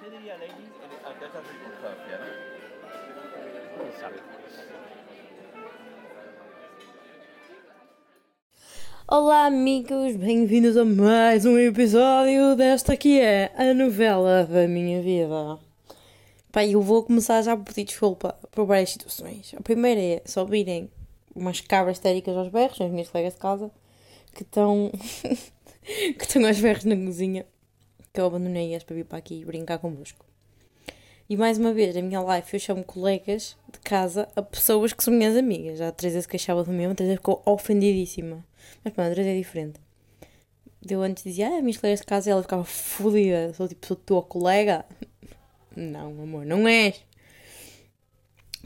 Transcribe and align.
¿Qué 0.00 0.10
diría 0.10 0.36
Lenin 0.38 0.56
en- 0.56 1.06
ante 1.06 1.24
esta 1.26 1.40
circunstancia? 1.42 2.18
¿no? 2.18 3.82
¿Quién 3.82 4.00
sabe? 4.00 4.16
Olá 9.06 9.46
amigos, 9.46 10.16
bem-vindos 10.16 10.76
a 10.76 10.84
mais 10.84 11.44
um 11.44 11.58
episódio 11.58 12.56
desta 12.56 12.96
que 12.96 13.20
é 13.20 13.52
a 13.56 13.74
novela 13.74 14.44
da 14.44 14.66
minha 14.66 15.00
vida. 15.02 15.58
Pá, 16.50 16.64
eu 16.64 16.80
vou 16.80 17.02
começar 17.04 17.42
já 17.42 17.56
por 17.56 17.64
pedir 17.64 17.84
desculpa 17.84 18.34
por 18.50 18.64
várias 18.66 18.90
situações. 18.90 19.54
A 19.56 19.60
primeira 19.60 20.00
é 20.00 20.22
só 20.24 20.44
virem 20.44 20.90
umas 21.34 21.60
cabras 21.60 21.96
histéricas 21.96 22.36
aos 22.36 22.48
berros, 22.48 22.80
as 22.80 22.90
minhas 22.90 23.08
colegas 23.08 23.34
de 23.34 23.40
casa, 23.40 23.70
que 24.34 24.42
estão 24.42 24.90
que 25.82 26.22
estão 26.24 26.44
aos 26.46 26.58
berros 26.60 26.84
na 26.84 26.96
cozinha, 26.96 27.44
que 28.14 28.20
eu 28.20 28.26
abandonei-as 28.26 28.84
para 28.84 28.94
vir 28.94 29.04
para 29.04 29.18
aqui 29.18 29.44
brincar 29.44 29.78
convosco. 29.78 30.24
E 31.28 31.36
mais 31.36 31.58
uma 31.58 31.74
vez, 31.74 31.96
na 31.96 32.00
minha 32.00 32.20
live, 32.20 32.46
eu 32.52 32.60
chamo 32.60 32.84
colegas 32.84 33.56
de 33.72 33.80
casa 33.80 34.28
a 34.36 34.42
pessoas 34.42 34.92
que 34.92 35.02
são 35.02 35.12
minhas 35.12 35.36
amigas. 35.36 35.78
Já 35.78 35.88
a 35.88 35.92
Teresa 35.92 36.22
se 36.22 36.28
queixava 36.28 36.62
do 36.62 36.70
mesmo, 36.70 36.92
a 36.92 36.94
Teresa 36.94 37.16
ficou 37.16 37.42
ofendidíssima. 37.44 38.44
Mas 38.84 38.94
pronto, 38.94 39.08
a 39.08 39.14
Teresa 39.14 39.30
é 39.30 39.36
diferente. 39.36 39.80
Eu 40.88 41.02
antes 41.02 41.24
dizia, 41.24 41.48
ah, 41.48 41.60
minhas 41.60 41.76
colegas 41.78 42.00
de 42.00 42.06
casa, 42.06 42.30
e 42.30 42.32
ela 42.32 42.42
ficava 42.42 42.62
fodida. 42.62 43.52
Sou 43.54 43.66
tipo, 43.66 43.84
sou 43.84 43.96
tua 43.96 44.22
colega? 44.22 44.84
Não, 45.74 46.10
amor, 46.22 46.46
não 46.46 46.68
és. 46.68 47.02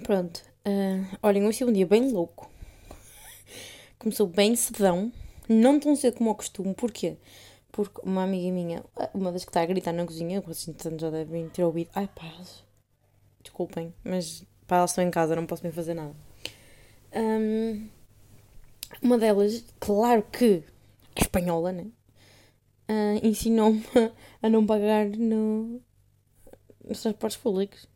Pronto. 0.02 0.42
ah, 0.66 1.18
olhem, 1.22 1.46
hoje 1.46 1.62
é 1.62 1.66
um 1.66 1.72
dia 1.72 1.86
bem 1.86 2.12
louco. 2.12 2.50
Começou 3.98 4.26
bem 4.26 4.54
cedão. 4.54 5.10
Não 5.48 5.80
tão 5.80 5.96
cedo 5.96 6.18
como 6.18 6.28
ao 6.28 6.36
costume. 6.36 6.74
Porquê? 6.74 7.16
Porque 7.78 8.00
uma 8.02 8.24
amiga 8.24 8.50
minha, 8.50 8.84
uma 9.14 9.30
das 9.30 9.44
que 9.44 9.50
está 9.50 9.62
a 9.62 9.66
gritar 9.66 9.92
na 9.92 10.04
cozinha, 10.04 10.40
vocês 10.40 10.66
entretanto 10.66 11.00
já 11.00 11.10
devem 11.10 11.48
ter 11.48 11.62
ouvido. 11.62 11.88
Ai 11.94 12.08
pá, 12.12 12.24
desculpem, 13.40 13.94
mas 14.02 14.44
pá, 14.66 14.78
elas 14.78 14.90
estão 14.90 15.04
em 15.04 15.12
casa, 15.12 15.36
não 15.36 15.46
posso 15.46 15.62
bem 15.62 15.70
fazer 15.70 15.94
nada. 15.94 16.12
Hum, 17.14 17.88
uma 19.00 19.16
delas, 19.16 19.64
claro 19.78 20.24
que 20.24 20.64
é 21.14 21.20
espanhola, 21.20 21.70
né? 21.70 21.86
Ah, 22.88 23.14
Ensinou-me 23.22 23.84
a 24.42 24.50
não 24.50 24.66
pagar 24.66 25.06
no, 25.06 25.80
nos 26.84 27.00
transportes 27.00 27.38
públicos. 27.38 27.86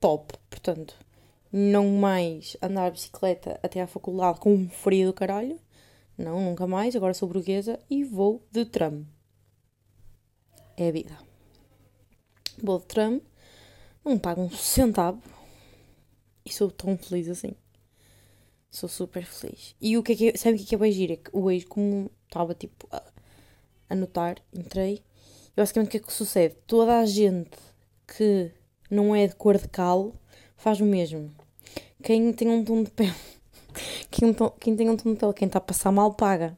Top, 0.00 0.34
portanto, 0.50 0.94
não 1.50 1.88
mais 1.88 2.58
andar 2.60 2.90
de 2.90 2.96
bicicleta 2.96 3.58
até 3.62 3.80
à 3.80 3.86
faculdade 3.86 4.38
com 4.38 4.52
um 4.52 4.68
frio 4.68 5.06
do 5.06 5.14
caralho. 5.14 5.58
Não, 6.22 6.40
nunca 6.40 6.68
mais. 6.68 6.94
Agora 6.94 7.14
sou 7.14 7.28
burguesa 7.28 7.80
e 7.90 8.04
vou 8.04 8.46
de 8.52 8.64
tram. 8.64 9.04
É 10.76 10.88
a 10.88 10.92
vida. 10.92 11.18
Vou 12.62 12.78
de 12.78 12.86
tram, 12.86 13.20
não 14.04 14.16
pago 14.16 14.40
um 14.40 14.50
centavo 14.50 15.20
e 16.44 16.52
sou 16.52 16.70
tão 16.70 16.96
feliz 16.96 17.28
assim. 17.28 17.56
Sou 18.70 18.88
super 18.88 19.24
feliz. 19.24 19.74
E 19.80 19.98
o 19.98 20.02
que 20.02 20.12
é 20.12 20.16
que 20.16 20.28
é, 20.28 20.36
sabe 20.36 20.54
o 20.54 20.58
que 20.58 20.64
é 20.64 20.68
que 20.68 20.74
é 20.76 20.78
bem 20.78 20.92
giro? 20.92 21.12
É 21.12 21.16
que 21.16 21.30
hoje, 21.32 21.66
como 21.66 22.08
estava 22.24 22.54
tipo 22.54 22.86
a 22.92 23.02
anotar, 23.90 24.36
entrei, 24.54 25.02
e 25.52 25.56
basicamente 25.56 25.88
o 25.88 25.90
que 25.90 25.96
é 25.96 26.00
que 26.00 26.12
sucede? 26.12 26.54
Toda 26.66 27.00
a 27.00 27.04
gente 27.04 27.58
que 28.06 28.52
não 28.88 29.14
é 29.14 29.26
de 29.26 29.34
cor 29.34 29.58
de 29.58 29.68
cal 29.68 30.14
faz 30.56 30.80
o 30.80 30.84
mesmo. 30.84 31.34
Quem 32.02 32.32
tem 32.32 32.48
um 32.48 32.64
tom 32.64 32.84
de 32.84 32.90
pele, 32.92 33.12
quem, 34.10 34.34
quem 34.60 34.76
tem 34.76 34.90
um 34.90 34.96
tom 34.96 35.12
de 35.14 35.18
pele, 35.20 35.32
quem 35.34 35.46
está 35.46 35.58
a 35.58 35.62
passar 35.62 35.92
mal, 35.92 36.14
paga. 36.14 36.54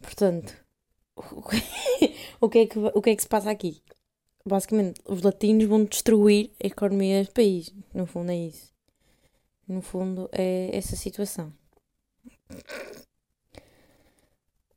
Portanto, 0.00 0.54
o 2.40 2.48
que- 2.50 2.58
é 2.58 2.66
que, 2.66 2.78
o 2.78 3.02
que 3.02 3.10
é 3.10 3.16
que 3.16 3.22
se 3.22 3.28
passa 3.28 3.50
aqui? 3.50 3.82
Basicamente, 4.46 5.00
os 5.06 5.22
latinos 5.22 5.66
vão 5.66 5.84
destruir 5.84 6.52
a 6.62 6.66
economia 6.68 7.18
deste 7.20 7.34
país. 7.34 7.74
No 7.94 8.06
fundo, 8.06 8.30
é 8.32 8.36
isso. 8.36 8.72
No 9.68 9.82
fundo, 9.82 10.28
é 10.32 10.76
essa 10.76 10.96
situação. 10.96 11.52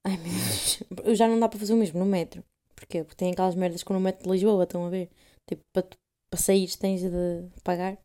Ai 0.03 0.17
meu 0.17 0.31
Deus. 0.31 1.17
Já 1.17 1.27
não 1.27 1.39
dá 1.39 1.47
para 1.49 1.59
fazer 1.59 1.73
o 1.73 1.77
mesmo 1.77 1.99
no 1.99 2.05
metro. 2.05 2.43
Porquê? 2.75 3.03
Porque 3.03 3.15
tem 3.17 3.31
aquelas 3.31 3.55
merdas 3.55 3.83
que 3.83 3.93
no 3.93 3.99
metro 3.99 4.23
de 4.23 4.29
Lisboa, 4.31 4.63
estão 4.63 4.85
a 4.85 4.89
ver? 4.89 5.09
Tipo, 5.47 5.63
para, 5.73 5.87
para 6.29 6.39
sair 6.39 6.67
tens 6.77 7.01
de 7.01 7.49
pagar. 7.63 7.97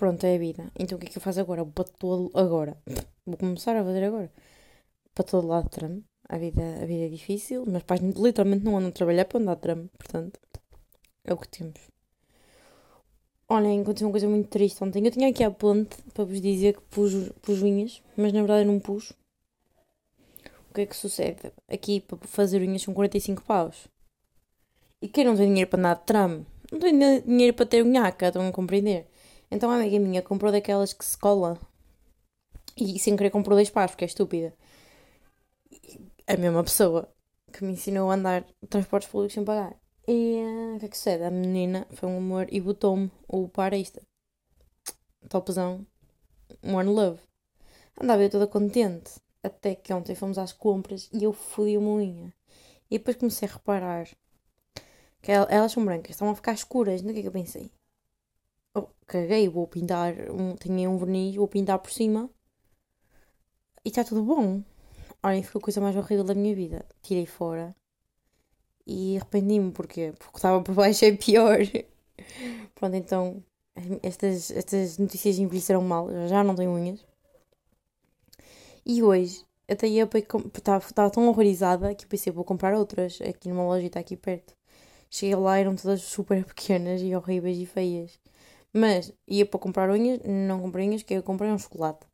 Pronto, 0.00 0.24
é 0.24 0.34
a 0.34 0.38
vida. 0.38 0.72
Então 0.78 0.96
o 0.96 0.98
que 0.98 1.08
é 1.08 1.10
que 1.10 1.18
eu 1.18 1.20
faço 1.20 1.40
agora? 1.40 1.62
Vou 1.62 1.72
para 1.74 1.84
todo. 1.84 2.30
Agora. 2.32 2.74
Vou 3.26 3.36
começar 3.36 3.76
a 3.76 3.84
fazer 3.84 4.02
agora. 4.04 4.32
Para 5.14 5.24
todo 5.24 5.46
lado 5.46 5.64
de 5.64 5.70
tram. 5.72 6.02
A 6.26 6.38
vida, 6.38 6.62
a 6.82 6.86
vida 6.86 7.04
é 7.04 7.08
difícil. 7.10 7.66
Meus 7.66 7.82
pais 7.82 8.00
literalmente 8.00 8.64
não 8.64 8.78
andam 8.78 8.88
a 8.88 8.92
trabalhar 8.92 9.26
para 9.26 9.38
andar 9.38 9.56
de 9.56 9.60
tram. 9.60 9.90
Portanto, 9.98 10.40
é 11.22 11.34
o 11.34 11.36
que 11.36 11.48
temos. 11.48 11.78
Olhem, 13.46 13.82
aconteceu 13.82 14.06
uma 14.06 14.12
coisa 14.12 14.26
muito 14.26 14.48
triste 14.48 14.82
ontem. 14.82 15.04
Eu 15.04 15.10
tinha 15.10 15.28
aqui 15.28 15.44
a 15.44 15.50
ponte 15.50 15.94
para 16.14 16.24
vos 16.24 16.40
dizer 16.40 16.76
que 16.76 16.82
pus, 16.88 17.12
pus 17.42 17.60
unhas, 17.60 18.02
mas 18.16 18.32
na 18.32 18.40
verdade 18.40 18.62
eu 18.62 18.72
não 18.72 18.80
pus. 18.80 19.12
O 20.70 20.72
que 20.72 20.80
é 20.80 20.86
que 20.86 20.96
sucede? 20.96 21.52
Aqui 21.68 22.00
para 22.00 22.16
fazer 22.26 22.62
unhas 22.62 22.80
são 22.80 22.94
45 22.94 23.42
paus. 23.42 23.86
E 25.02 25.08
quem 25.08 25.26
não 25.26 25.36
tem 25.36 25.48
dinheiro 25.48 25.68
para 25.68 25.78
andar 25.78 25.96
de 25.96 26.04
tram? 26.06 26.46
Não 26.72 26.78
tem 26.78 26.98
dinheiro 27.20 27.54
para 27.54 27.66
ter 27.66 27.84
unhaca, 27.84 28.28
estão 28.28 28.48
a 28.48 28.50
compreender? 28.50 29.09
Então 29.50 29.70
a 29.70 29.76
amiga 29.76 29.98
minha 29.98 30.22
comprou 30.22 30.50
daquelas 30.50 30.92
que 30.94 31.04
se 31.04 31.18
cola. 31.18 31.58
E 32.84 32.98
sem 32.98 33.14
querer 33.16 33.30
comprou 33.36 33.56
dois 33.56 33.70
pares, 33.76 33.92
porque 33.92 34.04
é 34.06 34.08
estúpida. 34.12 34.50
A 36.26 36.36
mesma 36.36 36.62
pessoa 36.64 37.02
que 37.52 37.64
me 37.64 37.72
ensinou 37.72 38.10
a 38.10 38.14
andar 38.14 38.40
transportes 38.72 39.10
públicos 39.10 39.34
sem 39.34 39.44
pagar. 39.50 39.72
E 40.14 40.16
eh, 40.36 40.74
o 40.76 40.78
que 40.78 40.86
é 40.86 40.88
que 40.90 40.96
sucede? 40.98 41.24
A 41.24 41.30
menina 41.42 41.80
foi 41.96 42.08
um 42.08 42.18
amor 42.24 42.46
e 42.50 42.58
botou-me 42.60 43.10
o 43.28 43.48
par 43.56 43.72
extra. 43.82 44.02
Topzão. 45.30 45.86
One 46.62 46.90
love. 46.90 47.20
Andava 48.00 48.22
eu 48.24 48.30
toda 48.30 48.46
contente. 48.48 49.20
Até 49.42 49.74
que 49.76 49.92
ontem 49.94 50.14
fomos 50.16 50.38
às 50.38 50.52
compras 50.52 51.08
e 51.12 51.24
eu 51.24 51.32
fui 51.32 51.76
uma 51.76 51.90
unha. 51.92 52.34
E 52.90 52.98
depois 52.98 53.16
comecei 53.18 53.48
a 53.48 53.52
reparar 53.52 54.08
que 55.22 55.32
el- 55.32 55.46
elas 55.50 55.72
são 55.72 55.84
brancas, 55.84 56.10
estão 56.10 56.28
a 56.30 56.34
ficar 56.34 56.52
escuras. 56.52 57.00
No 57.02 57.12
que 57.12 57.20
é 57.20 57.22
que 57.22 57.28
eu 57.28 57.32
pensei? 57.40 57.70
Oh, 58.74 58.86
caguei, 59.06 59.48
vou 59.48 59.66
pintar. 59.66 60.14
Um, 60.30 60.54
tinha 60.56 60.88
um 60.90 60.98
verniz, 60.98 61.34
vou 61.36 61.48
pintar 61.48 61.78
por 61.78 61.90
cima. 61.90 62.30
E 63.84 63.88
está 63.88 64.04
tudo 64.04 64.22
bom. 64.22 64.62
Olhem, 65.22 65.42
foi 65.42 65.60
a 65.60 65.64
coisa 65.64 65.80
mais 65.80 65.96
horrível 65.96 66.24
da 66.24 66.34
minha 66.34 66.54
vida. 66.54 66.84
Tirei 67.02 67.26
fora. 67.26 67.74
E 68.86 69.16
arrependi-me, 69.16 69.72
porquê? 69.72 70.12
Porque 70.18 70.38
estava 70.38 70.62
por 70.62 70.74
baixo 70.74 71.04
é 71.04 71.12
pior. 71.12 71.58
Pronto, 72.74 72.96
então, 72.96 73.42
estas, 74.02 74.50
estas 74.50 74.98
notícias 74.98 75.38
envelheceram 75.38 75.82
mal. 75.82 76.10
Eu 76.10 76.28
já 76.28 76.42
não 76.44 76.54
tenho 76.54 76.70
unhas. 76.72 77.04
E 78.84 79.02
hoje, 79.02 79.44
até 79.68 79.86
para. 80.06 80.20
Estava 80.20 80.84
estava 80.84 81.10
tão 81.10 81.28
horrorizada 81.28 81.94
que 81.94 82.06
pensei, 82.06 82.32
vou 82.32 82.44
comprar 82.44 82.74
outras. 82.74 83.20
Aqui 83.22 83.48
numa 83.48 83.64
loja 83.64 83.86
está 83.86 84.00
aqui 84.00 84.16
perto. 84.16 84.54
Cheguei 85.10 85.36
lá, 85.36 85.58
eram 85.58 85.76
todas 85.76 86.02
super 86.02 86.44
pequenas 86.46 87.00
e 87.02 87.14
horríveis 87.14 87.58
e 87.58 87.66
feias. 87.66 88.18
Mas 88.72 89.12
ia 89.26 89.44
para 89.46 89.60
comprar 89.60 89.90
unhas, 89.90 90.20
não 90.24 90.60
comprei 90.60 90.88
unhas, 90.88 91.02
que 91.02 91.14
eu 91.14 91.22
comprei 91.22 91.50
um 91.50 91.58
chocolate. 91.58 92.06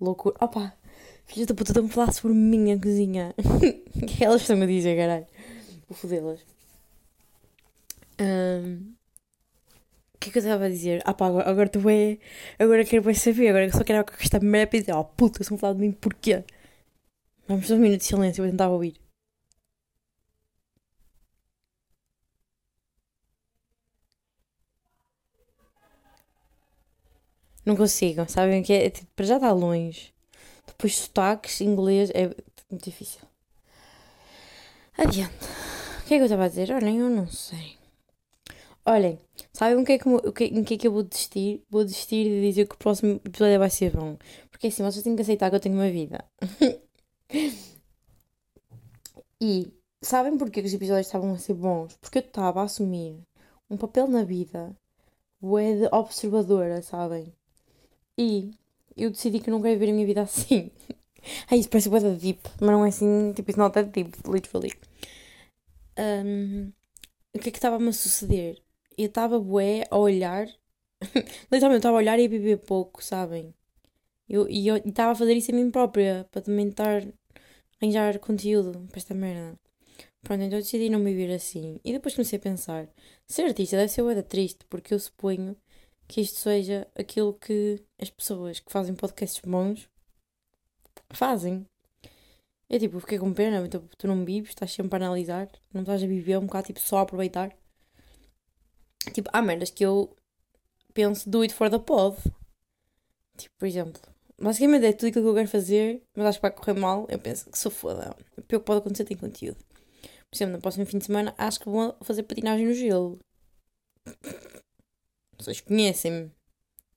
Loucura. 0.00 0.36
Opa! 0.40 0.74
Filhas 1.26 1.46
da 1.48 1.54
puta, 1.54 1.72
estão 1.72 1.86
a 1.86 1.88
falar 1.88 2.12
sobre 2.12 2.36
minha 2.36 2.78
cozinha. 2.78 3.34
O 3.96 4.06
que 4.06 4.22
é 4.22 4.26
elas 4.26 4.42
estão 4.42 4.60
a 4.60 4.66
dizer, 4.66 4.94
caralho? 4.96 5.26
Vou 5.88 5.96
fodê-las. 5.96 6.40
O 10.14 10.18
que 10.18 10.28
é 10.28 10.32
que 10.32 10.38
eu 10.38 10.42
estava 10.42 10.66
a 10.66 10.68
dizer? 10.68 11.02
Ah 11.04 11.14
pá, 11.14 11.26
agora, 11.26 11.68
tu 11.68 11.88
é. 11.88 12.18
Agora 12.58 12.84
quero 12.84 13.02
bem 13.02 13.14
saber. 13.14 13.48
Agora 13.48 13.70
só 13.72 13.84
quero 13.84 14.04
que 14.04 14.22
esta 14.22 14.40
merda 14.40 14.70
para 14.70 14.80
dizer, 14.80 14.92
oh 14.92 15.04
puta, 15.04 15.42
estão 15.42 15.56
a 15.56 15.60
falar 15.60 15.74
de 15.74 15.80
mim 15.80 15.92
porquê? 15.92 16.44
Vamos 17.48 17.70
um 17.70 17.78
minuto 17.78 18.00
de 18.00 18.06
silêncio, 18.06 18.42
vou 18.42 18.50
tentar 18.50 18.68
ouvir. 18.68 19.05
Não 27.66 27.76
consigo, 27.76 28.24
sabem 28.28 28.60
o 28.60 28.64
que 28.64 28.72
é? 28.72 28.86
É 28.86 28.90
tipo, 28.90 29.08
para 29.16 29.26
já 29.26 29.36
está 29.36 29.52
longe. 29.52 30.14
Depois 30.64 30.96
sotaques, 30.96 31.60
inglês, 31.60 32.10
é 32.14 32.28
muito 32.70 32.84
difícil. 32.84 33.20
Adiante. 34.96 35.34
O 36.00 36.04
que 36.06 36.14
é 36.14 36.18
que 36.18 36.22
eu 36.22 36.26
estava 36.26 36.44
a 36.44 36.48
dizer? 36.48 36.72
Olhem, 36.72 36.98
eu 36.98 37.10
não 37.10 37.28
sei. 37.28 37.76
Olhem, 38.84 39.18
sabem 39.52 39.82
o 39.82 39.84
que 39.84 39.92
é 39.92 39.98
que, 39.98 40.08
o 40.08 40.32
que, 40.32 40.44
em 40.44 40.62
que 40.62 40.74
é 40.74 40.76
que 40.76 40.86
eu 40.86 40.92
vou 40.92 41.02
desistir? 41.02 41.64
Vou 41.68 41.84
desistir 41.84 42.24
de 42.24 42.40
dizer 42.40 42.68
que 42.68 42.76
o 42.76 42.78
próximo 42.78 43.20
episódio 43.24 43.58
vai 43.58 43.70
ser 43.70 43.90
bom. 43.90 44.16
Porque 44.48 44.68
assim, 44.68 44.84
vocês 44.84 45.02
têm 45.02 45.16
que 45.16 45.22
aceitar 45.22 45.50
que 45.50 45.56
eu 45.56 45.60
tenho 45.60 45.74
uma 45.74 45.90
vida. 45.90 46.24
e 49.42 49.72
sabem 50.00 50.38
porquê 50.38 50.62
que 50.62 50.68
os 50.68 50.74
episódios 50.74 51.08
estavam 51.08 51.34
a 51.34 51.38
ser 51.38 51.54
bons? 51.54 51.96
Porque 51.96 52.18
eu 52.18 52.22
estava 52.22 52.60
a 52.60 52.64
assumir 52.64 53.18
um 53.68 53.76
papel 53.76 54.06
na 54.06 54.22
vida 54.22 54.76
bué 55.40 55.74
de 55.74 55.88
observadora, 55.92 56.80
sabem? 56.80 57.34
E 58.18 58.50
eu 58.96 59.10
decidi 59.10 59.40
que 59.40 59.50
não 59.50 59.60
quero 59.60 59.78
ver 59.78 59.90
a 59.90 59.92
minha 59.92 60.06
vida 60.06 60.22
assim. 60.22 60.70
Ai, 61.50 61.58
isso 61.58 61.68
parece 61.68 61.90
da 61.90 62.10
deep, 62.10 62.40
mas 62.60 62.70
não 62.70 62.84
é 62.84 62.88
assim, 62.88 63.32
tipo, 63.34 63.50
it's 63.50 63.56
not 63.58 63.74
that 63.74 63.90
deep, 63.90 64.16
literally. 64.28 64.72
Um, 65.98 66.72
o 67.34 67.38
que 67.38 67.48
é 67.48 67.52
que 67.52 67.58
estava-me 67.58 67.88
a 67.88 67.92
suceder? 67.92 68.62
Eu 68.96 69.06
estava 69.06 69.38
bué 69.38 69.84
a 69.90 69.98
olhar, 69.98 70.46
literalmente 71.50 71.78
estava 71.78 71.96
a 71.96 71.98
olhar 71.98 72.18
e 72.18 72.26
a 72.26 72.28
beber 72.28 72.58
pouco, 72.58 73.02
sabem? 73.04 73.54
Eu, 74.28 74.48
e 74.48 74.66
eu 74.68 74.76
estava 74.76 75.12
a 75.12 75.14
fazer 75.14 75.34
isso 75.34 75.52
a 75.52 75.54
mim 75.54 75.70
própria, 75.70 76.26
para 76.30 76.42
também 76.42 76.68
estar 76.68 77.02
arranjar 77.80 78.18
conteúdo 78.18 78.86
para 78.88 78.98
esta 78.98 79.14
merda. 79.14 79.58
Pronto, 80.22 80.42
então 80.42 80.58
eu 80.58 80.62
decidi 80.62 80.90
não 80.90 80.98
me 80.98 81.14
viver 81.14 81.34
assim. 81.34 81.80
E 81.84 81.92
depois 81.92 82.14
comecei 82.14 82.38
a 82.38 82.42
pensar: 82.42 82.88
ser 83.26 83.44
artista 83.44 83.76
deve 83.76 83.92
ser 83.92 84.02
uma 84.02 84.22
triste, 84.22 84.64
porque 84.68 84.94
eu 84.94 84.98
suponho 84.98 85.56
que 86.08 86.20
isto 86.20 86.38
seja 86.38 86.86
aquilo 86.94 87.34
que 87.34 87.82
as 88.00 88.10
pessoas 88.10 88.60
que 88.60 88.70
fazem 88.70 88.94
podcasts 88.94 89.40
bons 89.44 89.88
fazem. 91.10 91.66
É 92.68 92.78
tipo, 92.78 92.98
fiquei 93.00 93.18
com 93.18 93.32
pena, 93.32 93.68
tu, 93.68 93.80
tu 93.96 94.06
não 94.08 94.24
vives, 94.24 94.50
estás 94.50 94.72
sempre 94.72 94.96
a 94.96 95.06
analisar, 95.06 95.48
não 95.72 95.82
estás 95.82 96.02
a 96.02 96.06
viver 96.06 96.38
um 96.38 96.46
bocado, 96.46 96.66
tipo, 96.66 96.80
só 96.80 96.98
a 96.98 97.02
aproveitar. 97.02 97.56
Tipo, 99.12 99.30
há 99.32 99.40
merdas 99.40 99.70
que 99.70 99.84
eu 99.84 100.16
penso, 100.92 101.28
do 101.30 101.42
it 101.42 101.54
for 101.54 101.70
the 101.70 101.78
pod. 101.78 102.16
Tipo, 103.36 103.54
por 103.58 103.66
exemplo, 103.66 104.00
basicamente 104.40 104.86
é 104.86 104.92
tudo 104.92 105.08
aquilo 105.08 105.24
que 105.24 105.30
eu 105.30 105.34
quero 105.34 105.48
fazer, 105.48 106.02
mas 106.16 106.26
acho 106.26 106.38
que 106.38 106.42
vai 106.42 106.50
correr 106.50 106.74
mal, 106.74 107.06
eu 107.08 107.18
penso 107.18 107.48
que 107.50 107.58
sou 107.58 107.70
foda. 107.70 108.16
O 108.36 108.42
pior 108.42 108.58
que 108.60 108.66
pode 108.66 108.78
acontecer 108.80 109.04
tem 109.04 109.16
conteúdo. 109.16 109.58
Por 110.30 110.36
exemplo, 110.36 110.54
no 110.54 110.60
próximo 110.60 110.86
fim 110.86 110.98
de 110.98 111.06
semana 111.06 111.34
acho 111.38 111.60
que 111.60 111.68
vou 111.68 111.96
fazer 112.02 112.24
patinagem 112.24 112.66
no 112.66 112.74
gelo. 112.74 113.18
Vocês 115.38 115.60
conhecem-me. 115.60 116.30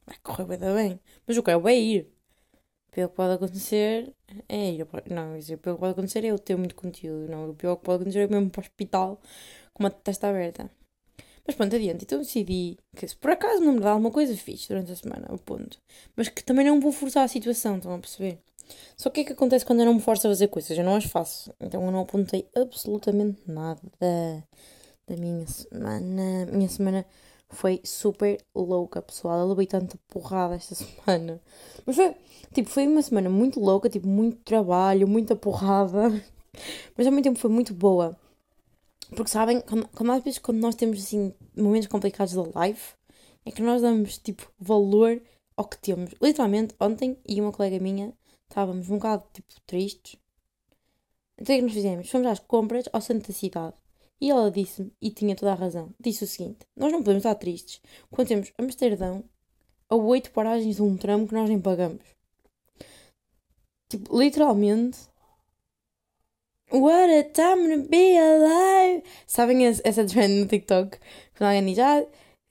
Vai 0.05 0.17
correr 0.23 0.45
bem, 0.45 0.57
bem. 0.57 0.99
Mas 1.27 1.37
eu 1.37 1.43
quero 1.43 1.61
bem 1.61 1.83
ir. 1.83 2.07
Pelo 2.91 3.09
que 3.09 3.15
pode 3.15 3.33
acontecer 3.33 4.13
é 4.47 4.71
ir. 4.71 4.87
Não, 5.11 5.37
isso, 5.37 5.57
pelo 5.57 5.75
que 5.75 5.79
pode 5.81 5.91
acontecer 5.91 6.25
é 6.25 6.27
eu 6.29 6.39
ter 6.39 6.57
muito 6.57 6.75
conteúdo. 6.75 7.29
Não, 7.29 7.49
o 7.49 7.53
pior 7.53 7.75
que 7.75 7.83
pode 7.83 8.01
acontecer 8.01 8.19
é 8.19 8.23
eu 8.25 8.29
mesmo 8.29 8.49
para 8.49 8.61
o 8.61 8.63
hospital 8.63 9.21
com 9.73 9.83
uma 9.83 9.91
testa 9.91 10.27
aberta. 10.27 10.69
Mas 11.45 11.55
pronto, 11.55 11.75
adiante. 11.75 12.03
Então 12.03 12.19
decidi 12.19 12.77
que 12.95 13.07
se 13.07 13.15
por 13.15 13.31
acaso 13.31 13.61
não 13.61 13.73
me 13.73 13.79
dá 13.79 13.91
alguma 13.91 14.11
coisa 14.11 14.35
fixe 14.35 14.67
durante 14.67 14.91
a 14.91 14.95
semana, 14.95 15.27
o 15.29 15.37
ponto. 15.37 15.79
Mas 16.15 16.29
que 16.29 16.43
também 16.43 16.65
não 16.65 16.79
vou 16.79 16.91
forçar 16.91 17.23
a 17.23 17.27
situação, 17.27 17.77
estão 17.77 17.93
a 17.93 17.99
perceber? 17.99 18.39
Só 18.95 19.09
que 19.09 19.09
o 19.09 19.13
que 19.13 19.21
é 19.21 19.23
que 19.25 19.33
acontece 19.33 19.65
quando 19.65 19.79
eu 19.79 19.85
não 19.85 19.95
me 19.95 20.01
forço 20.01 20.27
a 20.27 20.29
fazer 20.29 20.47
coisas? 20.47 20.77
Eu 20.77 20.83
não 20.83 20.95
as 20.95 21.05
faço. 21.05 21.51
Então 21.59 21.83
eu 21.83 21.91
não 21.91 22.01
apontei 22.01 22.47
absolutamente 22.55 23.41
nada 23.47 23.81
da 23.99 25.17
minha 25.17 25.47
semana. 25.47 26.45
Minha 26.51 26.69
semana 26.69 27.05
foi 27.49 27.81
super 27.83 28.39
louca, 28.55 29.01
pessoal. 29.01 29.39
Eu 29.39 29.49
levei 29.49 29.65
tanta 29.65 29.97
porrada 30.07 30.55
esta 30.55 30.75
semana. 30.75 31.41
Mas 31.85 31.95
foi, 31.95 32.15
tipo, 32.53 32.69
foi 32.69 32.87
uma 32.87 33.01
semana 33.01 33.29
muito 33.29 33.59
louca, 33.59 33.89
tipo, 33.89 34.07
muito 34.07 34.37
trabalho, 34.43 35.07
muita 35.07 35.35
porrada. 35.35 36.09
Mas 36.97 37.07
ao 37.07 37.11
mesmo 37.11 37.23
tempo 37.23 37.39
foi 37.39 37.49
muito 37.49 37.73
boa. 37.73 38.17
Porque 39.15 39.31
sabem, 39.31 39.61
quando, 39.61 39.87
quando 39.89 40.11
às 40.11 40.23
vezes 40.23 40.39
quando 40.39 40.59
nós 40.59 40.75
temos 40.75 40.99
assim 40.99 41.33
momentos 41.55 41.87
complicados 41.87 42.33
da 42.33 42.65
life, 42.65 42.93
é 43.45 43.51
que 43.51 43.61
nós 43.61 43.81
damos 43.81 44.17
tipo 44.17 44.51
valor 44.59 45.21
ao 45.57 45.65
que 45.65 45.77
temos. 45.77 46.11
Literalmente, 46.21 46.75
ontem 46.79 47.17
e 47.27 47.41
uma 47.41 47.51
colega 47.51 47.79
minha 47.79 48.13
estávamos 48.47 48.89
um 48.89 48.95
bocado 48.95 49.23
tipo 49.33 49.47
tristes. 49.65 50.17
Então 51.37 51.55
o 51.55 51.57
que 51.57 51.61
é 51.61 51.61
nós 51.61 51.73
fizemos? 51.73 52.09
Fomos 52.09 52.27
às 52.27 52.39
compras 52.39 52.85
ao 52.93 53.01
centro 53.01 53.27
da 53.29 53.33
cidade. 53.33 53.73
E 54.21 54.29
ela 54.29 54.51
disse-me, 54.51 54.91
e 55.01 55.11
tinha 55.11 55.35
toda 55.35 55.53
a 55.53 55.55
razão, 55.55 55.93
disse 55.99 56.23
o 56.23 56.27
seguinte: 56.27 56.67
Nós 56.75 56.91
não 56.91 56.99
podemos 56.99 57.19
estar 57.21 57.35
tristes 57.35 57.81
quando 58.09 58.27
temos 58.27 58.51
Amsterdão 58.57 59.23
a 59.89 59.95
oito 59.95 60.31
paragens 60.31 60.75
de 60.75 60.81
um 60.81 60.97
tramo 60.97 61.27
que 61.27 61.33
nós 61.33 61.49
nem 61.49 61.59
pagamos. 61.59 62.03
Tipo, 63.89 64.19
literalmente. 64.19 65.09
What 66.71 67.11
a 67.11 67.23
time 67.23 67.83
to 67.83 67.89
be 67.89 68.15
alive! 68.15 69.03
Sabem 69.25 69.65
essa 69.65 70.05
trend 70.05 70.41
no 70.41 70.47
TikTok? 70.47 70.99
Quando 71.35 71.49
alguém 71.49 71.65
diz, 71.65 71.79
ah, 71.79 72.05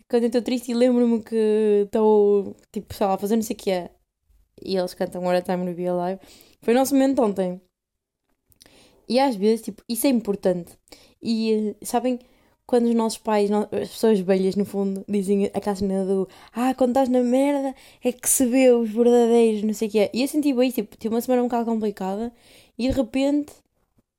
quando 0.09 0.25
eu 0.25 0.27
estou 0.27 0.43
triste 0.43 0.73
e 0.73 0.75
lembro-me 0.75 1.23
que 1.23 1.83
estou, 1.85 2.57
tipo, 2.73 2.93
sei 2.93 3.07
lá, 3.07 3.15
a 3.15 3.19
fazer 3.19 3.37
não 3.37 3.43
sei 3.45 3.55
o 3.55 3.59
que 3.59 3.71
é. 3.71 3.91
E 4.61 4.77
eles 4.77 4.95
cantam 4.95 5.23
What 5.23 5.39
a 5.39 5.43
time 5.43 5.71
to 5.71 5.77
be 5.77 5.87
alive. 5.87 6.21
Foi 6.63 6.75
o 6.75 6.77
nosso 6.77 6.95
momento 6.95 7.23
ontem. 7.23 7.61
E 9.09 9.21
às 9.21 9.37
vezes, 9.37 9.63
tipo, 9.65 9.83
isso 9.89 10.07
é 10.09 10.11
importante. 10.11 10.77
E 11.23 11.75
sabem, 11.83 12.19
quando 12.67 12.87
os 12.87 12.95
nossos 12.95 13.19
pais, 13.19 13.51
as 13.51 13.89
pessoas 13.91 14.21
velhas 14.21 14.55
no 14.55 14.65
fundo, 14.65 15.05
dizem 15.09 15.47
aquela 15.55 15.75
cena 15.77 16.05
do 16.05 16.29
Ah, 16.53 16.75
quando 16.75 16.91
estás 16.91 17.09
na 17.09 17.23
merda 17.23 17.75
é 18.05 18.13
que 18.13 18.29
se 18.29 18.47
vê 18.47 18.71
os 18.71 18.91
verdadeiros, 18.91 19.63
não 19.63 19.73
sei 19.75 19.89
o 19.89 19.91
que 19.91 19.99
é. 20.01 20.11
E 20.13 20.23
eu 20.23 20.29
senti 20.29 20.53
bem, 20.53 20.71
tipo, 20.71 20.97
tive 20.97 21.15
uma 21.15 21.21
semana 21.21 21.43
um 21.43 21.47
bocado 21.47 21.65
complicada 21.65 22.33
e 22.79 22.89
de 22.89 22.95
repente, 22.95 23.53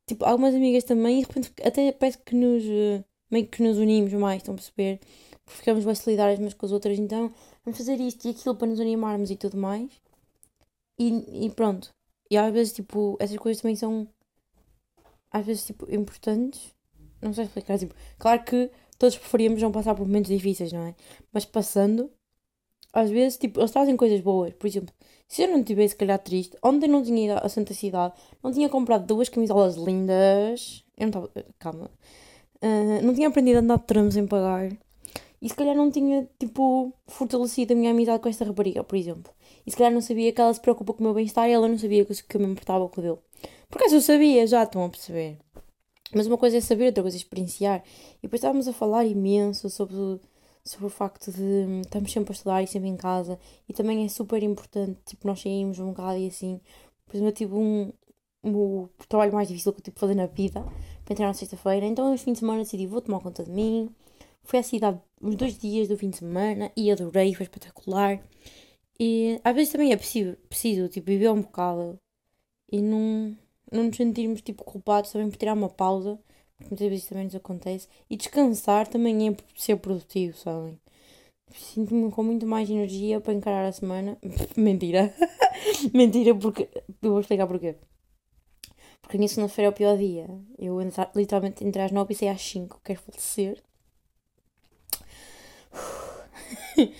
tipo, 0.07 0.25
algumas 0.25 0.56
amigas 0.56 0.84
também, 0.84 1.19
e 1.19 1.22
de 1.22 1.28
repente 1.28 1.54
até 1.63 1.92
parece 1.92 2.18
que 2.19 2.36
nos, 2.36 2.63
eh, 2.66 3.04
meio 3.31 3.48
que 3.48 3.62
nos 3.63 3.78
unimos 3.78 4.13
mais, 4.13 4.38
estão 4.38 4.54
a 4.56 4.57
perceber? 4.57 5.00
Porque 5.46 5.60
ficamos 5.60 5.86
mais 5.86 6.00
solidárias 6.00 6.40
umas 6.40 6.54
com 6.54 6.66
as 6.66 6.72
outras, 6.72 6.98
então 7.00 7.31
vamos 7.63 7.78
fazer 7.78 8.00
isto 8.01 8.28
e 8.28 8.31
aquilo 8.31 8.56
para 8.56 8.68
nos 8.68 8.80
animarmos 8.80 9.31
e 9.31 9.36
tudo 9.36 9.57
mais. 9.57 9.90
E, 11.00 11.46
e 11.46 11.50
pronto. 11.51 11.92
E 12.31 12.38
às 12.38 12.51
vezes, 12.54 12.74
tipo, 12.74 13.18
essas 13.19 13.38
coisas 13.38 13.62
também 13.62 13.75
são, 13.75 14.07
às 15.31 15.46
vezes, 15.46 15.66
tipo, 15.66 15.92
importantes 15.94 16.74
não 17.21 17.33
sei 17.33 17.45
explicar. 17.45 17.77
Tipo, 17.77 17.94
claro 18.18 18.44
que 18.44 18.69
todos 18.98 19.18
preferíamos 19.18 19.62
não 19.62 19.71
passar 19.71 19.95
por 19.95 20.06
momentos 20.06 20.30
difíceis, 20.30 20.71
não 20.71 20.83
é? 20.83 20.95
Mas 21.33 21.45
passando, 21.45 22.12
às 22.94 23.10
vezes, 23.10 23.38
tipo, 23.38 23.60
eles 23.60 23.71
trazem 23.71 23.95
coisas 23.95 24.21
boas. 24.21 24.54
Por 24.54 24.68
exemplo, 24.68 24.94
se 25.27 25.44
eu 25.44 25.48
não 25.48 25.60
estivesse, 25.60 25.89
se 25.89 25.95
calhar, 25.98 26.19
triste, 26.19 26.57
ontem 26.63 26.88
não 26.88 27.04
tinha 27.04 27.25
ido 27.25 27.45
à 27.45 27.50
Santa 27.50 27.74
Cidade, 27.74 28.13
não 28.44 28.51
tinha 28.51 28.68
comprado 28.69 29.06
duas 29.06 29.30
camisolas 29.30 29.75
lindas. 29.75 30.83
Eu 30.98 31.07
não 31.07 31.07
estava. 31.07 31.31
Calma. 31.57 31.92
Uh, 32.62 33.01
não 33.04 33.13
tinha 33.13 33.27
aprendido 33.27 33.57
a 33.57 33.62
andar 33.62 33.77
de 33.77 33.86
tramos 33.86 34.13
sem 34.15 34.27
pagar. 34.27 34.69
E 35.42 35.48
se 35.48 35.56
calhar 35.56 35.75
não 35.75 35.89
tinha, 35.89 36.27
tipo, 36.38 36.94
fortalecido 37.07 37.74
a 37.74 37.75
minha 37.75 37.92
amizade 37.92 38.22
com 38.22 38.27
esta 38.27 38.44
rapariga, 38.44 38.83
por 38.83 38.98
exemplo. 38.98 39.31
E 39.65 39.72
se 39.72 39.77
calhar 39.77 39.94
não 39.94 40.01
sabia 40.01 40.33
que 40.33 40.42
ela 40.42 40.54
se 40.54 40.60
preocupa 40.60 40.94
com 40.94 41.00
o 41.00 41.04
meu 41.04 41.13
bem-estar 41.13 41.48
e 41.48 41.54
ela 41.54 41.68
não 41.68 41.77
sabia 41.77 42.04
que 42.04 42.36
eu 42.36 42.42
me 42.42 42.48
importava 42.48 42.89
com 42.89 43.00
o 43.00 43.04
dele. 43.04 43.18
Por 43.69 43.77
acaso 43.77 43.95
eu 43.95 44.01
sabia, 44.01 44.45
já 44.48 44.63
estão 44.63 44.83
a 44.83 44.89
perceber. 44.89 45.38
Mas 46.13 46.27
uma 46.27 46.38
coisa 46.38 46.57
é 46.57 46.61
saber, 46.61 46.88
outra 46.88 47.03
coisa 47.03 47.17
é 47.17 47.19
experienciar. 47.19 47.83
E 48.17 48.23
depois 48.23 48.39
estávamos 48.39 48.67
a 48.67 48.73
falar 48.73 49.06
imenso 49.06 49.69
sobre, 49.69 50.19
sobre 50.63 50.88
o 50.88 50.89
facto 50.89 51.31
de 51.31 51.41
hum, 51.41 51.81
estamos 51.81 52.11
sempre 52.11 52.31
a 52.31 52.35
estudar 52.35 52.63
e 52.63 52.67
sempre 52.67 52.89
em 52.89 52.97
casa. 52.97 53.39
E 53.67 53.73
também 53.73 54.06
é 54.06 54.09
super 54.09 54.41
importante, 54.44 55.00
tipo, 55.06 55.27
nós 55.27 55.41
saímos 55.41 55.79
um 55.79 55.89
bocado 55.89 56.17
e 56.17 56.27
assim. 56.27 56.59
Por 57.06 57.15
exemplo, 57.15 57.29
eu 57.29 57.35
tive 57.35 57.53
um, 57.56 57.91
o 58.44 58.89
trabalho 59.07 59.33
mais 59.33 59.47
difícil 59.47 59.73
que 59.73 59.79
eu 59.79 59.83
tive 59.83 59.95
de 59.95 60.00
fazer 60.00 60.15
na 60.15 60.25
vida 60.25 60.61
para 61.06 61.13
entrar 61.13 61.27
na 61.27 61.33
sexta-feira. 61.33 61.85
Então, 61.85 62.13
este 62.13 62.25
fim 62.25 62.34
de 62.34 62.39
semana 62.39 62.60
decidi, 62.60 62.88
vou 62.88 63.01
tomar 63.01 63.19
conta 63.19 63.43
de 63.43 63.51
mim. 63.51 63.89
Fui 64.43 64.60
à 64.60 64.63
cidade 64.63 65.00
uns 65.22 65.36
dois 65.36 65.57
dias 65.57 65.88
do 65.88 65.98
fim 65.98 66.10
de 66.10 66.17
semana 66.17 66.72
e 66.75 66.91
adorei, 66.91 67.34
foi 67.36 67.43
espetacular. 67.43 68.19
E 69.00 69.39
às 69.43 69.55
vezes 69.55 69.72
também 69.72 69.93
é 69.93 69.98
preciso, 69.98 70.36
preciso 70.50 70.88
tipo, 70.89 71.07
viver 71.07 71.29
um 71.29 71.41
bocado 71.41 72.00
e 72.72 72.81
não 72.81 73.36
não 73.71 73.83
nos 73.83 73.97
sentirmos 73.97 74.41
tipo 74.41 74.63
culpados 74.63 75.11
também 75.11 75.29
por 75.29 75.38
tirar 75.38 75.53
uma 75.53 75.69
pausa, 75.69 76.19
porque 76.57 76.69
muitas 76.71 76.89
vezes 76.89 77.05
também 77.07 77.25
nos 77.25 77.35
acontece, 77.35 77.88
e 78.09 78.17
descansar 78.17 78.88
também 78.88 79.29
é 79.29 79.35
ser 79.55 79.77
produtivo, 79.77 80.38
sabem? 80.38 80.79
Sinto-me 81.53 82.11
com 82.11 82.23
muito 82.23 82.45
mais 82.45 82.69
energia 82.69 83.19
para 83.19 83.33
encarar 83.33 83.67
a 83.67 83.71
semana. 83.71 84.17
Mentira. 84.55 85.13
Mentira, 85.93 86.35
porque. 86.35 86.69
Eu 87.01 87.11
vou 87.11 87.19
explicar 87.19 87.47
porquê. 87.47 87.75
Porque 89.01 89.17
a 89.17 89.19
minha 89.19 89.27
segunda-feira 89.27 89.67
é 89.67 89.71
o 89.71 89.73
pior 89.73 89.97
dia. 89.97 90.27
Eu 90.57 90.77
literalmente 91.15 91.63
entrei 91.63 91.85
às 91.85 91.91
9 91.91 92.13
e 92.13 92.17
saí 92.17 92.29
às 92.29 92.41
5. 92.41 92.81
Quero 92.83 92.99
falecer. 93.01 93.63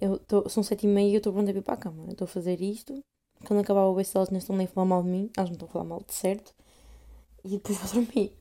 eu 0.00 0.18
tô, 0.18 0.48
são 0.48 0.62
7 0.62 0.86
e 0.86 0.88
meia 0.88 1.08
e 1.10 1.14
eu 1.14 1.18
estou 1.18 1.32
pronta 1.32 1.50
a 1.52 1.54
ir 1.54 1.62
para 1.62 1.74
a 1.74 1.76
cama. 1.76 2.06
Estou 2.10 2.24
a 2.24 2.28
fazer 2.28 2.60
isto. 2.60 3.00
Quando 3.44 3.60
acabar 3.60 3.84
o 3.86 4.04
se 4.04 4.16
elas 4.16 4.30
não 4.30 4.38
estão 4.38 4.56
nem 4.56 4.66
a 4.66 4.68
falar 4.68 4.86
mal 4.86 5.02
de 5.02 5.08
mim, 5.08 5.30
elas 5.36 5.50
não 5.50 5.54
estão 5.54 5.68
a 5.68 5.70
falar 5.70 5.84
mal 5.84 6.02
de 6.06 6.14
certo. 6.14 6.54
E 7.44 7.50
depois 7.50 7.78
vou 7.78 8.04
dormir. 8.04 8.32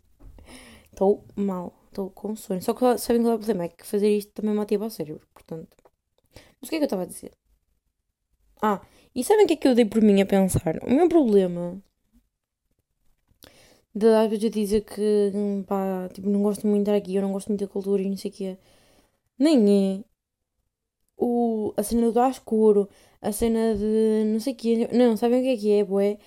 Estou 0.92 1.26
mal, 1.36 1.74
estou 1.88 2.10
com 2.12 2.36
sono. 2.36 2.62
Só 2.62 2.74
que 2.74 2.98
sabem 2.98 3.22
qual 3.22 3.34
é 3.34 3.36
o 3.36 3.40
problema? 3.40 3.66
É 3.66 3.70
que 3.70 3.86
fazer 3.86 4.10
isto 4.16 4.32
também 4.34 4.54
me 4.54 4.62
ativa 4.62 4.86
o 4.86 4.90
cérebro, 4.90 5.28
portanto. 5.34 5.76
Mas 6.62 6.68
o 6.68 6.70
que 6.70 6.76
é 6.76 6.80
que 6.80 6.84
eu 6.84 6.86
estava 6.86 7.04
a 7.04 7.06
dizer? 7.06 7.32
Ah, 8.62 8.82
e 9.16 9.24
sabem 9.24 9.46
o 9.46 9.48
que 9.48 9.54
é 9.54 9.58
que 9.58 9.68
eu 9.68 9.76
dei 9.76 9.86
por 9.86 10.02
mim 10.02 10.22
a 10.22 10.26
pensar? 10.26 10.80
O 10.84 10.90
meu 10.90 11.08
problema 11.10 11.82
de 13.96 14.08
às 14.08 14.30
vezes 14.30 14.44
eu 14.46 14.50
dizer 14.50 14.82
que 14.82 15.32
pá, 15.68 16.10
tipo, 16.14 16.30
não 16.30 16.42
gosto 16.42 16.68
muito 16.68 16.86
de 16.86 16.92
estar 16.92 16.96
aqui, 16.98 17.16
eu 17.16 17.22
não 17.22 17.32
gosto 17.32 17.50
muito 17.50 17.62
da 17.62 17.68
cultura 17.68 18.02
e 18.02 18.10
não 18.10 18.18
sei 18.18 18.32
o 18.32 18.34
que 18.34 18.46
é. 18.46 18.58
Nem 19.40 20.00
é 20.00 20.04
o, 21.18 21.74
a 21.78 21.84
cena 21.84 22.12
do 22.12 22.20
escuro, 22.28 22.90
a 23.22 23.32
cena 23.32 23.76
de 23.76 24.24
não 24.26 24.40
sei 24.40 24.54
o. 24.54 24.98
Não, 24.98 25.18
sabem 25.18 25.40
o 25.40 25.44
que 25.44 25.50
é 25.50 25.58
que 25.58 25.72
é, 25.72 25.84
bué? 25.84 26.18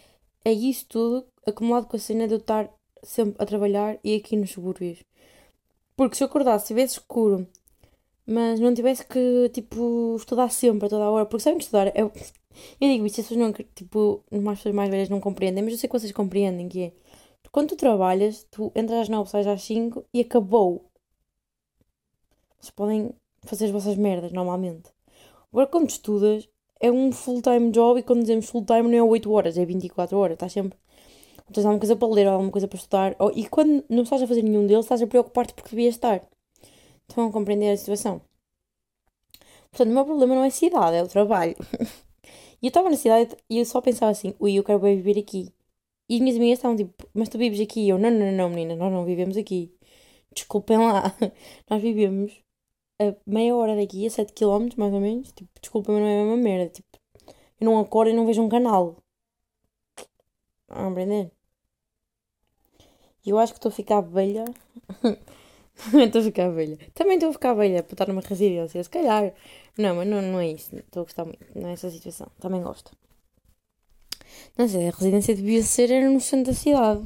É 0.45 0.53
isso 0.53 0.87
tudo 0.89 1.27
acumulado 1.47 1.87
com 1.87 1.97
a 1.97 2.01
cena 2.01 2.27
de 2.29 2.35
eu 2.35 2.39
estar 2.39 2.71
sempre 3.03 3.37
a 3.43 3.47
trabalhar 3.47 3.99
e 4.05 4.17
aqui 4.17 4.37
nos 4.37 4.51
subúrbios. 4.51 5.03
Porque 5.97 6.17
se 6.17 6.23
eu 6.25 6.29
acordasse, 6.29 6.65
estivesse 6.65 6.95
escuro, 6.95 7.47
mas 8.27 8.61
não 8.61 8.75
tivesse 8.75 9.07
que, 9.07 9.49
tipo, 9.51 10.17
estudar 10.17 10.51
sempre, 10.51 10.87
a 10.87 10.91
toda 10.91 11.05
a 11.05 11.11
hora. 11.11 11.27
Porque 11.27 11.43
sabem 11.43 11.59
que 11.59 11.65
estudar 11.65 11.89
é, 11.89 12.03
Eu 12.81 12.89
digo 12.89 13.07
isto, 13.07 13.21
as 13.21 13.29
pessoas 13.29 13.41
não, 13.41 13.53
tipo, 13.75 14.25
as 14.31 14.59
pessoas 14.59 14.75
mais 14.75 14.91
velhas 14.91 15.09
não 15.09 15.21
compreendem, 15.21 15.63
mas 15.63 15.75
eu 15.75 15.79
sei 15.79 15.89
que 15.89 15.99
vocês 15.99 16.13
compreendem 16.13 16.69
que 16.69 16.83
é. 16.85 16.93
Quando 17.53 17.71
tu 17.71 17.77
trabalhas, 17.77 18.47
tu 18.51 18.71
entras 18.75 19.01
às 19.03 19.09
9, 19.09 19.31
sais 19.31 19.47
às 19.47 19.63
5 19.63 20.05
e 20.13 20.21
acabou. 20.21 20.85
Vocês 22.59 22.71
podem 22.71 23.15
fazer 23.47 23.67
as 23.67 23.71
vossas 23.71 23.97
merdas 23.97 24.33
normalmente. 24.33 24.91
Agora, 25.53 25.67
quando 25.67 25.89
estudas, 25.89 26.49
é 26.81 26.91
um 26.91 27.13
full-time 27.13 27.71
job 27.71 28.01
e 28.01 28.03
quando 28.03 28.21
dizemos 28.21 28.49
full-time 28.49 28.83
não 28.83 28.99
é 28.99 29.03
8 29.03 29.33
horas, 29.33 29.59
é 29.59 29.65
24 29.65 30.17
horas. 30.19 30.35
Estás 30.35 30.53
sempre. 30.53 30.79
Tens 31.53 31.65
alguma 31.65 31.79
coisa 31.79 31.97
para 31.97 32.09
ler, 32.09 32.27
alguma 32.27 32.51
coisa 32.51 32.69
para 32.69 32.77
estudar. 32.79 33.17
Ou, 33.19 33.31
e 33.35 33.49
quando 33.49 33.85
não 33.89 34.03
estás 34.03 34.23
a 34.23 34.27
fazer 34.27 34.43
nenhum 34.43 34.67
deles, 34.67 34.85
estás 34.85 35.03
a 35.03 35.07
preocupar-te 35.07 35.55
porque 35.55 35.71
devias 35.71 35.95
estar. 35.95 36.23
Estão 37.09 37.29
a 37.29 37.33
compreender 37.33 37.71
a 37.73 37.77
situação. 37.77 38.21
Portanto, 39.71 39.91
o 39.91 39.95
meu 39.95 40.05
problema 40.05 40.35
não 40.35 40.45
é 40.45 40.49
a 40.49 40.51
cidade, 40.51 40.97
é 40.97 41.03
o 41.03 41.09
trabalho. 41.09 41.55
e 42.63 42.67
eu 42.67 42.69
estava 42.69 42.91
na 42.91 42.97
cidade 42.97 43.37
e 43.49 43.59
eu 43.59 43.65
só 43.65 43.81
pensava 43.81 44.11
assim, 44.13 44.35
ui, 44.41 44.55
eu 44.55 44.65
quero 44.65 44.81
bem 44.81 44.97
viver 44.97 45.19
aqui. 45.21 45.53
E 46.09 46.17
as 46.17 46.21
minhas 46.21 46.37
amigas 46.37 46.59
estavam 46.59 46.77
tipo, 46.77 47.09
mas 47.15 47.29
tu 47.29 47.39
vives 47.39 47.61
aqui? 47.61 47.81
E 47.81 47.89
eu, 47.91 47.99
não, 47.99 48.11
não, 48.11 48.33
não, 48.33 48.49
menina, 48.51 48.77
nós 48.77 48.93
não 48.93 49.05
vivemos 49.05 49.37
aqui. 49.37 49.73
Desculpem 50.35 50.79
lá. 50.79 51.15
nós 51.71 51.83
vivemos 51.83 52.33
a 52.99 53.15
meia 53.27 53.55
hora 53.55 53.77
daqui, 53.77 54.07
a 54.07 54.11
7 54.11 54.33
km 54.33 54.69
mais 54.77 54.93
ou 54.95 55.01
menos. 55.01 55.33
Tipo, 55.33 55.51
desculpem, 55.61 55.95
mas 55.95 56.03
não 56.03 56.09
é 56.09 56.21
a 56.21 56.25
mesma 56.25 56.37
merda. 56.37 56.71
Tipo, 56.71 56.89
eu 57.61 57.65
não 57.65 57.79
acordo 57.81 58.11
e 58.11 58.15
não 58.15 58.27
vejo 58.27 58.43
um 58.43 58.49
canal. 58.49 58.97
A 60.69 60.85
compreender? 60.85 61.31
E 63.25 63.31
eu 63.31 63.39
acho 63.39 63.53
que 63.53 63.59
estou 63.59 63.71
a 63.71 63.73
ficar 63.73 64.01
velha. 64.01 64.45
estou 66.05 66.21
a 66.21 66.25
ficar 66.25 66.49
velha. 66.51 66.79
Também 66.95 67.15
estou 67.15 67.31
a 67.31 67.33
ficar 67.33 67.55
velha 67.55 67.83
para 67.83 67.95
estar 67.95 68.09
numa 68.09 68.23
residência, 68.23 68.83
se 68.83 68.91
calhar. 68.91 69.35
Não, 69.77 69.97
mas 69.97 70.07
não, 70.09 70.23
não 70.23 70.41
é 70.41 70.49
isso. 70.49 70.77
Estou 70.77 71.03
a 71.03 71.05
gostar 71.05 71.25
muito. 71.25 71.45
Não 71.55 71.69
é 71.69 71.73
essa 71.73 71.91
situação. 71.91 72.29
Também 72.41 72.63
gosto. 72.63 72.93
Não 74.57 74.69
sei, 74.69 74.89
a 74.89 74.91
residência 74.91 75.35
devia 75.35 75.63
ser 75.63 75.91
era 75.91 76.09
no 76.11 76.21
centro 76.21 76.53
da 76.53 76.59
cidade. 76.59 77.05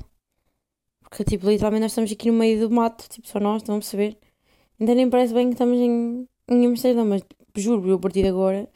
Porque, 1.01 1.25
tipo, 1.25 1.49
literalmente 1.49 1.83
nós 1.83 1.93
estamos 1.93 2.13
aqui 2.13 2.31
no 2.31 2.39
meio 2.39 2.61
do 2.61 2.75
mato. 2.75 3.09
Tipo, 3.09 3.27
só 3.27 3.41
nós, 3.41 3.63
estão 3.63 3.77
a 3.77 3.79
perceber? 3.79 4.19
Ainda 4.81 4.95
nem 4.95 5.11
parece 5.11 5.35
bem 5.35 5.49
que 5.49 5.55
estamos 5.55 5.79
em, 5.79 6.27
em 6.49 6.67
Amsterdão, 6.67 7.05
mas 7.05 7.23
juro, 7.55 7.87
eu 7.87 7.97
a 7.97 7.99
partir 7.99 8.23
de 8.23 8.29
agora 8.29 8.67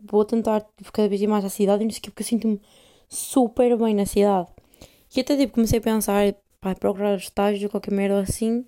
vou 0.00 0.24
tentar 0.24 0.60
tipo, 0.76 0.92
cada 0.92 1.08
vez 1.08 1.22
ir 1.22 1.28
mais 1.28 1.44
à 1.44 1.48
cidade 1.48 1.82
e 1.82 1.86
não 1.86 1.92
sei 1.92 2.00
o 2.00 2.02
que, 2.02 2.10
porque 2.10 2.22
eu 2.22 2.26
sinto-me 2.26 2.60
super 3.08 3.76
bem 3.78 3.94
na 3.94 4.04
cidade. 4.04 4.48
E 5.16 5.20
até 5.20 5.36
tipo 5.36 5.54
comecei 5.54 5.78
a 5.78 5.82
pensar, 5.82 6.34
pá, 6.60 6.74
procurar 6.74 7.16
estágio, 7.16 7.70
qualquer 7.70 7.92
merda 7.92 8.20
assim, 8.20 8.66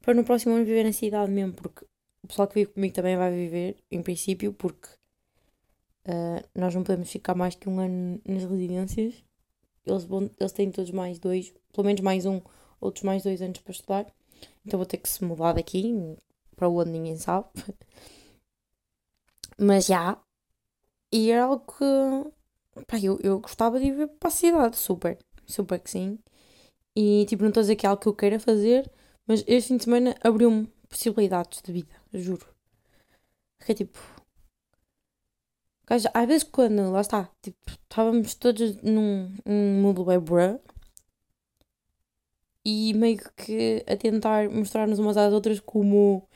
para 0.00 0.14
no 0.14 0.24
próximo 0.24 0.54
ano 0.54 0.64
viver 0.64 0.84
na 0.84 0.92
cidade 0.92 1.30
mesmo, 1.30 1.54
porque 1.54 1.84
o 2.22 2.28
pessoal 2.28 2.46
que 2.46 2.54
vive 2.54 2.72
comigo 2.72 2.94
também 2.94 3.16
vai 3.16 3.32
viver, 3.32 3.76
em 3.90 4.00
princípio, 4.00 4.52
porque 4.52 4.88
uh, 6.06 6.44
nós 6.54 6.74
não 6.74 6.84
podemos 6.84 7.10
ficar 7.10 7.34
mais 7.34 7.54
que 7.56 7.68
um 7.68 7.80
ano 7.80 8.20
nas 8.24 8.44
residências. 8.44 9.24
Eles, 9.84 10.04
vão, 10.04 10.30
eles 10.38 10.52
têm 10.52 10.70
todos 10.70 10.90
mais 10.90 11.18
dois, 11.18 11.52
pelo 11.72 11.86
menos 11.86 12.00
mais 12.00 12.26
um, 12.26 12.40
outros 12.80 13.02
mais 13.02 13.22
dois 13.22 13.42
anos 13.42 13.58
para 13.58 13.72
estudar. 13.72 14.06
Então 14.64 14.78
vou 14.78 14.86
ter 14.86 14.98
que 14.98 15.08
se 15.08 15.24
mudar 15.24 15.54
daqui, 15.54 15.92
para 16.58 16.68
onde 16.68 16.90
ninguém 16.90 17.16
sabe. 17.16 17.48
Mas 19.58 19.86
já. 19.86 20.20
E 21.12 21.30
era 21.30 21.44
algo 21.44 21.64
que. 21.66 22.84
Pá, 22.86 22.98
eu, 23.02 23.18
eu 23.22 23.40
gostava 23.40 23.78
de 23.78 23.86
ir 23.86 24.08
para 24.18 24.28
a 24.28 24.30
cidade, 24.30 24.76
super. 24.76 25.18
Super 25.46 25.80
que 25.80 25.90
sim. 25.90 26.18
E 26.96 27.24
tipo, 27.26 27.42
não 27.42 27.50
estou 27.50 27.60
a 27.60 27.64
dizer 27.64 27.76
que 27.76 27.86
é 27.86 27.88
algo 27.88 28.02
que 28.02 28.08
eu 28.08 28.14
queira 28.14 28.40
fazer, 28.40 28.90
mas 29.26 29.44
este 29.46 29.68
fim 29.68 29.76
de 29.76 29.84
semana 29.84 30.16
abriu-me 30.22 30.66
possibilidades 30.88 31.62
de 31.62 31.72
vida, 31.72 31.94
juro. 32.12 32.46
Que 33.64 33.72
é 33.72 33.74
tipo. 33.74 33.98
Às 35.88 36.26
vezes 36.26 36.42
quando, 36.44 36.90
lá 36.90 37.00
está, 37.00 37.30
tipo, 37.42 37.58
estávamos 37.70 38.34
todos 38.34 38.76
num, 38.82 39.34
num 39.46 39.80
mundo 39.80 40.04
bem 40.04 40.18
bruh, 40.18 40.60
e 42.68 42.92
meio 42.92 43.18
que 43.34 43.82
a 43.86 43.96
tentar 43.96 44.50
mostrar-nos 44.50 44.98
umas 44.98 45.16
às 45.16 45.32
outras 45.32 45.58
como 45.58 46.28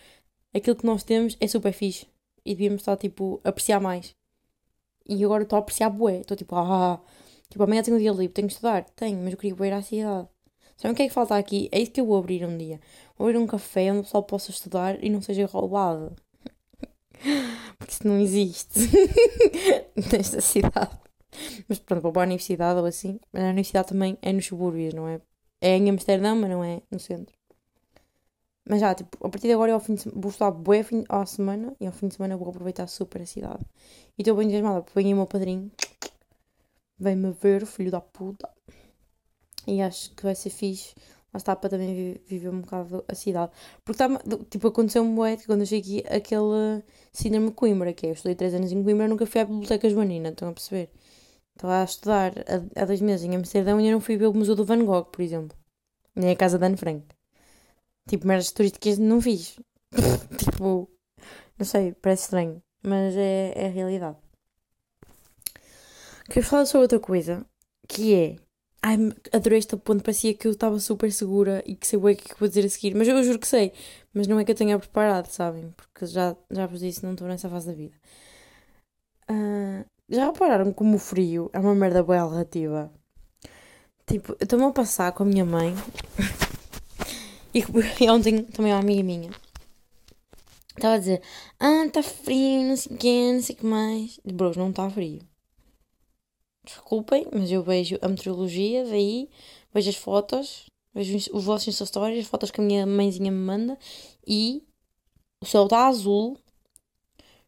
aquilo 0.54 0.74
que 0.74 0.86
nós 0.86 1.02
temos 1.02 1.36
é 1.38 1.46
super 1.46 1.74
fixe 1.74 2.06
e 2.42 2.54
devíamos 2.54 2.80
estar 2.80 2.96
tipo 2.96 3.38
a 3.44 3.50
apreciar 3.50 3.80
mais. 3.80 4.16
E 5.06 5.22
agora 5.22 5.42
estou 5.42 5.56
a 5.56 5.60
apreciar 5.60 5.90
bué, 5.90 6.20
estou 6.20 6.34
tipo, 6.34 6.56
ah, 6.56 6.98
tipo, 7.50 7.62
amanhã 7.62 7.82
tenho 7.82 7.98
um 7.98 8.00
dia 8.00 8.12
livre, 8.12 8.28
tenho 8.30 8.48
que 8.48 8.54
estudar, 8.54 8.84
tenho, 8.96 9.18
mas 9.18 9.32
eu 9.32 9.38
queria 9.38 9.66
ir 9.66 9.72
à 9.74 9.82
cidade. 9.82 10.28
Sabem 10.78 10.92
o 10.92 10.96
que 10.96 11.02
é 11.02 11.08
que 11.08 11.12
falta 11.12 11.36
aqui? 11.36 11.68
É 11.70 11.78
isso 11.78 11.92
que 11.92 12.00
eu 12.00 12.06
vou 12.06 12.16
abrir 12.16 12.46
um 12.46 12.56
dia. 12.56 12.80
Vou 13.18 13.28
abrir 13.28 13.38
um 13.38 13.46
café 13.46 13.90
onde 13.90 14.00
o 14.00 14.02
pessoal 14.04 14.22
possa 14.22 14.50
estudar 14.50 15.04
e 15.04 15.10
não 15.10 15.20
seja 15.20 15.44
roubado. 15.44 16.16
Porque 17.78 17.92
isso 17.92 18.08
não 18.08 18.18
existe 18.18 18.80
nesta 20.10 20.40
cidade. 20.40 20.98
Mas 21.68 21.78
pronto, 21.78 22.02
vou 22.02 22.12
para 22.12 22.22
a 22.22 22.24
universidade 22.24 22.80
ou 22.80 22.86
assim. 22.86 23.20
Mas 23.30 23.42
a 23.42 23.48
universidade 23.50 23.88
também 23.88 24.16
é 24.22 24.32
nos 24.32 24.46
subúrbios, 24.46 24.94
não 24.94 25.06
é? 25.06 25.20
É 25.62 25.76
em 25.76 25.88
Amsterdão, 25.88 26.34
mas 26.34 26.50
não 26.50 26.64
é 26.64 26.82
no 26.90 26.98
centro. 26.98 27.32
Mas 28.68 28.80
já, 28.80 28.92
tipo, 28.96 29.16
a 29.24 29.30
partir 29.30 29.46
de 29.46 29.52
agora 29.52 29.70
eu 29.70 29.76
ao 29.76 29.80
fim 29.80 29.94
de, 29.94 30.08
vou 30.12 30.30
estar 30.30 30.50
bué 30.50 30.82
fim, 30.82 31.04
à 31.08 31.24
semana 31.24 31.72
e 31.80 31.86
ao 31.86 31.92
fim 31.92 32.08
de 32.08 32.14
semana 32.14 32.36
vou 32.36 32.48
aproveitar 32.48 32.88
super 32.88 33.22
a 33.22 33.26
cidade. 33.26 33.64
E 34.18 34.22
estou 34.22 34.34
bem 34.34 34.46
entusiasmada 34.46 34.82
porque 34.82 35.00
vem 35.00 35.14
o 35.14 35.18
meu 35.18 35.26
padrinho, 35.26 35.70
vem-me 36.98 37.30
ver, 37.30 37.64
filho 37.64 37.92
da 37.92 38.00
puta. 38.00 38.50
E 39.64 39.80
acho 39.80 40.12
que 40.16 40.24
vai 40.24 40.34
ser 40.34 40.50
fixe. 40.50 40.94
Lá 41.32 41.38
está 41.38 41.54
para 41.54 41.70
também 41.70 42.20
viver 42.26 42.48
um 42.48 42.60
bocado 42.60 43.04
a 43.06 43.14
cidade. 43.14 43.52
Porque 43.84 43.98
tá, 43.98 44.08
tipo, 44.50 44.66
aconteceu-me 44.66 45.14
bué 45.14 45.36
quando 45.46 45.60
eu 45.60 45.66
cheguei 45.66 46.00
aqui 46.00 46.16
aquele 46.16 46.82
síndrome 47.12 47.50
de 47.50 47.54
Coimbra, 47.54 47.92
que 47.92 48.06
é 48.06 48.10
eu 48.10 48.14
estudei 48.14 48.34
3 48.34 48.54
anos 48.54 48.72
em 48.72 48.82
Coimbra 48.82 49.06
nunca 49.06 49.26
fui 49.26 49.40
à 49.40 49.44
biblioteca 49.44 49.88
joanina, 49.88 50.30
estão 50.30 50.48
a 50.48 50.52
perceber? 50.52 50.90
Estava 51.54 51.82
a 51.82 51.84
estudar 51.84 52.32
há, 52.76 52.84
dois 52.84 53.00
meses 53.00 53.24
em 53.24 53.36
Amsterdão 53.36 53.80
e 53.80 53.86
eu 53.86 53.92
não 53.92 54.00
fui 54.00 54.16
ver 54.16 54.26
o 54.26 54.34
Museu 54.34 54.54
do 54.54 54.64
Van 54.64 54.84
Gogh, 54.84 55.04
por 55.04 55.22
exemplo. 55.22 55.56
Nem 56.14 56.30
a 56.30 56.36
casa 56.36 56.58
da 56.58 56.66
Anne 56.66 56.76
Frank. 56.76 57.06
Tipo, 58.08 58.26
merdas 58.26 58.50
turísticas 58.52 58.98
não 58.98 59.20
fiz. 59.20 59.58
tipo, 60.38 60.90
não 61.58 61.66
sei, 61.66 61.92
parece 61.94 62.24
estranho. 62.24 62.62
Mas 62.82 63.14
é, 63.16 63.52
é 63.54 63.66
a 63.66 63.70
realidade. 63.70 64.16
Quero 66.28 66.46
falar 66.46 66.66
sobre 66.66 66.82
outra 66.82 67.00
coisa. 67.00 67.46
Que 67.88 68.14
é. 68.14 68.36
Ai, 68.82 68.96
adorei 69.32 69.58
este 69.58 69.76
ponto. 69.76 70.02
Parecia 70.02 70.34
que 70.34 70.48
eu 70.48 70.52
estava 70.52 70.78
super 70.80 71.12
segura 71.12 71.62
e 71.66 71.76
que 71.76 71.86
sei 71.86 71.98
o 71.98 72.08
é 72.08 72.14
que 72.14 72.38
vou 72.38 72.48
dizer 72.48 72.64
a 72.66 72.68
seguir. 72.68 72.94
Mas 72.94 73.06
eu 73.08 73.22
juro 73.22 73.38
que 73.38 73.46
sei. 73.46 73.72
Mas 74.12 74.26
não 74.26 74.38
é 74.40 74.44
que 74.44 74.50
eu 74.50 74.56
tenha 74.56 74.78
preparado, 74.78 75.26
sabem? 75.26 75.72
Porque 75.76 76.06
já, 76.06 76.36
já 76.50 76.66
vos 76.66 76.80
disse, 76.80 77.04
não 77.04 77.12
estou 77.12 77.28
nessa 77.28 77.48
fase 77.48 77.68
da 77.68 77.72
vida. 77.72 77.94
Uh, 79.30 79.84
já 80.12 80.26
repararam 80.26 80.72
como 80.72 80.96
o 80.96 80.98
frio 80.98 81.50
é 81.52 81.58
uma 81.58 81.74
merda 81.74 82.02
boa 82.02 82.28
relativa? 82.28 82.92
Tipo, 84.06 84.32
eu 84.32 84.44
estou-me 84.44 84.66
a 84.66 84.70
passar 84.70 85.12
com 85.12 85.22
a 85.22 85.26
minha 85.26 85.44
mãe. 85.44 85.74
e, 87.54 87.60
e 88.00 88.10
ontem 88.10 88.42
também 88.44 88.72
uma 88.72 88.80
amiga 88.80 89.02
minha. 89.02 89.30
Estava 90.76 90.94
a 90.94 90.98
dizer, 90.98 91.22
ah, 91.58 91.86
está 91.86 92.02
frio, 92.02 92.62
não 92.68 92.76
sei 92.76 92.94
o 92.94 92.98
quê, 92.98 93.32
não 93.32 93.42
sei 93.42 93.54
o 93.54 93.58
que 93.58 93.66
mais. 93.66 94.20
Bros, 94.24 94.56
não 94.56 94.70
está 94.70 94.88
frio. 94.90 95.20
Desculpem, 96.64 97.26
mas 97.32 97.50
eu 97.50 97.62
vejo 97.62 97.98
a 98.02 98.08
meteorologia 98.08 98.84
daí, 98.84 99.28
vejo 99.72 99.90
as 99.90 99.96
fotos, 99.96 100.66
vejo 100.94 101.30
os 101.32 101.44
vossos 101.44 101.76
Stories, 101.76 102.20
as 102.20 102.26
fotos 102.26 102.50
que 102.50 102.60
a 102.60 102.64
minha 102.64 102.86
mãezinha 102.86 103.32
me 103.32 103.38
manda 103.38 103.78
e 104.26 104.62
o 105.42 105.46
céu 105.46 105.64
está 105.64 105.88
azul, 105.88 106.38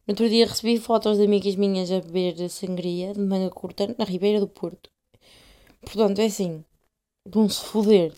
outro 0.07 0.29
dia 0.29 0.45
recebi 0.45 0.79
fotos 0.79 1.17
de 1.17 1.23
amigas 1.23 1.55
minhas 1.55 1.91
a 1.91 1.99
beber 1.99 2.49
sangria 2.49 3.13
de 3.13 3.19
manga 3.19 3.49
curta 3.49 3.93
na 3.97 4.05
Ribeira 4.05 4.39
do 4.39 4.47
Porto. 4.47 4.89
Portanto, 5.81 6.19
é 6.19 6.25
assim, 6.25 6.63
vão-se 7.25 7.63
foder. 7.63 8.13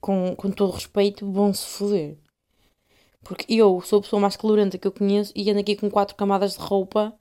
Com, 0.00 0.34
com 0.34 0.50
todo 0.50 0.72
respeito, 0.72 1.30
vão-se 1.30 1.66
foder. 1.66 2.16
Porque 3.22 3.52
eu 3.52 3.80
sou 3.82 3.98
a 3.98 4.02
pessoa 4.02 4.20
mais 4.20 4.36
calorenta 4.36 4.78
que 4.78 4.86
eu 4.86 4.92
conheço 4.92 5.32
e 5.36 5.50
ando 5.50 5.60
aqui 5.60 5.76
com 5.76 5.90
quatro 5.90 6.16
camadas 6.16 6.52
de 6.52 6.58
roupa 6.58 7.14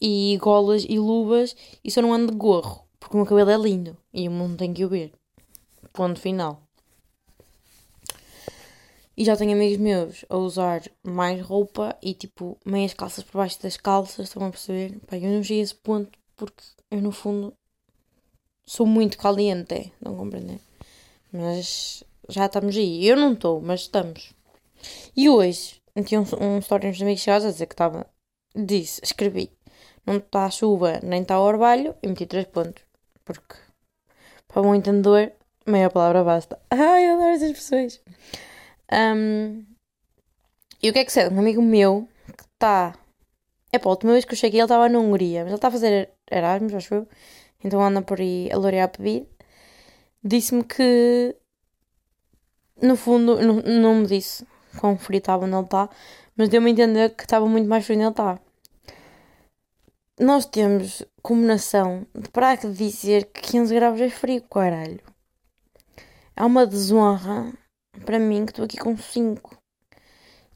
e 0.00 0.38
golas 0.40 0.84
e 0.88 0.98
luvas 0.98 1.54
e 1.84 1.90
só 1.90 2.00
não 2.00 2.14
ando 2.14 2.32
de 2.32 2.38
gorro. 2.38 2.86
Porque 2.98 3.14
o 3.14 3.18
meu 3.18 3.26
cabelo 3.26 3.50
é 3.50 3.56
lindo 3.56 3.96
e 4.12 4.28
o 4.28 4.30
mundo 4.30 4.56
tem 4.56 4.72
que 4.72 4.84
o 4.84 4.88
ver. 4.88 5.12
Ponto 5.92 6.18
final. 6.18 6.67
E 9.18 9.24
já 9.24 9.36
tenho 9.36 9.50
amigos 9.50 9.78
meus 9.78 10.24
a 10.28 10.36
usar 10.36 10.80
mais 11.02 11.42
roupa 11.42 11.98
e 12.00 12.14
tipo 12.14 12.56
meias 12.64 12.94
calças 12.94 13.24
por 13.24 13.38
baixo 13.38 13.60
das 13.60 13.76
calças, 13.76 14.28
estão 14.28 14.46
a 14.46 14.50
perceber? 14.50 14.96
Pá, 15.08 15.16
eu 15.16 15.28
não 15.28 15.42
cheguei 15.42 15.58
a 15.58 15.64
esse 15.64 15.74
ponto 15.74 16.16
porque 16.36 16.62
eu 16.88 17.02
no 17.02 17.10
fundo 17.10 17.52
sou 18.64 18.86
muito 18.86 19.18
caliente, 19.18 19.92
não 20.00 20.14
compreender? 20.14 20.60
Mas 21.32 22.04
já 22.28 22.46
estamos 22.46 22.76
aí. 22.76 23.04
Eu 23.04 23.16
não 23.16 23.32
estou, 23.32 23.60
mas 23.60 23.80
estamos. 23.80 24.32
E 25.16 25.28
hoje, 25.28 25.82
tinha 26.06 26.20
um, 26.20 26.26
um 26.40 26.58
story 26.60 26.86
nos 26.86 27.02
amigos 27.02 27.20
chegados 27.20 27.48
a 27.48 27.50
dizer 27.50 27.66
que 27.66 27.74
estava. 27.74 28.06
Disse, 28.54 29.00
escrevi. 29.02 29.50
Não 30.06 30.18
está 30.18 30.48
chuva 30.48 31.00
nem 31.02 31.22
está 31.22 31.34
ao 31.34 31.42
orvalho 31.42 31.92
e 32.04 32.06
meti 32.06 32.24
três 32.24 32.46
pontos. 32.46 32.84
Porque, 33.24 33.56
para 34.46 34.62
um 34.62 34.76
entendedor, 34.76 35.32
meia 35.66 35.90
palavra 35.90 36.22
basta. 36.22 36.56
Ai, 36.70 37.04
eu 37.04 37.14
adoro 37.16 37.34
essas 37.34 37.50
pessoas. 37.50 38.00
Um, 38.92 39.64
e 40.82 40.88
o 40.88 40.92
que 40.92 41.00
é 41.00 41.04
que 41.04 41.12
sei? 41.12 41.28
Um 41.28 41.38
amigo 41.38 41.60
meu 41.60 42.08
que 42.36 42.44
está 42.54 42.94
É 43.72 43.78
pá, 43.78 43.88
a 43.88 43.90
última 43.90 44.12
vez 44.12 44.24
que 44.24 44.32
eu 44.32 44.38
cheguei 44.38 44.60
ele 44.60 44.64
estava 44.64 44.88
na 44.88 44.98
Hungria, 44.98 45.40
mas 45.40 45.48
ele 45.48 45.56
está 45.56 45.68
a 45.68 45.70
fazer 45.70 46.10
Erasmus, 46.30 46.74
acho 46.74 46.94
eu. 46.94 47.08
Então 47.62 47.82
anda 47.82 48.02
por 48.02 48.20
aí 48.20 48.50
a 48.52 48.56
lourear 48.56 48.88
a 48.88 48.98
bebida. 48.98 49.26
Disse-me 50.22 50.64
que, 50.64 51.36
no 52.82 52.96
fundo, 52.96 53.40
não, 53.42 53.56
não 53.62 53.94
me 53.96 54.06
disse 54.06 54.46
quão 54.78 54.96
frio 54.98 55.18
estava 55.18 55.44
onde 55.44 55.54
ele 55.54 55.64
está, 55.64 55.88
mas 56.36 56.48
deu-me 56.48 56.68
a 56.70 56.72
entender 56.72 57.14
que 57.14 57.24
estava 57.24 57.46
muito 57.46 57.68
mais 57.68 57.84
frio 57.84 57.96
onde 57.96 58.04
ele 58.04 58.10
está. 58.10 58.40
Nós 60.20 60.46
temos 60.46 61.04
como 61.22 61.42
nação 61.42 62.06
de 62.14 62.28
para 62.30 62.56
que 62.56 62.68
dizer 62.68 63.26
que 63.26 63.42
15 63.42 63.74
graus 63.74 64.00
é 64.00 64.10
frio, 64.10 64.42
caralho. 64.42 65.00
É 66.36 66.44
uma 66.44 66.66
desonra 66.66 67.52
para 67.98 68.18
mim 68.18 68.44
que 68.46 68.52
estou 68.52 68.64
aqui 68.64 68.76
com 68.76 68.96
5. 68.96 69.58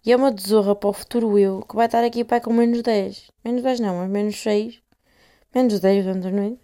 E 0.04 0.12
é 0.12 0.16
uma 0.16 0.32
desonra 0.32 0.74
para 0.74 0.90
o 0.90 0.92
futuro 0.92 1.38
eu 1.38 1.62
que 1.62 1.76
vai 1.76 1.86
estar 1.86 2.02
aqui 2.04 2.24
para 2.24 2.40
com 2.40 2.52
menos 2.52 2.82
10. 2.82 3.30
Menos 3.44 3.62
10 3.62 3.80
não, 3.80 3.96
mas 3.96 4.10
menos 4.10 4.36
6. 4.42 4.82
Menos 5.54 5.80
10 5.80 6.04
durante 6.04 6.26
a 6.26 6.30
noite. 6.30 6.60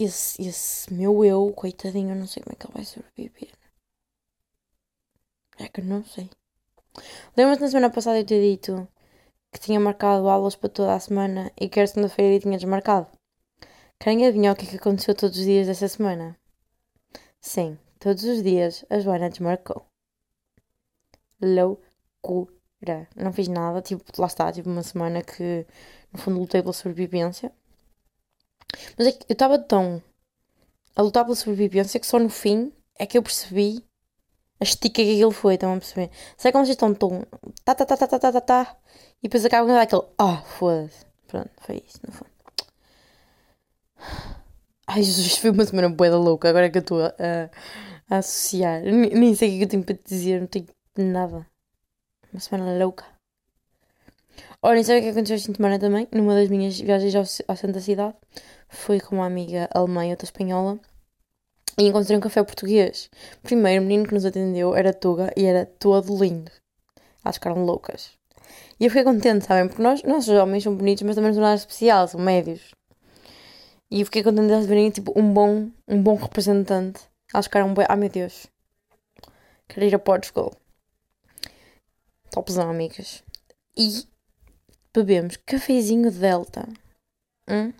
Esse, 0.00 0.42
esse 0.42 0.92
meu 0.92 1.24
eu, 1.24 1.52
coitadinho, 1.52 2.10
eu 2.10 2.16
não 2.16 2.26
sei 2.26 2.42
como 2.42 2.54
é 2.54 2.56
que 2.56 2.66
ele 2.66 2.74
vai 2.74 2.84
sobreviver. 2.84 3.52
É 5.58 5.68
que 5.68 5.80
não 5.82 6.04
sei. 6.04 6.30
Lembras-te 7.36 7.62
na 7.62 7.68
semana 7.68 7.90
passada 7.90 8.18
eu 8.18 8.24
ter 8.26 8.40
dito 8.40 8.88
que 9.52 9.60
tinha 9.60 9.80
marcado 9.80 10.28
aulas 10.28 10.56
para 10.56 10.68
toda 10.68 10.94
a 10.94 11.00
semana 11.00 11.50
e 11.60 11.68
que 11.68 11.78
era 11.78 11.86
segunda-feira 11.86 12.36
e 12.36 12.40
tinha 12.40 12.58
desmarcado? 12.58 13.08
Querem 13.98 14.26
adivinhar 14.26 14.54
o 14.54 14.56
que 14.56 14.66
é 14.66 14.68
que 14.68 14.76
aconteceu 14.76 15.14
todos 15.14 15.38
os 15.38 15.44
dias 15.44 15.66
dessa 15.66 15.88
semana? 15.88 16.38
Sim, 17.40 17.78
Todos 17.98 18.24
os 18.24 18.42
dias 18.42 18.84
a 18.90 18.98
Joana 19.00 19.30
desmarcou. 19.30 19.86
Loucura. 21.40 23.08
Não 23.16 23.32
fiz 23.32 23.48
nada, 23.48 23.80
tipo, 23.82 24.04
lá 24.18 24.26
está, 24.26 24.52
tive 24.52 24.68
uma 24.68 24.82
semana 24.82 25.22
que 25.22 25.66
no 26.12 26.18
fundo 26.18 26.40
lutei 26.40 26.62
pela 26.62 26.72
sobrevivência. 26.72 27.52
Mas 28.98 29.08
é 29.08 29.12
que 29.12 29.24
eu 29.28 29.32
estava 29.32 29.58
tão 29.58 30.02
a 30.94 31.02
lutar 31.02 31.24
pela 31.24 31.36
sobrevivência 31.36 32.00
que 32.00 32.06
só 32.06 32.18
no 32.18 32.30
fim 32.30 32.72
é 32.98 33.06
que 33.06 33.18
eu 33.18 33.22
percebi 33.22 33.84
a 34.60 34.64
estica 34.64 35.02
que 35.02 35.12
aquilo 35.12 35.30
foi, 35.30 35.54
estão 35.54 35.74
a 35.74 35.78
perceber? 35.78 36.10
Sabe 36.36 36.52
como 36.52 36.64
vocês 36.64 36.74
estão 36.74 36.94
tão. 36.94 37.26
tá, 37.64 37.74
tá, 37.74 37.84
tá, 37.86 37.96
tá, 37.96 38.08
tá, 38.08 38.18
tá, 38.18 38.32
tá, 38.32 38.40
tá 38.40 38.76
e 39.22 39.28
depois 39.28 39.44
acabam 39.44 39.70
a 39.70 39.74
dar 39.74 39.82
aquele. 39.82 40.02
ah, 40.18 40.42
oh, 40.42 40.46
foda-se. 40.46 41.06
Pronto, 41.26 41.50
foi 41.60 41.82
isso, 41.86 42.00
no 42.06 42.12
fundo. 42.12 42.30
Ai, 44.86 45.02
Jesus, 45.02 45.38
foi 45.38 45.50
uma 45.50 45.64
semana 45.64 45.88
boa 45.88 46.10
da 46.10 46.18
louca, 46.18 46.48
agora 46.48 46.66
é 46.66 46.70
que 46.70 46.78
eu 46.78 46.80
estou 46.80 47.00
a, 47.02 47.14
a, 48.08 48.18
associar. 48.18 48.82
Nem, 48.82 49.34
sei 49.34 49.48
o 49.48 49.52
que 49.52 49.58
é 49.60 49.64
eu 49.64 49.68
tenho 49.68 49.84
para 49.84 49.94
te 49.96 50.04
dizer, 50.08 50.40
não 50.40 50.46
tenho 50.46 50.66
Nada. 50.98 51.46
Uma 52.32 52.40
semana 52.40 52.78
louca. 52.78 53.04
Olha, 54.62 54.82
sabe 54.82 55.00
o 55.00 55.02
que 55.02 55.08
aconteceu 55.10 55.36
esta 55.36 55.52
semana 55.52 55.78
também? 55.78 56.08
Numa 56.10 56.34
das 56.34 56.48
minhas 56.48 56.80
viagens 56.80 57.14
à 57.46 57.54
Santa 57.54 57.80
Cidade. 57.80 58.14
Fui 58.68 58.98
com 58.98 59.16
uma 59.16 59.26
amiga 59.26 59.68
alemã 59.74 60.06
e 60.06 60.10
outra 60.10 60.24
espanhola. 60.24 60.80
E 61.78 61.84
encontrei 61.84 62.16
um 62.16 62.20
café 62.20 62.42
português. 62.42 63.10
Primeiro, 63.42 63.82
o 63.82 63.86
menino 63.86 64.08
que 64.08 64.14
nos 64.14 64.24
atendeu 64.24 64.74
era 64.74 64.94
Tuga 64.94 65.30
e 65.36 65.44
era 65.44 65.66
todo 65.66 66.16
lindo. 66.16 66.50
Elas 67.22 67.36
ficaram 67.36 67.62
loucas. 67.62 68.12
E 68.80 68.86
eu 68.86 68.90
fiquei 68.90 69.04
contente, 69.04 69.44
sabem? 69.44 69.68
Porque 69.68 69.82
nós, 69.82 70.02
nossos 70.02 70.30
homens 70.30 70.64
são 70.64 70.74
bonitos, 70.74 71.02
mas 71.02 71.14
também 71.14 71.28
não 71.28 71.34
são 71.34 71.42
nada 71.42 71.56
especial, 71.56 72.08
são 72.08 72.20
médios. 72.20 72.75
E 73.90 74.00
eu 74.00 74.06
fiquei 74.06 74.22
contente 74.22 74.48
de 74.48 74.66
verem, 74.66 74.90
tipo, 74.90 75.12
um 75.16 75.32
bom, 75.32 75.70
um 75.86 76.02
bom 76.02 76.16
representante. 76.16 77.08
Elas 77.32 77.46
ficaram 77.46 77.72
bem. 77.72 77.86
Ah, 77.88 77.96
meu 77.96 78.08
Deus. 78.08 78.46
Quero 79.68 79.86
ir 79.86 79.94
a 79.94 79.98
Portugal. 79.98 80.52
Topzão, 82.30 82.68
amigas. 82.68 83.22
E 83.76 84.06
bebemos 84.92 85.36
cafezinho 85.36 86.10
Delta. 86.10 86.68
Hum? 87.48 87.72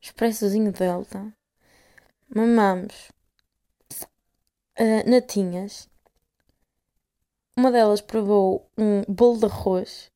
Expressozinho 0.00 0.72
Delta. 0.72 1.32
Mamamos 2.32 3.10
uh, 4.78 5.10
natinhas. 5.10 5.88
Uma 7.56 7.72
delas 7.72 8.00
provou 8.00 8.70
um 8.78 9.02
bolo 9.12 9.40
de 9.40 9.46
arroz. 9.46 10.10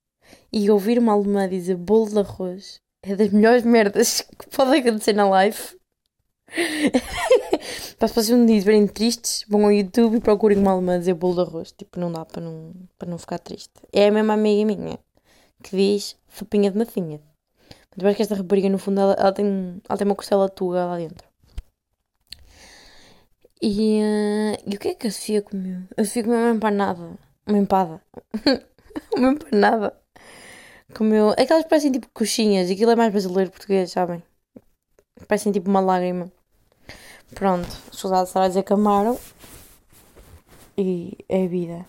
E 0.53 0.71
ouvir 0.71 0.99
uma 0.99 1.13
alemã 1.13 1.49
dizer 1.49 1.77
bolo 1.77 2.09
de 2.09 2.19
arroz 2.19 2.81
é 3.07 3.17
das 3.17 3.31
melhores 3.31 3.65
merdas 3.65 4.23
que 4.23 4.49
pode 4.49 4.79
acontecer 4.79 5.13
na 5.13 5.29
live. 5.29 5.59
Para 7.99 8.09
se 8.09 8.15
vocês 8.15 8.31
um 8.31 8.47
dia 8.47 8.57
estiverem 8.57 8.87
tristes, 8.87 9.45
vão 9.49 9.65
ao 9.65 9.73
YouTube 9.73 10.17
e 10.17 10.21
procurem 10.21 10.59
uma 10.59 10.73
alemã 10.73 10.99
dizer 10.99 11.15
bolo 11.15 11.35
de 11.35 11.41
arroz. 11.41 11.73
Tipo, 11.73 12.01
não 12.01 12.11
dá 12.11 12.25
para 12.25 12.41
não, 12.43 12.73
para 12.99 13.09
não 13.09 13.19
ficar 13.19 13.39
triste. 13.39 13.73
É 13.93 14.09
a 14.09 14.11
mesma 14.11 14.35
amiga 14.35 14.65
minha 14.65 14.99
que 15.63 15.77
diz 15.77 16.17
sopinha 16.29 16.71
de 16.71 16.79
mafinha. 16.79 17.21
Depois 17.97 18.17
que 18.17 18.23
esta 18.23 18.35
rapariga, 18.35 18.69
no 18.69 18.79
fundo, 18.79 19.01
ela, 19.01 19.15
ela, 19.15 19.33
tem, 19.33 19.81
ela 19.89 19.99
tem 19.99 20.07
uma 20.07 20.17
costela 20.17 20.49
tuga 20.49 20.85
lá 20.85 20.97
dentro. 20.97 21.27
E, 23.63 24.01
uh, 24.01 24.63
e 24.67 24.77
o 24.77 24.79
que 24.79 24.89
é 24.89 24.95
que 24.95 25.07
a 25.07 25.11
Sofia 25.11 25.43
comeu? 25.43 25.83
A 25.97 26.05
Sofia 26.05 26.25
comeu 26.25 26.39
uma 26.39 26.51
empanada. 26.51 27.19
Uma 27.47 27.59
empada. 27.59 28.03
uma 29.17 29.29
empanada. 29.33 30.04
Comeu. 30.95 31.31
Aquelas 31.31 31.65
parecem 31.65 31.91
tipo 31.91 32.09
coxinhas. 32.15 32.71
Aquilo 32.71 32.93
é 32.93 32.97
mais 32.97 33.11
brasileiro 33.11 33.51
português, 33.51 33.91
sabem? 33.91 34.23
Parecem 35.27 35.53
tipo 35.53 35.69
uma 35.69 35.81
lágrima. 35.81 36.31
Pronto, 37.35 37.69
os 37.93 37.99
soldados 37.99 38.31
atrás 38.31 38.57
acamaram. 38.57 39.19
E 40.79 41.17
é 41.29 41.47
vida. 41.47 41.85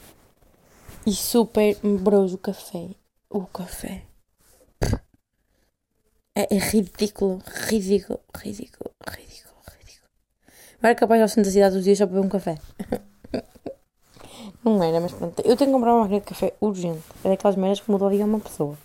E 1.06 1.14
super 1.14 1.78
broso 1.84 2.36
o 2.36 2.40
café. 2.40 2.90
O 3.30 3.46
café. 3.46 4.04
É, 6.36 6.56
é 6.56 6.58
ridículo, 6.58 7.42
ridículo, 7.70 8.20
ridículo, 8.36 8.92
ridículo, 9.08 9.56
ridículo. 9.80 10.10
Não 10.82 10.96
capaz 10.96 11.20
de 11.20 11.22
ao 11.22 11.30
centro 11.30 11.44
da 11.44 11.52
cidade 11.52 11.76
dos 11.76 11.84
dias 11.84 11.98
só 11.98 12.06
beber 12.06 12.22
um 12.22 12.30
café. 12.30 12.58
Não 14.64 14.84
era, 14.84 15.00
mas 15.00 15.14
pronto. 15.14 15.42
Eu 15.46 15.56
tenho 15.56 15.70
que 15.70 15.76
comprar 15.76 15.94
uma 15.94 16.02
máquina 16.02 16.20
de 16.20 16.26
café 16.26 16.54
urgente. 16.60 17.04
É 17.24 17.30
daquelas 17.30 17.56
merdas 17.56 17.80
que 17.80 17.92
muda 17.92 18.08
a 18.08 18.10
vida 18.10 18.24
a 18.24 18.28
uma 18.28 18.40
pessoa. 18.40 18.76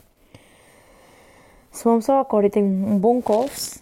Se 1.70 1.86
uma 1.86 1.98
pessoa 1.98 2.20
acorda 2.20 2.48
e 2.48 2.50
tem 2.50 2.64
um 2.64 2.98
bom 2.98 3.22
coffee, 3.22 3.80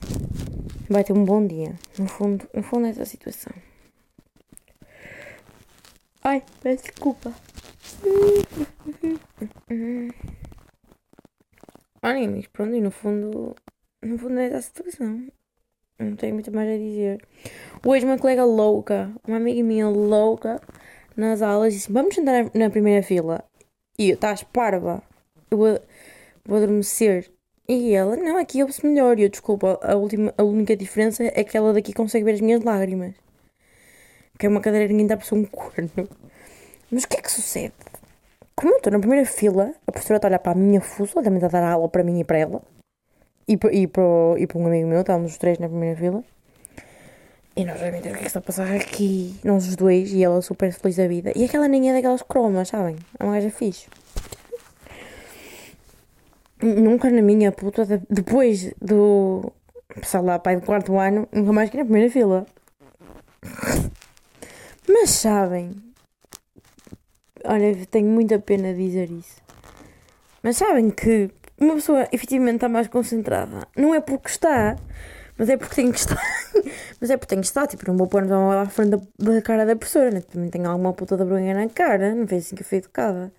vai 0.89 1.03
ter 1.03 1.13
um 1.13 1.25
bom 1.25 1.45
dia. 1.47 1.75
No 1.99 2.07
fundo, 2.07 2.49
no 2.55 2.63
fundo 2.63 2.87
é 2.87 2.91
essa 2.91 3.05
situação. 3.05 3.53
Ai, 6.23 6.45
peço 6.63 6.85
desculpa. 6.85 7.33
Olha, 12.03 12.31
mas 12.31 12.47
pronto, 12.47 12.75
e 12.75 12.81
no 12.81 12.91
fundo, 12.91 13.57
no 14.03 14.19
fundo 14.19 14.39
é 14.39 14.47
essa 14.47 14.63
situação. 14.63 15.27
Não 15.99 16.15
tenho 16.15 16.35
muito 16.35 16.53
mais 16.53 16.69
a 16.69 16.77
dizer. 16.77 17.27
Hoje 17.85 18.05
uma 18.05 18.19
colega 18.19 18.45
louca, 18.45 19.11
uma 19.27 19.39
amiga 19.39 19.63
minha 19.63 19.89
louca, 19.89 20.61
nas 21.17 21.43
aulas 21.43 21.75
disse, 21.75 21.91
vamos 21.91 22.15
sentar 22.15 22.51
na 22.55 22.71
primeira 22.71 23.03
fila. 23.03 23.45
E 23.99 24.11
eu, 24.11 24.15
estás 24.15 24.45
parva. 24.45 25.03
Eu 25.51 25.59
vou, 25.59 25.81
vou 26.45 26.59
adormecer. 26.59 27.29
E 27.71 27.93
ela, 27.93 28.17
não, 28.17 28.39
aqui 28.39 28.63
ouve-se 28.63 28.87
melhor. 28.87 29.19
E 29.19 29.25
eu, 29.25 29.29
desculpa, 29.29 29.79
a, 29.83 29.95
última, 29.95 30.33
a 30.39 30.43
única 30.43 30.75
diferença 30.75 31.23
é 31.25 31.45
que 31.45 31.55
ela 31.55 31.75
daqui 31.75 31.93
consegue 31.93 32.25
ver 32.25 32.33
as 32.33 32.41
minhas 32.41 32.63
lágrimas. 32.65 33.15
Que 34.39 34.47
é 34.47 34.49
uma 34.49 34.61
cadeira 34.61 34.89
ninguém 34.89 35.07
dá 35.07 35.19
para 35.19 35.37
um 35.37 35.45
corno. 35.45 35.91
Mas 36.91 37.05
o 37.05 37.09
que 37.09 37.19
é 37.19 37.21
que 37.21 37.31
sucede? 37.31 37.75
Como 38.57 38.73
eu 38.73 38.79
estou 38.79 38.91
na 38.91 38.99
primeira 38.99 39.27
fila, 39.27 39.75
a 39.87 39.93
professora 39.93 40.17
está 40.17 40.29
a 40.29 40.31
olhar 40.31 40.39
para 40.39 40.53
a 40.53 40.55
minha 40.55 40.81
fuça, 40.81 41.23
também 41.23 41.37
está 41.37 41.47
a 41.47 41.61
dar 41.61 41.73
aula 41.73 41.89
para 41.91 42.03
mim 42.03 42.19
e 42.21 42.25
para 42.25 42.39
ela. 42.39 42.63
E 43.47 43.57
para, 43.57 43.73
e 43.73 43.87
para, 43.87 44.03
e 44.39 44.47
para 44.47 44.59
um 44.59 44.67
amigo 44.67 44.89
meu, 44.89 45.01
estávamos 45.03 45.33
os 45.33 45.39
três 45.39 45.59
na 45.59 45.69
primeira 45.69 45.99
fila. 45.99 46.25
E 47.55 47.65
nós 47.65 47.79
vamos 47.81 48.01
ver 48.01 48.01
o 48.01 48.03
que 48.03 48.09
é 48.09 48.21
que 48.21 48.27
está 48.27 48.39
a 48.39 48.43
passar 48.43 48.73
aqui. 48.73 49.39
Nós 49.45 49.69
os 49.69 49.77
dois, 49.77 50.11
e 50.13 50.25
ela 50.25 50.41
super 50.41 50.73
feliz 50.73 50.97
da 50.97 51.07
vida. 51.07 51.33
E 51.37 51.45
aquela 51.45 51.69
nem 51.69 51.91
é 51.91 51.93
daquelas 51.93 52.23
cromas, 52.23 52.69
sabem? 52.69 52.97
É 53.19 53.25
uma 53.25 53.35
gaja 53.35 53.51
fixe. 53.51 53.89
Nunca 56.63 57.09
na 57.11 57.23
minha 57.23 57.53
puta, 57.53 57.87
depois 58.11 58.73
do. 58.81 59.53
sei 60.03 60.21
lá, 60.21 60.39
pai 60.39 60.57
do 60.57 60.67
quarto 60.67 60.99
ano, 60.99 61.29
nunca 61.33 61.53
mais 61.53 61.71
que 61.71 61.77
na 61.77 61.85
primeira 61.85 62.11
fila. 62.11 62.47
Mas 64.89 65.11
sabem. 65.11 65.77
Olha, 67.45 67.87
tenho 67.87 68.09
muita 68.09 68.39
pena 68.39 68.75
de 68.75 68.85
dizer 68.85 69.11
isso. 69.11 69.41
Mas 70.43 70.57
sabem 70.57 70.91
que 70.91 71.31
uma 71.61 71.75
pessoa 71.75 72.09
efetivamente 72.13 72.57
está 72.57 72.69
mais 72.69 72.89
concentrada. 72.89 73.67
Não 73.77 73.95
é 73.95 74.01
porque 74.01 74.29
está, 74.29 74.77
mas 75.37 75.49
é 75.49 75.57
porque 75.57 75.77
tem 75.77 75.93
que 75.93 75.99
estar. 75.99 76.21
mas 77.01 77.11
é 77.11 77.17
porque 77.17 77.35
tem 77.35 77.41
que 77.41 77.47
estar. 77.47 77.67
Tipo, 77.67 77.87
não 77.87 77.97
vou 77.97 78.09
pôr 78.09 78.27
lá 78.27 78.63
à 78.63 78.67
frente 78.67 78.91
da, 78.91 79.01
da 79.19 79.43
cara 79.43 79.65
da 79.65 79.77
professora, 79.77 80.11
né? 80.11 80.21
Também 80.21 80.51
tenho 80.51 80.69
alguma 80.69 80.93
puta 80.93 81.17
da 81.17 81.25
vergonha 81.25 81.55
na 81.55 81.69
cara. 81.69 82.15
Não 82.15 82.27
fez 82.27 82.47
assim 82.47 82.57
que 82.57 82.63
eu 82.63 82.67
fui 82.67 82.79
educada. 82.79 83.33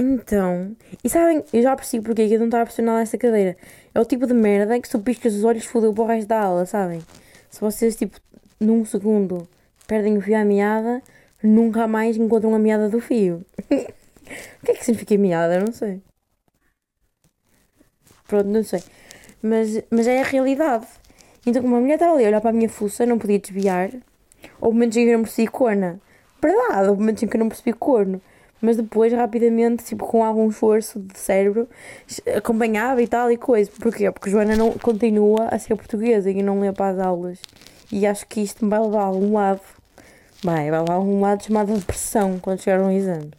Então, 0.00 0.76
e 1.02 1.08
sabem, 1.10 1.42
eu 1.52 1.60
já 1.60 1.74
percebi 1.74 2.04
porque 2.04 2.22
é 2.22 2.28
que 2.28 2.34
eu 2.34 2.38
não 2.38 2.46
estava 2.46 2.62
a 2.62 2.66
pressionar 2.66 3.02
essa 3.02 3.18
cadeira. 3.18 3.56
É 3.92 4.00
o 4.00 4.04
tipo 4.04 4.28
de 4.28 4.32
merda 4.32 4.78
que 4.80 4.86
se 4.86 4.92
tu 4.92 5.00
piscas 5.00 5.34
os 5.34 5.42
olhos 5.42 5.64
fodeu 5.64 5.92
para 5.92 6.04
o 6.04 6.06
resto 6.06 6.28
da 6.28 6.40
aula, 6.40 6.64
sabem? 6.66 7.02
Se 7.50 7.60
vocês, 7.60 7.96
tipo, 7.96 8.16
num 8.60 8.84
segundo 8.84 9.48
perdem 9.88 10.16
o 10.16 10.20
fio 10.20 10.36
à 10.38 10.44
meada, 10.44 11.02
nunca 11.42 11.88
mais 11.88 12.16
encontram 12.16 12.54
a 12.54 12.60
meada 12.60 12.88
do 12.88 13.00
fio. 13.00 13.44
o 13.58 14.66
que 14.66 14.70
é 14.70 14.74
que 14.74 14.84
significa 14.84 15.18
meada? 15.18 15.54
Eu 15.54 15.64
não 15.64 15.72
sei. 15.72 16.00
Pronto, 18.28 18.46
não 18.46 18.62
sei. 18.62 18.82
Mas, 19.42 19.82
mas 19.90 20.06
é 20.06 20.20
a 20.20 20.24
realidade. 20.24 20.86
Então, 21.44 21.60
como 21.60 21.74
a 21.74 21.80
mulher 21.80 21.94
estava 21.94 22.14
ali 22.14 22.24
a 22.24 22.28
olhar 22.28 22.40
para 22.40 22.50
a 22.50 22.52
minha 22.52 22.68
fuça, 22.68 23.04
não 23.04 23.18
podia 23.18 23.40
desviar. 23.40 23.90
Houve 24.60 24.74
momentos 24.74 24.96
em 24.96 25.06
que 25.06 25.10
eu 25.10 25.16
não 25.16 25.24
percebi 25.24 25.48
corna. 25.48 26.00
Verdade, 26.40 26.88
houve 26.88 27.00
momentos 27.00 27.22
em 27.24 27.26
que 27.26 27.36
eu 27.36 27.40
não 27.40 27.48
percebi 27.48 27.72
corno. 27.72 28.22
Mas 28.60 28.76
depois, 28.76 29.12
rapidamente, 29.12 29.84
tipo, 29.84 30.06
com 30.06 30.24
algum 30.24 30.48
esforço 30.48 30.98
de 30.98 31.18
cérebro, 31.18 31.68
acompanhava 32.36 33.00
e 33.00 33.06
tal 33.06 33.30
e 33.30 33.36
coisa. 33.36 33.70
Porquê? 33.80 34.10
Porque 34.10 34.30
Joana 34.30 34.56
não 34.56 34.72
continua 34.72 35.48
a 35.48 35.58
ser 35.58 35.76
portuguesa 35.76 36.30
e 36.30 36.42
não 36.42 36.60
lê 36.60 36.72
para 36.72 36.90
as 36.90 36.98
aulas. 36.98 37.38
E 37.90 38.06
acho 38.06 38.26
que 38.26 38.40
isto 38.40 38.64
me 38.64 38.70
vai 38.70 38.80
levar 38.80 39.02
a 39.02 39.04
algum 39.04 39.34
lado. 39.34 39.60
Vai, 40.42 40.70
vai 40.70 40.80
levar 40.80 40.92
a 40.92 40.96
algum 40.96 41.20
lado 41.20 41.44
chamado 41.44 41.72
depressão 41.74 42.38
quando 42.40 42.60
chegar 42.60 42.80
um 42.80 42.90
exame. 42.90 43.30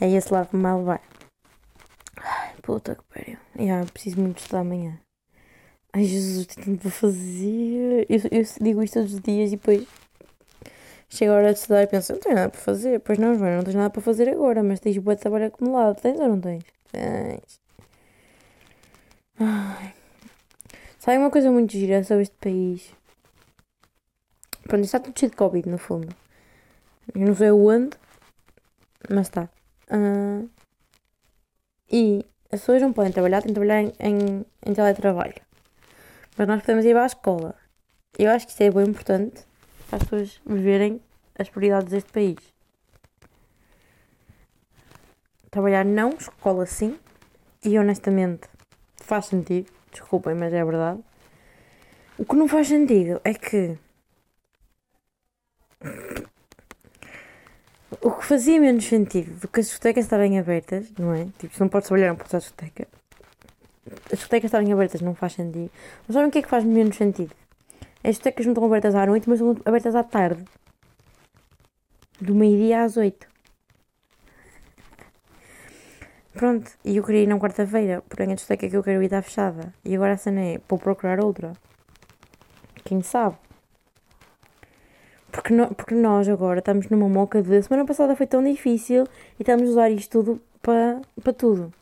é 0.00 0.10
esse 0.10 0.32
lado 0.32 0.48
que 0.48 0.56
me 0.56 0.62
vai 0.62 0.76
levar. 0.76 1.00
Ai, 2.16 2.52
puta 2.62 2.96
que 2.96 3.02
pariu. 3.12 3.38
Yeah, 3.58 3.86
preciso 3.92 4.20
muito 4.20 4.38
estudar 4.38 4.60
amanhã. 4.60 4.98
Ai, 5.92 6.04
Jesus, 6.04 6.46
tenho 6.46 6.66
tanto 6.66 6.80
para 6.82 6.90
fazer. 6.90 8.06
Eu, 8.08 8.20
eu 8.30 8.44
digo 8.60 8.82
isto 8.82 8.94
todos 8.94 9.14
os 9.14 9.20
dias 9.20 9.52
e 9.52 9.56
depois 9.56 9.86
chega 11.12 11.32
a 11.32 11.36
hora 11.36 11.52
de 11.52 11.58
estudar 11.58 11.82
e 11.82 11.86
penso, 11.86 12.12
não 12.12 12.20
tenho 12.20 12.34
nada 12.34 12.48
para 12.50 12.60
fazer. 12.60 13.00
Pois 13.00 13.18
não, 13.18 13.34
não 13.34 13.62
tens 13.62 13.74
nada 13.74 13.90
para 13.90 14.02
fazer 14.02 14.28
agora, 14.28 14.62
mas 14.62 14.80
tens 14.80 14.96
boa 14.98 15.16
trabalho 15.16 15.46
acumulado. 15.46 16.00
Tens 16.00 16.18
ou 16.18 16.28
não 16.28 16.40
tens? 16.40 16.64
Tens. 16.90 17.60
Ai. 19.38 19.94
Sabe 20.98 21.18
uma 21.18 21.30
coisa 21.30 21.50
muito 21.50 21.72
gira 21.72 22.02
sobre 22.04 22.22
este 22.22 22.36
país? 22.36 22.94
Pronto, 24.62 24.84
está 24.84 25.00
tudo 25.00 25.18
cheio 25.18 25.30
de 25.30 25.36
Covid, 25.36 25.68
no 25.68 25.78
fundo. 25.78 26.14
Eu 27.14 27.26
não 27.26 27.34
sei 27.34 27.50
onde, 27.50 27.96
mas 29.10 29.26
está. 29.26 29.50
Uh, 29.90 30.48
e 31.90 32.24
as 32.50 32.60
pessoas 32.60 32.80
não 32.80 32.92
podem 32.92 33.12
trabalhar, 33.12 33.42
têm 33.42 33.48
que 33.48 33.60
trabalhar 33.60 33.82
em, 33.82 33.92
em, 34.00 34.46
em 34.64 34.74
teletrabalho. 34.74 35.34
Mas 36.38 36.48
nós 36.48 36.60
podemos 36.60 36.84
ir 36.84 36.92
para 36.92 37.02
a 37.02 37.06
escola. 37.06 37.54
Eu 38.18 38.30
acho 38.30 38.46
que 38.46 38.52
isso 38.52 38.62
é 38.62 38.70
bem 38.70 38.86
importante 38.86 39.44
para 39.92 39.98
as 39.98 40.04
pessoas 40.04 40.40
viverem 40.46 41.02
as 41.38 41.50
prioridades 41.50 41.90
deste 41.90 42.10
país. 42.10 42.38
Trabalhar 45.50 45.84
não, 45.84 46.10
escola 46.10 46.64
sim. 46.64 46.98
E 47.62 47.78
honestamente 47.78 48.48
faz 48.96 49.26
sentido. 49.26 49.70
Desculpem, 49.90 50.34
mas 50.34 50.52
é 50.52 50.64
verdade. 50.64 51.00
O 52.16 52.24
que 52.24 52.36
não 52.36 52.48
faz 52.48 52.68
sentido 52.68 53.20
é 53.22 53.34
que. 53.34 53.78
O 58.00 58.10
que 58.12 58.24
fazia 58.24 58.58
menos 58.58 58.84
sentido 58.86 59.38
do 59.40 59.48
que 59.48 59.60
as 59.60 59.66
discotecas 59.66 60.06
estarem 60.06 60.38
abertas, 60.38 60.90
não 60.98 61.12
é? 61.12 61.26
Tipo, 61.38 61.54
se 61.54 61.60
não 61.60 61.68
podes 61.68 61.88
trabalhar, 61.88 62.08
não 62.08 62.16
podes 62.16 62.34
à 62.34 62.38
discoteca. 62.38 62.88
As 64.06 64.18
discotecas 64.18 64.48
estarem 64.48 64.72
abertas 64.72 65.02
não 65.02 65.14
faz 65.14 65.34
sentido. 65.34 65.70
Mas 66.06 66.14
sabem 66.14 66.28
o 66.30 66.32
que 66.32 66.38
é 66.38 66.42
que 66.42 66.48
faz 66.48 66.64
menos 66.64 66.96
sentido? 66.96 67.41
As 68.04 68.10
discotecas 68.10 68.46
não 68.46 68.52
estão 68.52 68.64
abertas 68.64 68.94
à 68.94 69.06
noite, 69.06 69.28
mas 69.28 69.40
estão 69.40 69.56
abertas 69.64 69.94
à 69.94 70.02
tarde. 70.02 70.44
Do 72.20 72.34
meio-dia 72.34 72.82
às 72.82 72.96
oito. 72.96 73.26
Pronto, 76.32 76.70
e 76.84 76.96
eu 76.96 77.04
queria 77.04 77.22
ir 77.22 77.26
na 77.26 77.38
quarta-feira, 77.38 78.02
porém 78.08 78.32
a 78.32 78.34
discoteca 78.34 78.68
que 78.68 78.76
eu 78.76 78.82
quero 78.82 79.02
ir 79.02 79.06
está 79.06 79.22
fechada. 79.22 79.72
E 79.84 79.94
agora 79.94 80.14
a 80.14 80.16
cena 80.16 80.40
é, 80.40 80.60
vou 80.68 80.78
procurar 80.78 81.22
outra. 81.22 81.52
Quem 82.84 83.02
sabe? 83.02 83.36
Porque, 85.30 85.52
no, 85.54 85.74
porque 85.74 85.94
nós 85.94 86.28
agora 86.28 86.58
estamos 86.58 86.88
numa 86.88 87.08
moca 87.08 87.42
de 87.42 87.62
semana 87.62 87.86
passada 87.86 88.16
foi 88.16 88.26
tão 88.26 88.42
difícil 88.42 89.04
e 89.38 89.42
estamos 89.42 89.68
a 89.68 89.72
usar 89.72 89.90
isto 89.90 90.10
tudo 90.10 90.40
para, 90.60 91.00
para 91.22 91.32
tudo. 91.32 91.72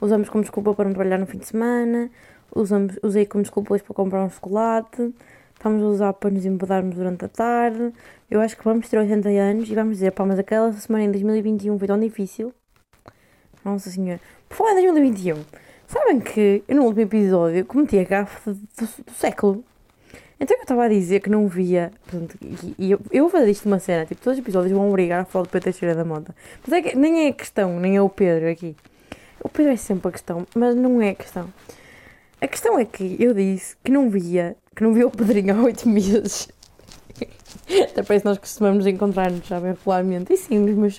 Usamos 0.00 0.28
como 0.28 0.42
desculpa 0.42 0.74
para 0.74 0.86
não 0.86 0.94
trabalhar 0.94 1.18
no 1.18 1.26
fim 1.26 1.38
de 1.38 1.46
semana, 1.46 2.10
usamos, 2.54 2.98
usei 3.02 3.26
como 3.26 3.42
desculpa 3.42 3.74
hoje 3.74 3.82
para 3.82 3.94
comprar 3.94 4.24
um 4.24 4.30
chocolate, 4.30 5.14
estamos 5.54 5.82
a 5.82 5.86
usar 5.86 6.12
para 6.12 6.30
nos 6.30 6.44
embedarmos 6.44 6.96
durante 6.96 7.24
a 7.24 7.28
tarde. 7.28 7.92
Eu 8.30 8.40
acho 8.40 8.56
que 8.56 8.64
vamos 8.64 8.88
ter 8.88 8.98
80 8.98 9.28
anos 9.28 9.70
e 9.70 9.74
vamos 9.74 9.94
dizer, 9.94 10.12
pá, 10.12 10.24
mas 10.24 10.38
aquela 10.38 10.72
semana 10.72 11.04
em 11.04 11.10
2021 11.10 11.78
foi 11.78 11.88
tão 11.88 11.98
difícil. 11.98 12.52
Nossa 13.64 13.90
Senhora. 13.90 14.20
Por 14.48 14.56
falar 14.56 14.72
em 14.72 14.82
2021, 14.82 15.36
sabem 15.86 16.20
que 16.20 16.62
eu 16.66 16.76
no 16.76 16.84
último 16.84 17.02
episódio 17.02 17.64
cometi 17.64 17.98
a 17.98 18.04
gafe 18.04 18.50
do, 18.50 18.54
do, 18.54 19.04
do 19.04 19.12
século. 19.12 19.64
Então 20.40 20.56
eu 20.56 20.62
estava 20.62 20.84
a 20.84 20.88
dizer 20.88 21.20
que 21.20 21.28
não 21.28 21.48
via. 21.48 21.90
Portanto, 22.06 22.38
e, 22.40 22.74
e 22.78 22.90
eu, 22.92 23.00
eu 23.10 23.24
vou 23.24 23.30
fazer 23.30 23.50
isto 23.50 23.66
uma 23.66 23.78
cena, 23.78 24.06
tipo, 24.06 24.20
todos 24.22 24.38
os 24.38 24.44
episódios 24.44 24.72
vão 24.72 24.88
obrigar 24.88 25.22
a 25.22 25.24
falar 25.24 25.44
do 25.44 25.48
Pedro 25.48 25.64
Teixeira 25.64 25.94
da 25.94 26.04
Mota. 26.04 26.34
Mas 26.62 26.72
é 26.72 26.82
que 26.82 26.96
nem 26.96 27.26
é 27.26 27.28
a 27.28 27.32
questão, 27.32 27.80
nem 27.80 27.96
é 27.96 28.02
o 28.02 28.08
Pedro 28.08 28.48
aqui. 28.48 28.76
O 29.40 29.48
Pedro 29.48 29.72
é 29.72 29.76
sempre 29.76 30.08
a 30.08 30.12
questão, 30.12 30.46
mas 30.54 30.74
não 30.76 31.02
é 31.02 31.10
a 31.10 31.14
questão. 31.14 31.52
A 32.40 32.46
questão 32.46 32.78
é 32.78 32.84
que 32.84 33.16
eu 33.18 33.34
disse 33.34 33.76
que 33.82 33.90
não 33.90 34.08
via, 34.08 34.56
que 34.74 34.84
não 34.84 34.94
via 34.94 35.06
o 35.06 35.10
Pedrinho 35.10 35.54
há 35.56 35.62
oito 35.64 35.88
meses. 35.88 36.48
Até 37.90 38.02
parece 38.02 38.22
que 38.22 38.28
nós 38.28 38.38
costumamos 38.38 38.86
encontrar-nos 38.86 39.46
já 39.46 39.58
bem 39.58 39.72
regularmente. 39.72 40.32
E 40.32 40.36
sim, 40.36 40.58
nos 40.58 40.76
meus. 40.76 40.98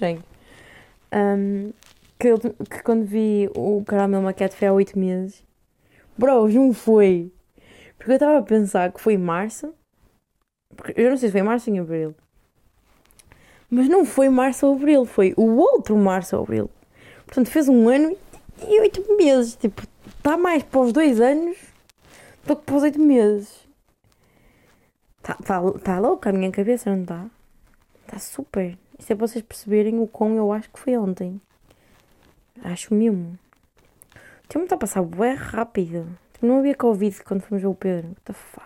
Um, 1.13 1.71
que, 2.19 2.37
que 2.69 2.83
quando 2.83 3.05
vi 3.05 3.49
o 3.55 3.81
Caramel 3.85 4.21
Maquete 4.21 4.55
foi 4.55 4.67
há 4.67 4.73
oito 4.73 4.99
meses. 4.99 5.41
Bro, 6.17 6.49
não 6.49 6.73
foi. 6.73 7.31
Porque 7.97 8.11
eu 8.11 8.15
estava 8.15 8.39
a 8.39 8.43
pensar 8.43 8.91
que 8.91 8.99
foi 8.99 9.13
em 9.13 9.17
março. 9.17 9.73
Porque 10.75 10.93
eu 10.97 11.09
não 11.09 11.17
sei 11.17 11.29
se 11.29 11.31
foi 11.31 11.41
em 11.41 11.45
março 11.45 11.69
ou 11.69 11.75
em 11.75 11.79
abril. 11.79 12.15
Mas 13.69 13.87
não 13.87 14.03
foi 14.03 14.27
março 14.27 14.67
ou 14.67 14.75
abril, 14.75 15.05
foi 15.05 15.33
o 15.37 15.55
outro 15.55 15.95
março 15.95 16.35
ou 16.35 16.43
abril. 16.43 16.69
Portanto, 17.25 17.49
fez 17.49 17.69
um 17.69 17.87
ano 17.87 18.17
e 18.67 18.81
oito 18.81 19.15
meses. 19.15 19.55
Tipo, 19.55 19.83
está 20.19 20.37
mais 20.37 20.61
para 20.63 20.81
os 20.81 20.93
dois 20.93 21.19
anos 21.19 21.57
do 22.45 22.55
que 22.55 22.63
para 22.63 22.75
os 22.75 22.83
oito 22.83 22.99
meses. 22.99 23.67
Está 25.17 25.33
tá, 25.35 25.71
tá 25.83 25.99
louca 25.99 26.29
a 26.29 26.33
minha 26.33 26.51
cabeça, 26.51 26.93
não 26.93 27.01
está? 27.01 27.25
Está 28.05 28.19
super. 28.19 28.77
Isso 28.97 29.13
é 29.13 29.15
para 29.15 29.27
vocês 29.27 29.43
perceberem 29.43 29.99
o 29.99 30.07
quão 30.07 30.35
eu 30.35 30.51
acho 30.51 30.69
que 30.69 30.79
foi 30.79 30.97
ontem. 30.97 31.41
Acho 32.63 32.93
mesmo. 32.93 33.39
O 34.43 34.47
tempo 34.47 34.63
está 34.65 34.75
a 34.75 34.79
passar 34.79 35.01
bué 35.01 35.33
rápido. 35.33 36.07
Tipo, 36.33 36.45
não 36.45 36.59
havia 36.59 36.75
Covid 36.75 37.23
quando 37.23 37.41
fomos 37.41 37.61
ver 37.61 37.67
o 37.67 37.75
Pedro. 37.75 38.09
What 38.09 38.21
the 38.25 38.33
fuck? 38.33 38.65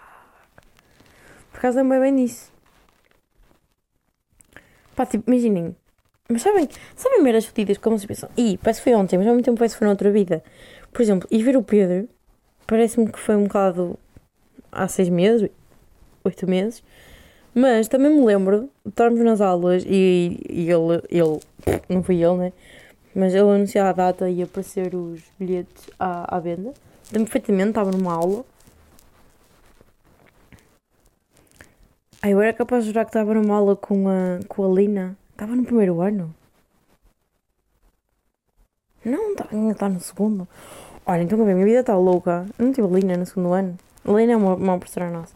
Por 1.51 1.61
causa 1.61 1.79
também 1.79 1.99
bem 1.99 2.15
disso. 2.15 2.51
Pá, 4.95 5.05
tipo, 5.05 5.29
imaginem. 5.29 5.75
Mas 6.29 6.41
sabem, 6.41 6.67
sabem 6.95 7.21
meras 7.21 7.45
fodidas 7.45 7.77
como 7.77 7.99
se 7.99 8.07
pensam? 8.07 8.29
Ih, 8.37 8.57
parece 8.57 8.79
que 8.79 8.85
foi 8.85 8.95
ontem, 8.95 9.17
mas 9.17 9.27
ao 9.27 9.33
mesmo 9.33 9.43
tempo 9.43 9.57
parece 9.57 9.75
que 9.75 9.79
foi 9.79 9.87
noutra 9.87 10.09
vida. 10.11 10.43
Por 10.93 11.01
exemplo, 11.01 11.27
e 11.31 11.41
ver 11.41 11.57
o 11.57 11.63
Pedro, 11.63 12.07
parece-me 12.67 13.11
que 13.11 13.19
foi 13.19 13.35
um 13.35 13.43
bocado 13.45 13.97
há 14.71 14.87
seis 14.87 15.09
meses, 15.09 15.49
oito 16.23 16.47
meses. 16.47 16.83
Mas 17.55 17.87
também 17.87 18.11
me 18.11 18.25
lembro 18.25 18.69
de 18.83 18.89
estarmos 18.89 19.19
nas 19.21 19.41
aulas 19.41 19.83
e, 19.85 20.39
e 20.49 20.69
ele, 20.69 21.01
ele, 21.09 21.39
não 21.89 22.03
fui 22.03 22.23
ele, 22.23 22.37
né? 22.37 22.53
Mas 23.15 23.33
ele 23.33 23.49
anunciava 23.49 23.89
a 23.89 23.93
data 23.93 24.29
e 24.29 24.41
aparecer 24.41 24.95
os 24.95 25.21
bilhetes 25.39 25.89
à, 25.99 26.35
à 26.35 26.39
venda. 26.39 26.73
Lembro 27.11 27.31
perfeitamente, 27.31 27.69
estava 27.69 27.91
numa 27.91 28.13
aula. 28.13 28.43
Ai, 32.21 32.33
eu 32.33 32.41
era 32.41 32.53
capaz 32.53 32.83
de 32.83 32.89
jurar 32.89 33.05
que 33.05 33.09
estava 33.09 33.33
numa 33.33 33.55
aula 33.55 33.75
com 33.75 34.07
a, 34.07 34.39
com 34.47 34.63
a 34.63 34.73
Lina. 34.73 35.15
Estava 35.31 35.55
no 35.55 35.63
primeiro 35.63 36.01
ano. 36.01 36.33
Não, 39.05 39.31
estava, 39.31 39.55
ainda 39.55 39.73
está 39.73 39.89
no 39.89 39.99
segundo. 39.99 40.47
Olha, 41.05 41.21
então 41.21 41.41
a 41.41 41.45
minha 41.45 41.65
vida 41.65 41.81
está 41.81 41.97
louca. 41.97 42.45
Eu 42.57 42.65
não 42.65 42.73
tive 42.73 42.87
a 42.87 42.89
Lina 42.91 43.17
no 43.17 43.25
segundo 43.25 43.53
ano. 43.53 43.77
A 44.05 44.11
Lina 44.11 44.33
é 44.33 44.37
uma, 44.37 44.55
uma 44.55 44.77
professora 44.77 45.09
nossa. 45.09 45.33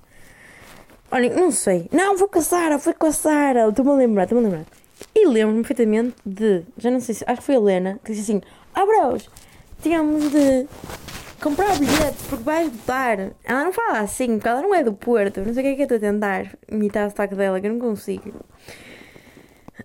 Olha, 1.12 1.34
não 1.34 1.52
sei. 1.52 1.88
Não, 1.92 2.18
vou 2.18 2.28
com 2.28 2.40
a 2.40 2.42
Sara, 2.42 2.80
foi 2.80 2.94
com 2.94 3.08
a 3.08 3.12
Sara. 3.12 3.68
Estou-me 3.68 3.92
a 3.92 3.96
lembrar, 3.96 4.24
estou-me 4.24 4.46
a 4.46 4.50
lembrar. 4.50 4.66
E 5.14 5.28
lembro-me 5.28 5.64
perfeitamente 5.64 6.16
de, 6.26 6.64
já 6.78 6.90
não 6.90 7.00
sei 7.00 7.16
se, 7.16 7.24
acho 7.28 7.40
que 7.40 7.46
foi 7.46 7.56
a 7.56 7.58
Helena, 7.58 8.00
que 8.04 8.12
disse 8.12 8.32
assim: 8.32 8.42
Ah, 8.74 8.86
bros, 8.86 9.30
tínhamos 9.82 10.32
de 10.32 10.68
comprar 11.42 11.78
bilhetes 11.78 12.26
porque 12.30 12.44
vais 12.44 12.70
votar. 12.70 13.20
Ela 13.44 13.64
não 13.66 13.74
fala 13.74 14.00
assim, 14.00 14.38
porque 14.38 14.48
ela 14.48 14.62
não 14.62 14.74
é 14.74 14.84
do 14.84 14.94
Porto. 14.94 15.42
Não 15.42 15.54
sei 15.54 15.64
o 15.64 15.66
que 15.66 15.72
é 15.72 15.76
que 15.76 15.82
eu 15.82 15.96
estou 15.96 15.98
a 15.98 16.12
tentar 16.12 16.56
imitar 16.70 17.08
o 17.08 17.10
sotaque 17.10 17.36
dela, 17.36 17.60
que 17.60 17.68
eu 17.68 17.74
não 17.74 17.80
consigo. 17.80 18.34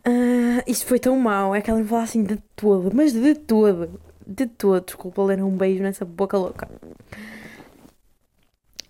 Uh, 0.07 0.63
isto 0.67 0.87
foi 0.87 0.99
tão 0.99 1.17
mau, 1.19 1.55
é 1.55 1.61
que 1.61 1.71
ela 1.71 1.79
não 1.79 1.87
fala 1.87 2.03
assim 2.03 2.25
de 2.25 2.37
todo, 2.57 2.91
mas 2.95 3.13
de 3.13 3.35
todo, 3.35 4.01
de 4.35 4.47
todo. 4.47 4.85
Desculpa, 4.85 5.23
Helena, 5.23 5.45
um 5.45 5.57
beijo 5.57 5.83
nessa 5.83 6.05
boca 6.05 6.37
louca. 6.37 6.69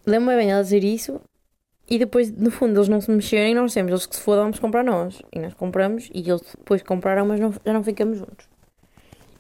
Lembro-me 0.07 0.37
bem 0.37 0.51
ela 0.51 0.63
dizer 0.63 0.83
isso 0.83 1.21
e 1.89 1.99
depois, 1.99 2.31
no 2.31 2.51
fundo, 2.51 2.79
eles 2.79 2.89
não 2.89 3.01
se 3.01 3.11
mexerem, 3.11 3.55
nós 3.55 3.75
temos, 3.75 3.91
eles 3.91 4.07
que 4.07 4.17
se 4.17 4.23
fodam, 4.23 4.45
vamos 4.45 4.59
comprar 4.59 4.83
nós. 4.83 5.21
E 5.33 5.39
nós 5.39 5.55
compramos 5.55 6.11
e 6.15 6.21
eles 6.29 6.43
depois 6.57 6.83
compraram, 6.83 7.27
mas 7.27 7.39
não, 7.39 7.53
já 7.53 7.73
não 7.73 7.85
ficamos 7.85 8.19
juntos. 8.19 8.49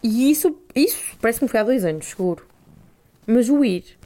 E 0.03 0.31
isso, 0.31 0.57
isso 0.75 1.17
parece-me 1.21 1.49
foi 1.49 1.61
há 1.61 1.63
dois 1.63 1.85
anos, 1.85 2.07
seguro. 2.07 2.47
Mas 3.27 3.49
o 3.49 3.65
ir 3.65 3.99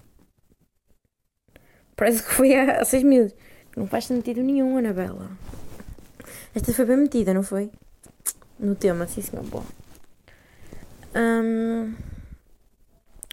parece 1.97 2.23
que 2.23 2.31
foi 2.31 2.55
há 2.55 2.85
seis 2.85 3.03
meses. 3.03 3.35
Não 3.77 3.87
faz 3.87 4.05
sentido 4.05 4.43
nenhum, 4.43 4.77
Anabela. 4.77 5.31
Esta 6.55 6.73
foi 6.73 6.85
bem 6.85 6.99
metida, 6.99 7.35
não 7.35 7.43
foi? 7.43 7.71
No 8.59 8.75
tema, 8.75 9.07
sim 9.07 9.23
senhor. 9.23 9.45
Bom. 9.47 9.65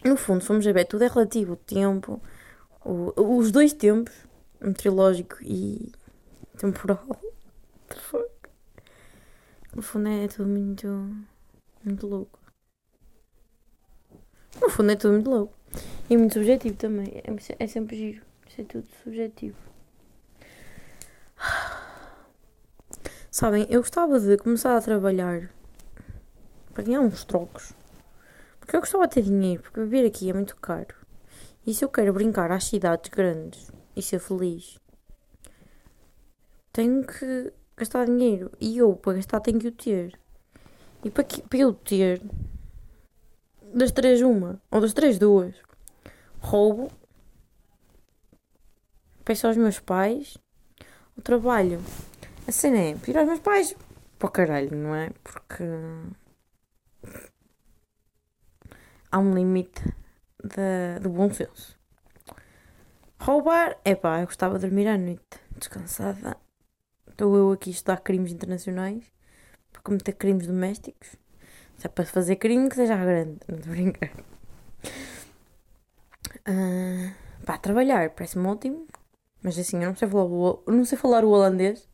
No 0.04 0.16
fundo, 0.16 0.44
fomos 0.44 0.66
a 0.66 0.72
ver, 0.72 0.84
tudo 0.86 1.04
é 1.04 1.08
relativo. 1.08 1.54
O 1.54 1.56
tempo, 1.56 2.20
o, 2.84 3.38
os 3.38 3.50
dois 3.50 3.72
tempos, 3.72 4.14
meteorológico 4.60 5.36
e 5.42 5.92
temporal. 6.58 7.04
No 9.74 9.82
fundo 9.82 10.08
é 10.08 10.28
tudo 10.28 10.48
muito. 10.48 10.86
muito 11.84 12.06
louco. 12.06 12.38
No 14.60 14.70
fundo 14.70 14.92
é 14.92 14.94
tudo 14.94 15.14
muito 15.14 15.28
louco. 15.28 15.52
E 16.08 16.16
muito 16.16 16.34
subjetivo 16.34 16.76
também. 16.76 17.08
É, 17.24 17.24
é 17.58 17.66
sempre 17.66 17.96
giro. 17.96 18.22
Isso 18.48 18.60
é 18.60 18.64
tudo 18.64 18.86
subjetivo. 19.02 19.56
Sabem, 23.32 23.66
eu 23.68 23.80
gostava 23.80 24.20
de 24.20 24.36
começar 24.36 24.76
a 24.76 24.80
trabalhar 24.80 25.50
para 26.74 26.82
ganhar 26.84 27.00
uns 27.00 27.24
trocos. 27.24 27.72
Porque 28.58 28.76
eu 28.76 28.80
gostava 28.80 29.06
de 29.06 29.14
ter 29.14 29.22
dinheiro, 29.22 29.62
porque 29.62 29.80
viver 29.80 30.06
aqui 30.06 30.28
é 30.28 30.32
muito 30.32 30.56
caro. 30.56 30.94
E 31.66 31.72
se 31.72 31.84
eu 31.84 31.88
quero 31.88 32.12
brincar 32.12 32.50
às 32.50 32.64
cidades 32.64 33.10
grandes 33.10 33.70
e 33.96 34.02
ser 34.02 34.18
feliz, 34.18 34.78
tenho 36.72 37.06
que 37.06 37.52
gastar 37.76 38.06
dinheiro. 38.06 38.50
E 38.60 38.76
eu, 38.76 38.94
para 38.96 39.14
gastar, 39.14 39.40
tenho 39.40 39.58
que 39.58 39.68
o 39.68 39.72
ter. 39.72 40.18
E 41.04 41.10
para, 41.10 41.24
que, 41.24 41.40
para 41.42 41.58
eu 41.58 41.72
ter, 41.72 42.20
das 43.74 43.92
três, 43.92 44.20
uma. 44.20 44.60
Ou 44.70 44.80
das 44.80 44.92
três, 44.92 45.18
duas. 45.18 45.54
Roubo. 46.40 46.90
Peço 49.24 49.46
aos 49.46 49.56
meus 49.56 49.78
pais. 49.78 50.36
O 51.16 51.22
trabalho. 51.22 51.80
A 52.46 52.52
cena 52.52 52.78
é 52.78 52.94
pedir 52.94 53.16
aos 53.16 53.26
meus 53.26 53.40
pais 53.40 53.74
para 54.18 54.28
caralho, 54.28 54.76
não 54.76 54.94
é? 54.94 55.10
Porque 55.22 55.64
há 59.14 59.18
um 59.20 59.32
limite 59.32 59.80
de, 60.42 60.98
do 61.00 61.08
bom 61.08 61.32
senso. 61.32 61.78
Roubar, 63.20 63.78
é 63.84 63.94
pá, 63.94 64.20
eu 64.20 64.26
gostava 64.26 64.58
de 64.58 64.66
dormir 64.66 64.88
à 64.88 64.98
noite, 64.98 65.40
descansada. 65.56 66.36
Estou 67.08 67.36
eu 67.36 67.52
aqui 67.52 67.70
a 67.70 67.72
estudar 67.72 68.00
crimes 68.00 68.32
internacionais 68.32 69.04
para 69.72 69.82
cometer 69.82 70.14
crimes 70.14 70.48
domésticos. 70.48 71.14
Se 71.78 71.86
é 71.86 71.88
para 71.88 72.04
fazer 72.04 72.36
crime, 72.36 72.68
que 72.68 72.74
seja 72.74 72.96
grande, 72.96 73.38
não 73.46 73.56
estou 73.56 73.72
a 73.72 73.76
brincar. 73.76 74.10
Uh, 76.48 77.14
pá, 77.46 77.56
trabalhar 77.56 78.10
parece-me 78.10 78.48
ótimo, 78.48 78.88
mas 79.40 79.56
assim, 79.56 79.80
eu 79.80 79.90
não 79.90 79.96
sei 79.96 80.08
falar 80.08 80.24
o, 80.24 80.62
não 80.66 80.84
sei 80.84 80.98
falar 80.98 81.24
o 81.24 81.30
holandês, 81.30 81.88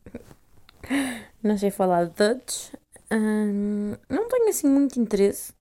não 1.42 1.58
sei 1.58 1.70
falar 1.70 2.06
Dutch, 2.06 2.72
uh, 3.12 3.98
não 4.08 4.26
tenho 4.26 4.48
assim 4.48 4.68
muito 4.68 4.98
interesse. 4.98 5.52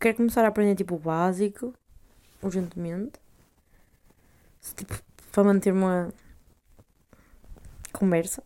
Quero 0.00 0.16
começar 0.16 0.44
a 0.44 0.48
aprender 0.48 0.74
tipo 0.74 0.94
o 0.94 0.98
básico, 0.98 1.74
urgentemente. 2.42 3.20
Tipo, 4.76 4.94
para 5.30 5.44
manter 5.44 5.72
uma 5.72 6.12
conversa. 7.92 8.42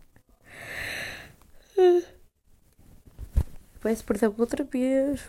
Vai-se 3.83 4.03
perder 4.03 4.33
outra 4.37 4.65
vez. 4.65 5.29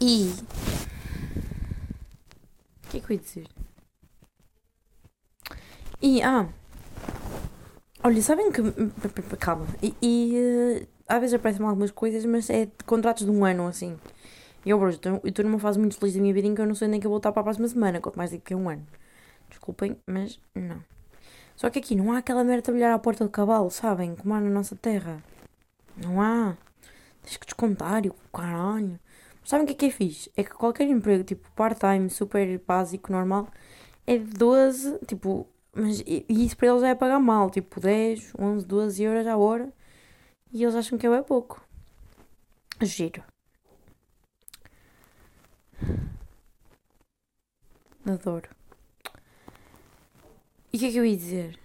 E. 0.00 0.34
O 2.84 2.88
que 2.88 2.98
é 2.98 3.00
que 3.00 3.12
eu 3.12 3.16
ia 3.16 3.22
dizer? 3.22 3.48
E. 6.02 6.22
Ah. 6.22 6.48
Olha, 8.02 8.22
sabem 8.22 8.52
que. 8.52 8.60
Calma. 9.38 9.66
E. 9.82 9.94
e 10.02 10.82
uh, 10.82 10.88
às 11.08 11.20
vezes 11.20 11.34
aparecem 11.34 11.64
algumas 11.64 11.90
coisas, 11.90 12.24
mas 12.24 12.50
é 12.50 12.66
de 12.66 12.84
contratos 12.84 13.24
de 13.24 13.30
um 13.30 13.44
ano 13.44 13.66
assim. 13.66 13.96
E 14.66 14.70
eu, 14.70 14.78
bro, 14.80 14.90
eu 14.90 15.20
estou 15.24 15.44
numa 15.44 15.60
fase 15.60 15.78
muito 15.78 15.96
feliz 15.96 16.16
da 16.16 16.20
minha 16.20 16.34
vida 16.34 16.48
em 16.48 16.52
que 16.52 16.60
eu 16.60 16.66
não 16.66 16.74
sei 16.74 16.88
nem 16.88 16.98
que 16.98 17.06
eu 17.06 17.08
vou 17.08 17.18
voltar 17.18 17.30
para 17.30 17.40
a 17.40 17.44
próxima 17.44 17.68
semana, 17.68 18.00
quanto 18.00 18.16
mais 18.16 18.30
digo 18.30 18.42
que 18.42 18.52
é 18.52 18.56
um 18.56 18.68
ano. 18.68 18.84
Desculpem, 19.48 19.96
mas 20.04 20.40
não. 20.52 20.82
Só 21.54 21.70
que 21.70 21.78
aqui 21.78 21.94
não 21.94 22.10
há 22.10 22.18
aquela 22.18 22.42
merda 22.42 22.62
de 22.62 22.64
trabalhar 22.64 22.92
à 22.92 22.98
porta 22.98 23.22
do 23.22 23.30
cavalo, 23.30 23.70
sabem? 23.70 24.16
Como 24.16 24.34
há 24.34 24.40
na 24.40 24.50
nossa 24.50 24.74
terra. 24.74 25.22
Não 25.96 26.20
há. 26.20 26.56
Tens 27.22 27.36
que 27.36 27.46
descontar 27.46 28.04
e 28.04 28.08
o 28.08 28.14
caralho. 28.32 28.98
Mas 29.40 29.50
sabem 29.50 29.64
o 29.64 29.68
que 29.68 29.72
é 29.74 29.76
que 29.76 29.86
é 29.86 29.90
fixe? 29.90 30.32
É 30.36 30.42
que 30.42 30.50
qualquer 30.50 30.88
emprego, 30.88 31.22
tipo 31.22 31.48
part-time, 31.52 32.10
super 32.10 32.60
básico, 32.66 33.12
normal, 33.12 33.48
é 34.04 34.18
de 34.18 34.32
12, 34.32 34.98
tipo. 35.06 35.46
Mas 35.72 36.00
e 36.00 36.24
isso 36.28 36.56
para 36.56 36.68
eles 36.68 36.80
já 36.80 36.88
é 36.88 36.94
pagar 36.96 37.20
mal, 37.20 37.50
tipo 37.50 37.78
10, 37.78 38.32
11, 38.36 38.66
12 38.66 39.02
euros 39.04 39.26
a 39.28 39.36
hora. 39.36 39.72
E 40.52 40.64
eles 40.64 40.74
acham 40.74 40.98
que 40.98 41.06
é 41.06 41.10
bem 41.10 41.22
pouco. 41.22 41.64
Giro. 42.82 43.22
Adoro. 48.06 48.48
E 50.72 50.76
o 50.76 50.80
que 50.80 50.86
é 50.86 50.90
que 50.90 50.96
eu 50.96 51.04
ia 51.04 51.16
dizer? 51.16 51.58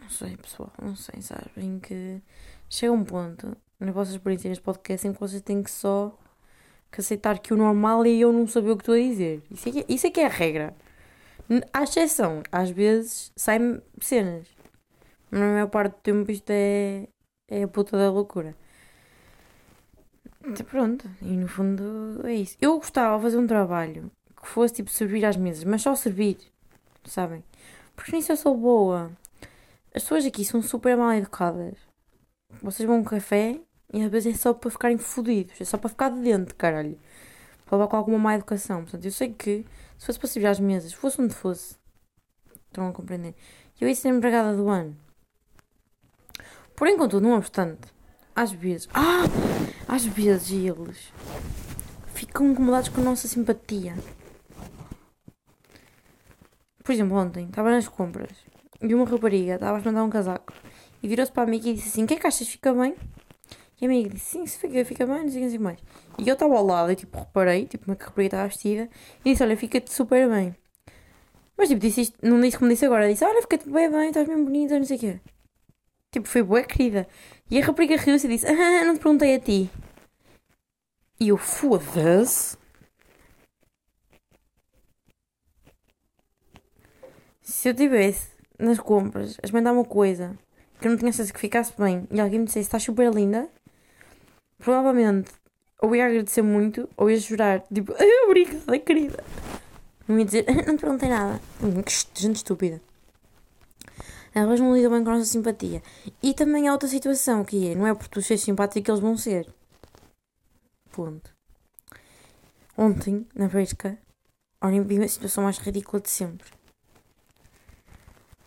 Não 0.00 0.08
sei, 0.08 0.36
pessoal, 0.36 0.72
não 0.80 0.96
sei, 0.96 1.20
sabem 1.20 1.78
que 1.80 2.20
chega 2.68 2.92
um 2.92 3.04
ponto 3.04 3.56
nas 3.78 3.94
vossas 3.94 4.14
experiências 4.14 4.50
neste 4.50 4.64
podcast 4.64 5.06
em 5.06 5.12
que 5.12 5.20
vocês 5.20 5.42
têm 5.42 5.62
que 5.62 5.70
só 5.70 6.16
que 6.90 7.00
aceitar 7.00 7.38
que 7.38 7.54
o 7.54 7.56
normal 7.56 8.04
é 8.04 8.10
eu 8.10 8.32
não 8.32 8.46
saber 8.46 8.70
o 8.70 8.76
que 8.76 8.82
estou 8.82 8.94
a 8.94 8.98
dizer. 8.98 9.42
Isso 9.50 9.68
é 9.68 9.72
que, 9.72 9.80
é, 9.80 9.84
isso 9.88 10.06
é, 10.06 10.10
que 10.10 10.20
é 10.20 10.26
a 10.26 10.28
regra. 10.28 10.74
À 11.72 11.82
exceção, 11.82 12.42
às 12.50 12.70
vezes 12.70 13.32
saem 13.36 13.80
cenas. 14.00 14.46
Na 15.30 15.40
maior 15.40 15.68
parte 15.68 15.94
do 15.94 16.00
tempo 16.00 16.30
isto 16.30 16.50
é, 16.50 17.08
é 17.48 17.62
a 17.62 17.68
puta 17.68 17.96
da 17.96 18.10
loucura. 18.10 18.56
Então, 20.44 20.64
pronto, 20.66 21.08
e 21.20 21.36
no 21.36 21.46
fundo 21.46 22.26
é 22.26 22.34
isso. 22.34 22.56
Eu 22.60 22.76
gostava 22.78 23.16
de 23.16 23.22
fazer 23.22 23.38
um 23.38 23.46
trabalho 23.46 24.10
que 24.40 24.48
fosse 24.48 24.74
tipo 24.74 24.90
servir 24.90 25.24
às 25.24 25.36
mesas, 25.36 25.64
mas 25.64 25.82
só 25.82 25.94
servir, 25.94 26.38
sabem? 27.04 27.44
Porque 27.94 28.16
nisso 28.16 28.32
eu 28.32 28.36
sou 28.36 28.56
boa. 28.56 29.10
As 29.94 30.02
pessoas 30.02 30.24
aqui 30.24 30.44
são 30.44 30.62
super 30.62 30.96
mal 30.96 31.12
educadas. 31.12 31.74
Vocês 32.62 32.86
vão 32.86 32.96
a 32.96 33.00
um 33.00 33.04
café 33.04 33.60
e 33.92 34.02
às 34.02 34.10
vezes 34.10 34.34
é 34.34 34.38
só 34.38 34.54
para 34.54 34.70
ficarem 34.70 34.96
fodidos, 34.96 35.60
é 35.60 35.64
só 35.64 35.76
para 35.76 35.90
ficar 35.90 36.08
de 36.10 36.20
dentro, 36.20 36.54
caralho. 36.54 36.98
Para 37.66 37.76
levar 37.76 37.88
com 37.88 37.96
alguma 37.96 38.18
má 38.18 38.34
educação. 38.34 38.82
Portanto, 38.82 39.04
eu 39.04 39.12
sei 39.12 39.32
que 39.32 39.66
se 39.98 40.06
fosse 40.06 40.18
para 40.18 40.28
servir 40.28 40.46
às 40.46 40.58
mesas, 40.58 40.92
fosse 40.92 41.20
onde 41.20 41.34
fosse, 41.34 41.76
estão 42.68 42.88
a 42.88 42.92
compreender? 42.92 43.34
Eu 43.78 43.88
ia 43.88 43.94
ser 43.94 44.08
empregada 44.08 44.56
do 44.56 44.68
ano. 44.68 44.96
Porém, 46.74 46.96
contudo, 46.96 47.28
não 47.28 47.36
obstante, 47.36 47.92
às 48.34 48.52
vezes. 48.52 48.88
Ah! 48.94 49.24
Às 49.92 50.06
vezes 50.06 50.52
eles 50.52 51.12
ficam 52.14 52.52
incomodados 52.52 52.90
com 52.90 53.00
a 53.00 53.04
nossa 53.04 53.26
simpatia. 53.26 53.96
Por 56.84 56.92
exemplo, 56.92 57.16
ontem 57.16 57.46
estava 57.46 57.72
nas 57.72 57.88
compras 57.88 58.30
e 58.80 58.94
uma 58.94 59.04
rapariga 59.04 59.56
estava 59.56 59.78
a 59.78 59.82
mandar 59.82 60.04
um 60.04 60.08
casaco 60.08 60.52
e 61.02 61.08
virou-se 61.08 61.32
para 61.32 61.42
a 61.42 61.46
amiga 61.46 61.68
e 61.68 61.74
disse 61.74 61.88
assim: 61.88 62.04
O 62.04 62.06
que 62.06 62.14
é 62.14 62.18
que 62.20 62.26
achas? 62.28 62.46
Fica 62.46 62.72
bem? 62.72 62.94
E 63.80 63.84
a 63.84 63.88
amiga 63.88 64.10
disse: 64.10 64.26
Sim, 64.26 64.46
se 64.46 64.58
fica, 64.60 64.84
fica 64.84 65.04
bem, 65.04 65.24
não 65.24 65.28
sei 65.28 65.48
o 65.48 65.50
que 65.50 65.58
mais. 65.58 65.80
E 66.20 66.28
eu 66.28 66.34
estava 66.34 66.54
ao 66.54 66.64
lado 66.64 66.92
e 66.92 66.94
tipo, 66.94 67.18
reparei 67.18 67.66
tipo, 67.66 67.90
é 67.90 67.96
que 67.96 68.04
a 68.04 68.06
rapariga 68.06 68.36
estava 68.36 68.48
vestida 68.48 68.88
e 69.24 69.32
disse: 69.32 69.42
Olha, 69.42 69.56
fica-te 69.56 69.92
super 69.92 70.30
bem. 70.30 70.54
Mas 71.58 71.68
tipo, 71.68 71.80
disse 71.80 72.02
isto, 72.02 72.16
não 72.22 72.40
disse 72.40 72.56
como 72.56 72.70
disse 72.70 72.86
agora, 72.86 73.08
disse: 73.08 73.24
Olha, 73.24 73.42
fica-te 73.42 73.68
bem 73.68 73.90
bem, 73.90 74.06
estás 74.06 74.28
bem 74.28 74.44
bonita, 74.44 74.78
não 74.78 74.86
sei 74.86 74.96
o 74.98 75.00
quê. 75.00 75.20
Tipo, 76.12 76.28
foi 76.28 76.42
boa 76.44 76.62
querida. 76.62 77.08
E 77.50 77.58
a 77.58 77.64
rapariga 77.64 77.96
riu-se 77.96 78.26
e 78.26 78.30
disse: 78.30 78.46
Ah, 78.46 78.84
não 78.84 78.94
te 78.94 79.00
perguntei 79.00 79.34
a 79.34 79.40
ti. 79.40 79.68
E 81.18 81.28
eu, 81.28 81.36
foda-se. 81.36 82.56
Se 87.42 87.68
eu 87.68 87.74
tivesse 87.74 88.28
nas 88.58 88.78
compras 88.78 89.36
a 89.42 89.44
experimentar 89.44 89.72
uma 89.72 89.84
coisa 89.84 90.38
que 90.80 90.86
eu 90.86 90.92
não 90.92 90.98
tinha 90.98 91.12
certeza 91.12 91.32
que 91.32 91.40
ficasse 91.40 91.72
bem 91.76 92.06
e 92.10 92.20
alguém 92.20 92.38
me 92.38 92.46
dissesse 92.46 92.66
estás 92.66 92.82
super 92.84 93.12
linda, 93.12 93.50
provavelmente 94.58 95.32
ou 95.82 95.94
ia 95.96 96.06
agradecer 96.06 96.42
muito 96.42 96.88
ou 96.96 97.10
ia 97.10 97.18
jurar, 97.18 97.62
tipo, 97.72 97.92
obrigada, 98.26 98.78
querida. 98.78 99.24
Não 100.06 100.18
ia 100.18 100.24
dizer, 100.24 100.46
não 100.66 100.76
te 100.76 100.80
perguntei 100.80 101.08
nada. 101.08 101.40
Gente 102.14 102.36
estúpida. 102.36 102.80
Elas 104.34 104.60
não 104.60 104.74
lidam 104.74 104.92
bem 104.92 105.02
com 105.02 105.10
a 105.10 105.14
nossa 105.14 105.30
simpatia. 105.30 105.82
E 106.22 106.32
também 106.32 106.68
há 106.68 106.72
outra 106.72 106.88
situação 106.88 107.44
que 107.44 107.68
é, 107.68 107.74
não 107.74 107.86
é 107.86 107.94
por 107.94 108.06
tu 108.08 108.22
seres 108.22 108.42
simpático 108.42 108.84
que 108.84 108.90
eles 108.90 109.00
vão 109.00 109.16
ser. 109.16 109.52
Ponto. 110.92 111.34
Ontem, 112.76 113.26
na 113.34 113.48
pesca, 113.48 113.98
olhem, 114.60 114.82
vi 114.82 115.02
a 115.02 115.08
situação 115.08 115.44
mais 115.44 115.58
ridícula 115.58 116.00
de 116.00 116.10
sempre. 116.10 116.48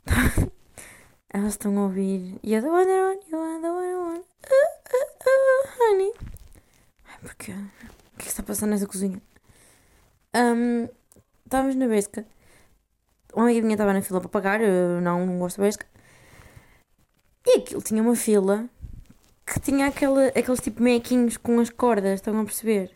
Elas 1.29 1.53
estão 1.53 1.77
a 1.77 1.83
ouvir 1.83 2.39
You 2.43 2.57
are 2.57 2.61
the 2.61 2.69
one 2.69 2.89
I 2.89 3.01
want, 3.01 3.27
you 3.31 3.39
are 3.39 3.61
the 3.61 3.71
one 3.71 4.17
I. 4.17 4.19
Uh, 4.19 4.57
uh, 4.93 5.09
uh, 5.25 5.67
honey. 5.79 6.13
Ai, 7.05 7.17
porque. 7.21 7.51
O 7.51 8.17
que 8.17 8.21
é 8.21 8.23
que 8.23 8.27
está 8.27 8.43
passando 8.43 8.69
nessa 8.69 8.85
cozinha? 8.85 9.21
Um, 10.35 10.87
estávamos 11.45 11.75
na 11.75 11.87
pesca 11.87 12.25
uma 13.35 13.45
amiga 13.45 13.61
minha 13.61 13.73
estava 13.73 13.93
na 13.93 14.01
fila 14.01 14.19
para 14.19 14.29
pagar, 14.29 14.61
eu 14.61 15.01
não, 15.01 15.25
não 15.25 15.39
gosto 15.39 15.57
de 15.57 15.67
pesca. 15.67 15.85
E 17.45 17.59
aquilo 17.59 17.81
tinha 17.81 18.01
uma 18.01 18.15
fila 18.15 18.69
que 19.45 19.59
tinha 19.59 19.87
aquele, 19.87 20.27
aqueles 20.27 20.59
tipo 20.59 20.81
mequinhos 20.81 21.37
com 21.37 21.59
as 21.59 21.69
cordas, 21.69 22.13
estão 22.13 22.39
a 22.39 22.45
perceber? 22.45 22.91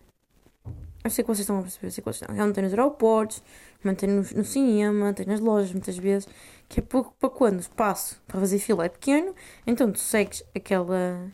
Eu 1.03 1.11
sei 1.11 1.23
que 1.23 1.27
vocês 1.27 1.39
estão 1.39 1.59
a 1.59 1.61
perceber, 1.61 1.91
sei 1.91 2.01
que 2.01 2.09
vocês 2.09 2.21
estão. 2.21 2.35
Ela 2.35 2.53
tem 2.53 2.63
nos 2.63 2.73
aeroportos, 2.73 3.43
mantém 3.83 4.09
no, 4.09 4.23
cinema, 4.43 5.13
tem 5.13 5.25
nas 5.25 5.39
lojas 5.39 5.71
muitas 5.71 5.97
vezes, 5.97 6.27
que 6.67 6.79
é 6.79 6.83
pouco 6.83 7.13
para 7.19 7.29
quando 7.29 7.57
o 7.57 7.61
espaço 7.61 8.21
para 8.27 8.39
fazer 8.39 8.59
fila 8.59 8.85
é 8.85 8.89
pequeno, 8.89 9.33
então 9.65 9.91
tu 9.91 9.99
segues 9.99 10.43
aquela, 10.55 11.31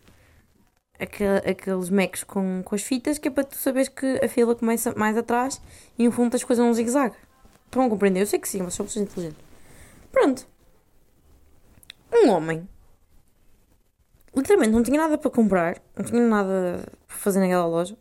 aquela 1.00 1.38
aqueles 1.39 1.89
mecs 1.89 2.24
com, 2.24 2.62
com 2.63 2.76
as 2.76 2.84
fitas, 2.84 3.18
que 3.18 3.28
é 3.28 3.32
para 3.32 3.44
tu 3.44 3.56
saberes 3.56 3.89
que 3.89 4.20
a 4.24 4.28
fila 4.28 4.56
começa 4.56 4.94
mais 4.96 5.18
atrás 5.18 5.62
e 5.98 6.06
no 6.06 6.12
fundo 6.12 6.32
tens 6.32 6.44
coisas 6.44 6.66
num 6.66 6.74
zigue-zague. 6.74 7.16
Estão 7.74 7.88
a 7.88 7.90
compreender? 7.90 8.22
Eu 8.22 8.28
sei 8.28 8.38
que 8.38 8.48
sim, 8.48 8.62
mas 8.62 8.76
são 8.76 8.86
pessoas 8.86 9.08
inteligentes. 9.08 9.44
Pronto. 10.12 10.46
Um 12.14 12.30
homem. 12.30 12.70
Literalmente 14.36 14.72
não 14.72 14.84
tinha 14.84 15.02
nada 15.02 15.18
para 15.18 15.32
comprar, 15.32 15.82
não 15.98 16.06
tinha 16.06 16.22
nada 16.22 16.86
para 17.08 17.18
fazer 17.18 17.40
naquela 17.40 17.66
loja. 17.66 17.98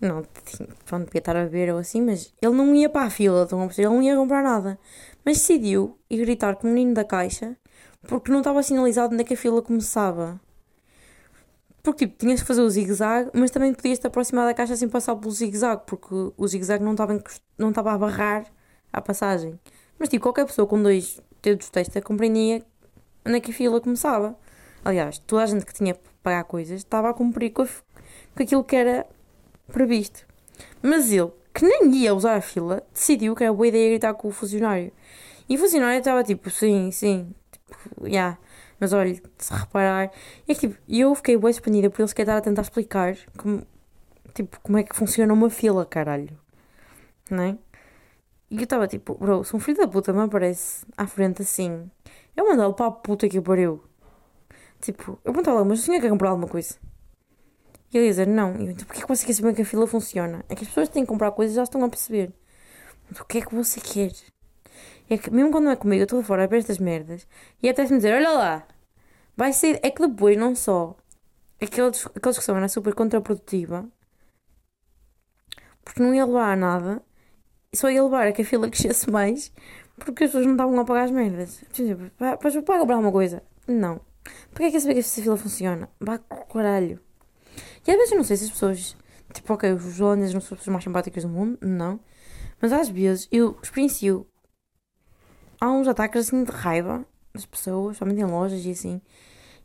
Não, 0.00 0.24
tinha, 0.46 0.66
pronto, 0.86 1.04
podia 1.04 1.18
estar 1.18 1.36
a 1.36 1.44
ver 1.44 1.70
ou 1.70 1.78
assim, 1.78 2.00
mas 2.00 2.32
ele 2.40 2.54
não 2.54 2.74
ia 2.74 2.88
para 2.88 3.06
a 3.06 3.10
fila, 3.10 3.42
estão 3.42 3.60
a 3.60 3.66
perceber? 3.66 3.88
Ele 3.88 3.96
não 3.96 4.02
ia 4.02 4.16
comprar 4.16 4.42
nada. 4.42 4.78
Mas 5.22 5.36
decidiu 5.36 5.98
ir 6.08 6.16
gritar 6.18 6.56
com 6.56 6.68
o 6.68 6.70
menino 6.70 6.94
da 6.94 7.04
caixa 7.04 7.54
porque 8.06 8.32
não 8.32 8.38
estava 8.38 8.62
sinalizado 8.62 9.12
onde 9.12 9.24
é 9.24 9.26
que 9.26 9.34
a 9.34 9.36
fila 9.36 9.60
começava. 9.60 10.40
Porque, 11.82 12.06
tipo, 12.06 12.18
tinhas 12.18 12.40
que 12.40 12.46
fazer 12.46 12.60
o 12.60 12.68
zigue-zague, 12.68 13.30
mas 13.32 13.50
também 13.50 13.72
podias 13.72 13.98
te 13.98 14.06
aproximar 14.06 14.46
da 14.46 14.54
caixa 14.54 14.76
sem 14.76 14.88
passar 14.88 15.16
pelo 15.16 15.30
zigue-zague, 15.30 15.82
porque 15.86 16.32
o 16.36 16.48
zigue-zague 16.48 16.84
não 16.84 16.92
estava, 16.92 17.22
não 17.56 17.70
estava 17.70 17.92
a 17.92 17.98
barrar 17.98 18.46
a 18.92 19.00
passagem. 19.00 19.58
Mas, 19.98 20.08
tipo, 20.08 20.24
qualquer 20.24 20.46
pessoa 20.46 20.66
com 20.66 20.82
dois 20.82 21.20
dedos 21.42 21.66
de 21.66 21.72
testa 21.72 22.02
compreendia 22.02 22.62
onde 23.26 23.36
é 23.36 23.40
que 23.40 23.50
a 23.50 23.54
fila 23.54 23.80
começava. 23.80 24.36
Aliás, 24.84 25.18
toda 25.18 25.42
a 25.42 25.46
gente 25.46 25.66
que 25.66 25.74
tinha 25.74 25.94
que 25.94 26.00
pagar 26.22 26.44
coisas 26.44 26.78
estava 26.78 27.10
a 27.10 27.14
cumprir 27.14 27.50
com, 27.50 27.66
com 27.66 28.42
aquilo 28.42 28.64
que 28.64 28.76
era 28.76 29.06
previsto. 29.72 30.26
Mas 30.82 31.12
ele, 31.12 31.30
que 31.52 31.64
nem 31.64 31.94
ia 31.96 32.14
usar 32.14 32.36
a 32.36 32.40
fila, 32.40 32.82
decidiu 32.92 33.34
que 33.34 33.44
era 33.44 33.52
boa 33.52 33.66
ideia 33.66 33.90
gritar 33.90 34.14
com 34.14 34.28
o 34.28 34.30
funcionário. 34.30 34.92
E 35.48 35.56
o 35.56 35.58
funcionário 35.58 35.98
estava 35.98 36.22
tipo, 36.22 36.50
sim, 36.50 36.90
sim, 36.90 37.34
já. 38.02 38.06
Yeah. 38.08 38.38
Mas 38.80 38.92
olha, 38.92 39.20
se 39.38 39.52
reparar. 39.52 40.10
É 40.46 40.54
que 40.54 40.68
tipo, 40.68 40.78
eu 40.88 41.14
fiquei 41.14 41.36
bem 41.36 41.50
expandida 41.50 41.90
por 41.90 42.00
ele 42.00 42.08
se 42.08 42.20
estar 42.20 42.36
a 42.36 42.40
tentar 42.40 42.62
explicar 42.62 43.16
como, 43.36 43.66
tipo, 44.34 44.60
como 44.60 44.78
é 44.78 44.82
que 44.82 44.94
funciona 44.94 45.32
uma 45.32 45.50
fila, 45.50 45.84
caralho. 45.84 46.38
Não 47.30 47.42
é? 47.42 47.58
E 48.50 48.56
eu 48.56 48.64
estava 48.64 48.86
tipo, 48.86 49.14
bro, 49.14 49.44
se 49.44 49.54
um 49.54 49.60
filho 49.60 49.78
da 49.78 49.88
puta 49.88 50.12
me 50.12 50.20
aparece 50.20 50.86
à 50.96 51.06
frente 51.06 51.42
assim, 51.42 51.90
eu 52.36 52.48
mandava 52.48 52.72
para 52.72 52.86
a 52.86 52.90
puta 52.90 53.28
que 53.28 53.40
pariu. 53.40 53.82
Tipo, 54.80 55.18
eu 55.24 55.32
perguntava, 55.32 55.64
mas 55.64 55.80
o 55.80 55.82
senhor 55.82 56.00
quer 56.00 56.08
comprar 56.08 56.30
alguma 56.30 56.48
coisa? 56.48 56.76
E 57.92 57.98
ele 57.98 58.08
dizer, 58.08 58.26
não. 58.26 58.54
E 58.56 58.66
eu, 58.66 58.70
então, 58.70 58.86
porquê 58.86 59.02
que 59.02 59.08
você 59.08 59.26
quer 59.26 59.32
saber 59.32 59.54
que 59.54 59.62
a 59.62 59.64
fila 59.64 59.86
funciona? 59.86 60.44
É 60.48 60.54
que 60.54 60.62
as 60.62 60.68
pessoas 60.68 60.88
têm 60.88 61.02
que 61.02 61.08
comprar 61.08 61.32
coisas 61.32 61.54
e 61.54 61.56
já 61.56 61.62
estão 61.64 61.82
a 61.84 61.88
perceber. 61.88 62.32
O 63.18 63.24
que 63.24 63.38
é 63.38 63.40
que 63.40 63.54
você 63.54 63.80
quer? 63.80 64.12
É 65.10 65.16
que 65.16 65.30
mesmo 65.30 65.50
quando 65.50 65.64
não 65.64 65.72
é 65.72 65.76
comigo, 65.76 66.02
eu 66.02 66.04
estou 66.04 66.22
fora 66.22 66.44
a 66.44 66.46
ver 66.46 66.58
estas 66.58 66.78
merdas. 66.78 67.26
E 67.62 67.68
até 67.68 67.86
se 67.86 67.92
me 67.92 67.98
dizer, 67.98 68.14
olha 68.14 68.30
lá, 68.30 68.66
vai 69.36 69.52
ser. 69.52 69.80
É 69.82 69.90
que 69.90 70.06
depois 70.06 70.36
não 70.36 70.54
só. 70.54 70.96
Aqueles, 71.60 72.06
aquela 72.06 72.32
discussão 72.32 72.56
era 72.56 72.68
super 72.68 72.94
contraprodutiva. 72.94 73.88
Porque 75.84 76.02
não 76.02 76.14
ia 76.14 76.26
levar 76.26 76.52
a 76.52 76.56
nada. 76.56 77.02
Só 77.74 77.90
ia 77.90 78.02
levar 78.02 78.26
a 78.26 78.32
que 78.32 78.42
a 78.42 78.44
fila 78.44 78.68
crescesse 78.70 79.10
mais. 79.10 79.52
Porque 79.96 80.24
as 80.24 80.30
pessoas 80.30 80.46
não 80.46 80.52
estavam 80.52 80.78
a 80.78 80.84
pagar 80.84 81.04
as 81.04 81.10
merdas. 81.10 81.64
Depois 81.72 82.54
eu 82.54 82.62
pago 82.62 82.86
para 82.86 82.94
alguma 82.94 83.12
coisa. 83.12 83.42
Não. 83.66 84.00
Porquê 84.50 84.64
é 84.64 84.70
que 84.70 84.80
saber 84.80 84.94
que 84.94 85.00
esta 85.00 85.22
fila 85.22 85.36
funciona? 85.36 85.88
Vá 85.98 86.18
caralho. 86.18 87.00
E 87.86 87.90
às 87.90 87.96
vezes 87.96 88.12
eu 88.12 88.18
não 88.18 88.24
sei 88.24 88.36
se 88.36 88.44
as 88.44 88.50
pessoas. 88.50 88.96
Tipo, 89.32 89.54
ok, 89.54 89.72
os 89.72 90.00
holandeses 90.00 90.34
não 90.34 90.40
são 90.40 90.54
as 90.54 90.60
pessoas 90.60 90.72
mais 90.72 90.84
simpáticas 90.84 91.22
do 91.22 91.28
mundo, 91.28 91.58
não. 91.60 91.98
Mas 92.60 92.72
às 92.72 92.88
vezes 92.88 93.28
eu 93.32 93.58
experiencio. 93.62 94.26
Há 95.60 95.70
uns 95.70 95.88
ataques 95.88 96.26
assim 96.26 96.44
de 96.44 96.52
raiva 96.52 97.04
das 97.34 97.44
pessoas, 97.44 97.96
somente 97.96 98.20
em 98.20 98.24
lojas 98.24 98.64
e 98.64 98.70
assim. 98.70 99.00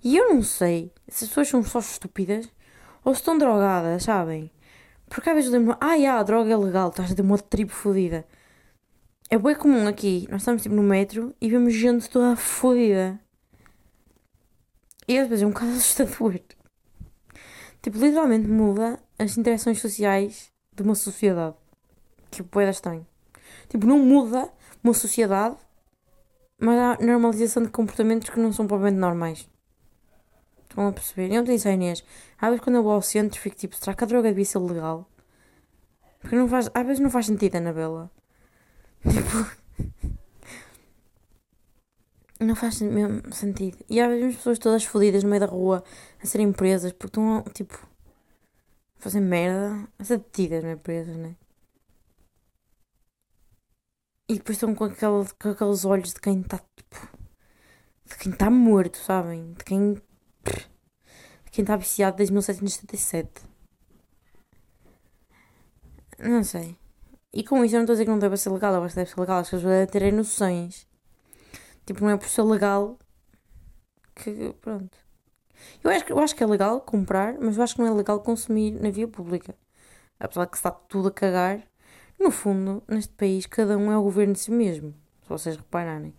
E 0.03 0.17
eu 0.17 0.33
não 0.33 0.41
sei 0.41 0.91
se 1.07 1.23
as 1.23 1.29
pessoas 1.29 1.47
são 1.47 1.63
só 1.63 1.79
estúpidas 1.79 2.49
ou 3.03 3.13
se 3.13 3.21
estão 3.21 3.37
drogadas, 3.37 4.03
sabem? 4.03 4.51
Porque 5.07 5.29
às 5.29 5.35
vezes 5.35 5.51
eu 5.53 5.59
lembro, 5.59 5.77
ah, 5.79 5.93
yeah, 5.93 6.19
a 6.19 6.23
droga 6.23 6.51
é 6.51 6.57
legal, 6.57 6.89
estás 6.89 7.13
ter 7.13 7.21
uma 7.21 7.37
tribo 7.37 7.71
fodida. 7.71 8.25
É 9.29 9.37
bem 9.37 9.55
comum 9.55 9.87
aqui, 9.87 10.27
nós 10.29 10.41
estamos 10.41 10.61
tipo 10.63 10.75
no 10.75 10.83
metro 10.83 11.35
e 11.39 11.49
vemos 11.49 11.73
gente 11.73 12.09
toda 12.09 12.35
fodida. 12.35 13.19
E 15.07 15.17
às 15.17 15.27
vezes 15.27 15.43
é 15.43 15.47
um 15.47 15.51
bocado 15.51 15.71
assustador. 15.77 16.39
Tipo, 17.81 17.97
literalmente 17.97 18.47
muda 18.47 18.99
as 19.19 19.37
interações 19.37 19.81
sociais 19.81 20.51
de 20.73 20.83
uma 20.83 20.95
sociedade. 20.95 21.55
Que 22.31 22.41
poeda 22.41 22.71
estranho. 22.71 23.05
Tipo, 23.69 23.85
não 23.85 23.99
muda 23.99 24.49
uma 24.83 24.93
sociedade, 24.93 25.57
mas 26.59 26.77
há 26.79 27.03
normalização 27.03 27.63
de 27.63 27.69
comportamentos 27.69 28.29
que 28.29 28.39
não 28.39 28.51
são 28.53 28.67
propriamente 28.67 28.99
normais. 28.99 29.49
Estão 30.69 30.87
a 30.87 30.91
perceber? 30.91 31.31
Eu 31.31 31.43
não 31.43 31.53
isso 31.53 31.67
a 31.67 31.71
Inês. 31.71 32.03
Às 32.39 32.49
vezes 32.49 32.63
quando 32.63 32.77
eu 32.77 32.83
vou 32.83 32.93
ao 32.93 33.01
centro 33.01 33.39
fico 33.39 33.55
tipo, 33.55 33.75
será 33.75 33.93
que 33.95 34.03
a 34.03 34.07
droga 34.07 34.29
devia 34.29 34.45
ser 34.45 34.59
legal? 34.59 35.07
Porque 36.19 36.35
não 36.35 36.47
faz, 36.47 36.69
às 36.73 36.85
vezes 36.85 36.99
não 36.99 37.11
faz 37.11 37.25
sentido, 37.27 37.57
Anabela. 37.57 38.09
Tipo. 39.03 39.63
Não 42.39 42.55
faz 42.55 42.81
mesmo 42.81 43.33
sentido. 43.33 43.77
E 43.89 44.01
há 44.01 44.07
vezes 44.07 44.35
pessoas 44.35 44.59
todas 44.59 44.83
fodidas 44.83 45.23
no 45.23 45.29
meio 45.29 45.41
da 45.41 45.45
rua 45.45 45.83
a 46.21 46.25
serem 46.25 46.51
presas 46.51 46.91
porque 46.91 47.07
estão, 47.07 47.43
tipo, 47.53 47.75
a 48.99 49.01
fazer 49.01 49.19
merda, 49.21 49.87
a 49.99 50.03
ser 50.03 50.17
detidas, 50.17 50.63
não 50.63 50.71
é? 50.71 50.75
Presas, 50.75 51.15
né? 51.15 51.35
E 54.33 54.37
depois 54.37 54.57
estão 54.57 54.73
com, 54.73 54.85
aquele, 54.85 55.25
com 55.39 55.49
aqueles 55.49 55.85
olhos 55.85 56.11
de 56.13 56.19
quem 56.19 56.41
está, 56.41 56.59
tipo, 56.75 57.07
de 58.05 58.17
quem 58.17 58.31
está 58.31 58.49
morto, 58.49 58.97
sabem? 58.97 59.53
De 59.53 59.63
quem. 59.63 59.93
de 59.93 61.51
quem 61.51 61.61
está 61.61 61.75
viciado 61.75 62.17
desde 62.17 62.33
1777. 62.33 63.43
Não 66.17 66.43
sei. 66.43 66.75
E 67.31 67.43
com 67.43 67.63
isso 67.63 67.75
eu 67.75 67.79
não 67.79 67.83
estou 67.83 67.93
a 67.93 67.95
dizer 67.95 68.05
que 68.05 68.11
não 68.11 68.17
deve 68.17 68.37
ser 68.37 68.49
legal, 68.49 68.73
eu 68.73 68.83
acho 68.83 68.95
que 68.95 69.01
deve 69.01 69.11
ser 69.11 69.19
legal, 69.19 69.43
que 69.43 69.55
eles 69.55 69.63
devem 69.63 69.87
terem 69.87 70.11
noções 70.11 70.87
Tipo, 71.85 72.01
não 72.01 72.09
é 72.09 72.17
por 72.17 72.27
ser 72.27 72.41
legal 72.43 72.97
que. 74.15 74.53
Pronto. 74.61 74.97
Eu 75.83 75.91
acho, 75.91 76.05
eu 76.09 76.19
acho 76.19 76.35
que 76.35 76.43
é 76.43 76.47
legal 76.47 76.81
comprar, 76.81 77.37
mas 77.39 77.57
eu 77.57 77.63
acho 77.63 77.75
que 77.75 77.81
não 77.81 77.87
é 77.87 77.91
legal 77.91 78.19
consumir 78.21 78.71
na 78.71 78.89
via 78.89 79.07
pública. 79.07 79.55
Apesar 80.19 80.47
que 80.47 80.57
está 80.57 80.71
tudo 80.71 81.09
a 81.09 81.11
cagar. 81.11 81.67
No 82.23 82.31
fundo, 82.31 82.81
neste 82.87 83.13
país, 83.15 83.45
cada 83.45 83.77
um 83.77 83.91
é 83.91 83.97
o 83.97 84.03
governo 84.03 84.31
de 84.31 84.39
si 84.39 84.49
mesmo. 84.49 84.95
Se 85.23 85.27
vocês 85.27 85.57
repararem. 85.57 86.13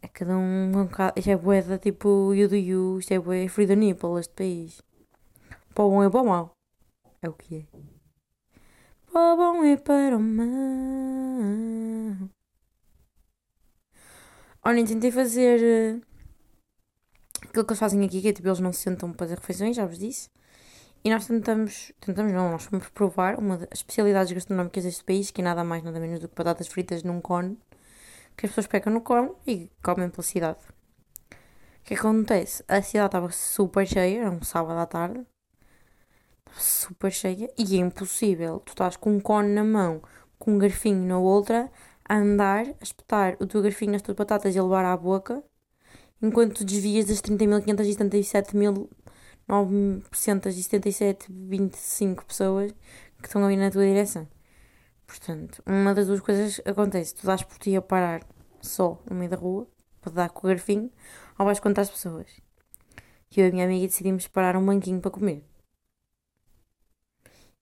É 0.00 0.08
cada 0.08 0.34
um. 0.38 0.72
um 0.74 0.86
bocado, 0.86 1.12
isto 1.18 1.30
é 1.30 1.36
boeda 1.36 1.76
tipo 1.78 2.32
you 2.32 2.48
do 2.48 2.56
you, 2.56 2.98
isto 2.98 3.12
é 3.12 3.18
bué 3.18 3.46
free 3.46 3.66
the 3.66 3.76
nipple, 3.76 4.18
este 4.18 4.32
país. 4.32 4.80
Para 5.74 5.84
o 5.84 5.90
bom 5.90 6.02
é 6.02 6.08
para 6.08 6.22
o 6.22 6.26
mau. 6.26 6.50
É 7.20 7.28
o 7.28 7.34
que 7.34 7.56
é. 7.56 7.66
Para 9.12 9.34
o 9.34 9.36
bom 9.36 9.64
é 9.64 9.76
para 9.76 10.16
o 10.16 10.20
mal. 10.20 10.46
Olhem, 14.64 14.86
tentei 14.86 15.10
fazer 15.10 15.60
uh, 15.60 16.02
aquilo 17.42 17.64
que 17.66 17.70
eles 17.72 17.78
fazem 17.78 18.02
aqui, 18.02 18.22
que 18.22 18.28
é 18.28 18.32
tipo, 18.32 18.48
eles 18.48 18.60
não 18.60 18.72
se 18.72 18.80
sentam 18.80 19.12
para 19.12 19.26
fazer 19.26 19.38
refeições, 19.38 19.76
já 19.76 19.84
vos 19.84 19.98
disse. 19.98 20.30
E 21.06 21.08
nós 21.08 21.24
tentamos, 21.24 21.92
tentamos 22.00 22.32
não, 22.32 22.50
nós 22.50 22.64
fomos 22.64 22.88
provar 22.88 23.38
uma 23.38 23.56
das 23.58 23.68
especialidades 23.74 24.32
gastronómicas 24.32 24.82
deste 24.82 25.04
país, 25.04 25.30
que 25.30 25.40
é 25.40 25.44
nada 25.44 25.62
mais, 25.62 25.84
nada 25.84 26.00
menos 26.00 26.18
do 26.18 26.26
que 26.26 26.34
batatas 26.34 26.66
fritas 26.66 27.04
num 27.04 27.20
cone, 27.20 27.56
que 28.36 28.44
as 28.44 28.50
pessoas 28.50 28.66
pegam 28.66 28.92
no 28.92 29.00
cone 29.00 29.30
e 29.46 29.70
comem 29.80 30.10
pela 30.10 30.24
cidade. 30.24 30.58
O 31.30 31.84
que 31.84 31.94
acontece? 31.94 32.64
A 32.66 32.82
cidade 32.82 33.06
estava 33.06 33.30
super 33.30 33.86
cheia, 33.86 34.22
era 34.22 34.30
um 34.32 34.42
sábado 34.42 34.80
à 34.80 34.84
tarde, 34.84 35.24
estava 36.40 36.60
super 36.60 37.12
cheia, 37.12 37.48
e 37.56 37.76
é 37.76 37.78
impossível, 37.78 38.58
tu 38.58 38.70
estás 38.70 38.96
com 38.96 39.14
um 39.14 39.20
cone 39.20 39.50
na 39.50 39.62
mão, 39.62 40.02
com 40.40 40.54
um 40.54 40.58
garfinho 40.58 41.06
na 41.06 41.20
outra, 41.20 41.70
a 42.04 42.16
andar, 42.16 42.66
a 42.66 42.82
espetar 42.82 43.36
o 43.38 43.46
teu 43.46 43.62
garfinho 43.62 43.92
nas 43.92 44.02
tuas 44.02 44.16
batatas 44.16 44.56
e 44.56 44.58
a 44.58 44.62
levar 44.64 44.84
à 44.84 44.96
boca, 44.96 45.40
enquanto 46.20 46.56
tu 46.56 46.64
desvias 46.64 47.04
das 47.04 47.20
30.577.977,25 49.48 52.24
pessoas 52.24 52.72
que 53.20 53.26
estão 53.26 53.44
ali 53.44 53.56
na 53.56 53.70
tua 53.70 53.84
direção. 53.84 54.26
Portanto, 55.06 55.62
uma 55.64 55.94
das 55.94 56.08
duas 56.08 56.20
coisas 56.20 56.60
acontece: 56.64 57.14
tu 57.14 57.26
dás 57.26 57.42
por 57.42 57.58
ti 57.58 57.76
a 57.76 57.82
parar 57.82 58.22
só 58.60 59.02
no 59.08 59.16
meio 59.16 59.30
da 59.30 59.36
rua, 59.36 59.66
para 60.00 60.12
dar 60.12 60.30
com 60.30 60.46
o 60.46 60.50
garfinho, 60.50 60.90
ou 61.38 61.46
vais 61.46 61.60
contar 61.60 61.82
as 61.82 61.90
pessoas. 61.90 62.26
E 63.30 63.40
eu 63.40 63.46
e 63.46 63.48
a 63.48 63.52
minha 63.52 63.64
amiga 63.64 63.86
decidimos 63.86 64.28
parar 64.28 64.56
um 64.56 64.64
banquinho 64.64 65.00
para 65.00 65.10
comer. 65.10 65.44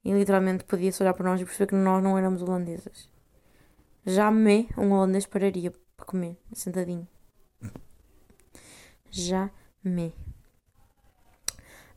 E 0.04 0.12
literalmente 0.12 0.64
podia-se 0.64 1.02
olhar 1.02 1.14
para 1.14 1.30
nós 1.30 1.40
e 1.40 1.44
perceber 1.44 1.68
que 1.68 1.74
nós 1.74 2.02
não 2.02 2.18
éramos 2.18 2.42
holandesas. 2.42 3.08
Jamais 4.04 4.66
um 4.76 4.92
holandês 4.92 5.26
pararia 5.26 5.72
para 5.96 6.06
comer, 6.06 6.36
sentadinho. 6.52 7.08
Jamais. 9.10 10.23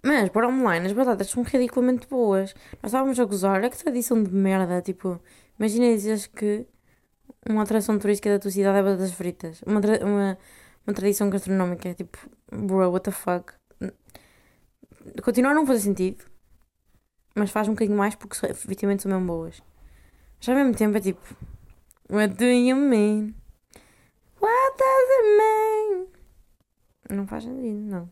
Mas, 0.07 0.29
para 0.29 0.47
online, 0.47 0.85
as 0.85 0.93
batatas 0.93 1.29
são 1.29 1.43
ridiculamente 1.43 2.07
boas. 2.07 2.55
Nós 2.81 2.91
estávamos 2.93 3.19
a 3.19 3.25
gozar, 3.25 3.61
é 3.61 3.69
que 3.69 3.77
tradição 3.77 4.23
de 4.23 4.31
merda. 4.31 4.81
Tipo, 4.81 5.21
imagina 5.59 5.87
dizeres 5.87 6.27
que 6.27 6.65
uma 7.49 7.63
atração 7.63 7.99
turística 7.99 8.29
da 8.29 8.39
tua 8.39 8.49
cidade 8.49 8.77
é 8.77 8.83
batatas 8.83 9.11
fritas. 9.11 9.61
Uma, 9.63 9.81
uma, 9.81 10.37
uma 10.87 10.93
tradição 10.93 11.29
gastronómica. 11.29 11.93
Tipo, 11.93 12.17
bro, 12.49 12.89
what 12.89 13.03
the 13.03 13.11
fuck. 13.11 13.51
Continuar 15.21 15.53
não 15.53 15.65
fazer 15.65 15.81
sentido. 15.81 16.23
Mas 17.35 17.51
faz 17.51 17.67
um 17.67 17.73
bocadinho 17.73 17.97
mais 17.97 18.15
porque 18.15 18.37
efetivamente 18.45 19.03
são 19.03 19.11
mesmo 19.11 19.27
boas. 19.27 19.61
Mas 20.39 20.47
ao 20.47 20.55
mesmo 20.55 20.73
tempo 20.73 20.95
é 20.95 21.01
tipo. 21.01 21.35
What 22.09 22.33
do 22.35 22.45
you 22.45 22.77
mean? 22.77 23.35
What 24.39 24.77
does 24.77 25.09
it 25.17 25.37
mean? 25.37 26.07
Não 27.09 27.27
faz 27.27 27.43
sentido, 27.43 27.81
não. 27.81 28.09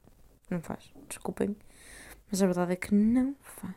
Não 0.49 0.61
faz. 0.61 0.93
Desculpem. 1.07 1.55
Mas 2.29 2.41
a 2.41 2.45
verdade 2.45 2.73
é 2.73 2.75
que 2.75 2.93
não 2.93 3.35
faz. 3.39 3.75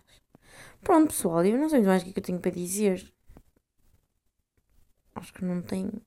Pronto, 0.82 1.08
pessoal, 1.08 1.44
eu 1.44 1.58
não 1.58 1.68
sei 1.68 1.82
mais 1.82 2.02
o 2.02 2.04
que, 2.04 2.10
é 2.10 2.14
que 2.14 2.20
eu 2.20 2.24
tenho 2.24 2.40
para 2.40 2.50
dizer. 2.50 3.12
Acho 5.14 5.32
que 5.32 5.44
não 5.44 5.60
tenho. 5.62 6.00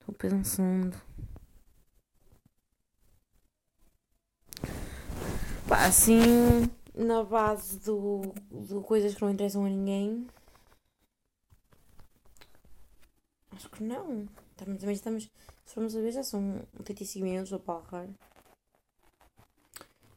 Estou 0.00 0.14
pensando. 0.14 0.96
Pá, 5.68 5.84
assim, 5.86 6.20
na 6.94 7.22
base 7.24 7.78
do, 7.80 8.32
do 8.50 8.80
coisas 8.82 9.14
que 9.14 9.22
não 9.22 9.30
interessam 9.30 9.64
a 9.64 9.68
ninguém. 9.68 10.26
Acho 13.50 13.68
que 13.70 13.82
não. 13.82 14.26
Também, 14.56 14.92
estamos. 14.92 15.30
Se 15.64 15.74
formos 15.74 15.96
a 15.96 16.00
ver, 16.00 16.12
já 16.12 16.22
são 16.22 16.62
35 16.84 17.24
minutos 17.24 17.52
a 17.52 17.58
palrar. 17.58 18.08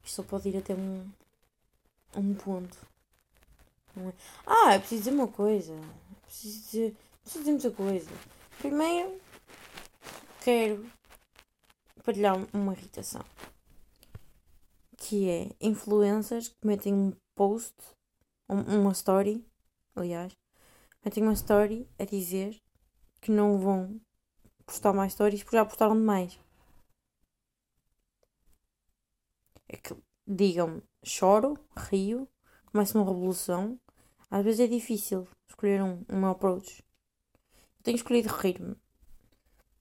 Isto 0.09 0.23
só 0.23 0.23
pode 0.23 0.49
ir 0.49 0.57
até 0.57 0.73
um, 0.73 1.07
um 2.15 2.33
ponto. 2.33 2.75
É? 3.95 4.13
Ah, 4.43 4.73
é 4.73 4.79
preciso 4.79 5.03
dizer 5.03 5.11
uma 5.11 5.27
coisa. 5.27 5.71
É 5.71 6.25
preciso 6.25 6.63
dizer, 6.63 6.97
preciso 7.21 7.39
dizer 7.43 7.51
muita 7.51 7.71
coisa. 7.71 8.09
Primeiro, 8.57 9.21
quero 10.43 10.83
partilhar 12.03 12.35
uma 12.51 12.73
irritação. 12.73 13.23
Que 14.97 15.29
é 15.29 15.51
influencers 15.61 16.47
que 16.47 16.65
metem 16.65 16.91
um 16.91 17.13
post, 17.35 17.75
uma 18.47 18.91
story, 18.93 19.45
aliás, 19.95 20.35
metem 21.05 21.21
uma 21.21 21.33
story 21.33 21.87
a 21.99 22.05
dizer 22.05 22.59
que 23.21 23.29
não 23.29 23.59
vão 23.59 24.01
postar 24.65 24.91
mais 24.91 25.13
stories 25.13 25.43
porque 25.43 25.57
já 25.57 25.65
postaram 25.65 25.95
demais. 25.95 26.39
É 29.69 29.77
que 29.77 29.95
digam-me, 30.27 30.81
choro, 31.03 31.57
rio, 31.77 32.27
começa 32.71 32.97
uma 32.97 33.05
revolução. 33.05 33.79
Às 34.29 34.43
vezes 34.43 34.59
é 34.61 34.67
difícil 34.67 35.27
escolher 35.47 35.81
um, 35.83 36.03
um 36.09 36.19
meu 36.19 36.29
approach. 36.29 36.83
Eu 37.77 37.83
tenho 37.83 37.95
escolhido 37.95 38.29
rir-me. 38.29 38.75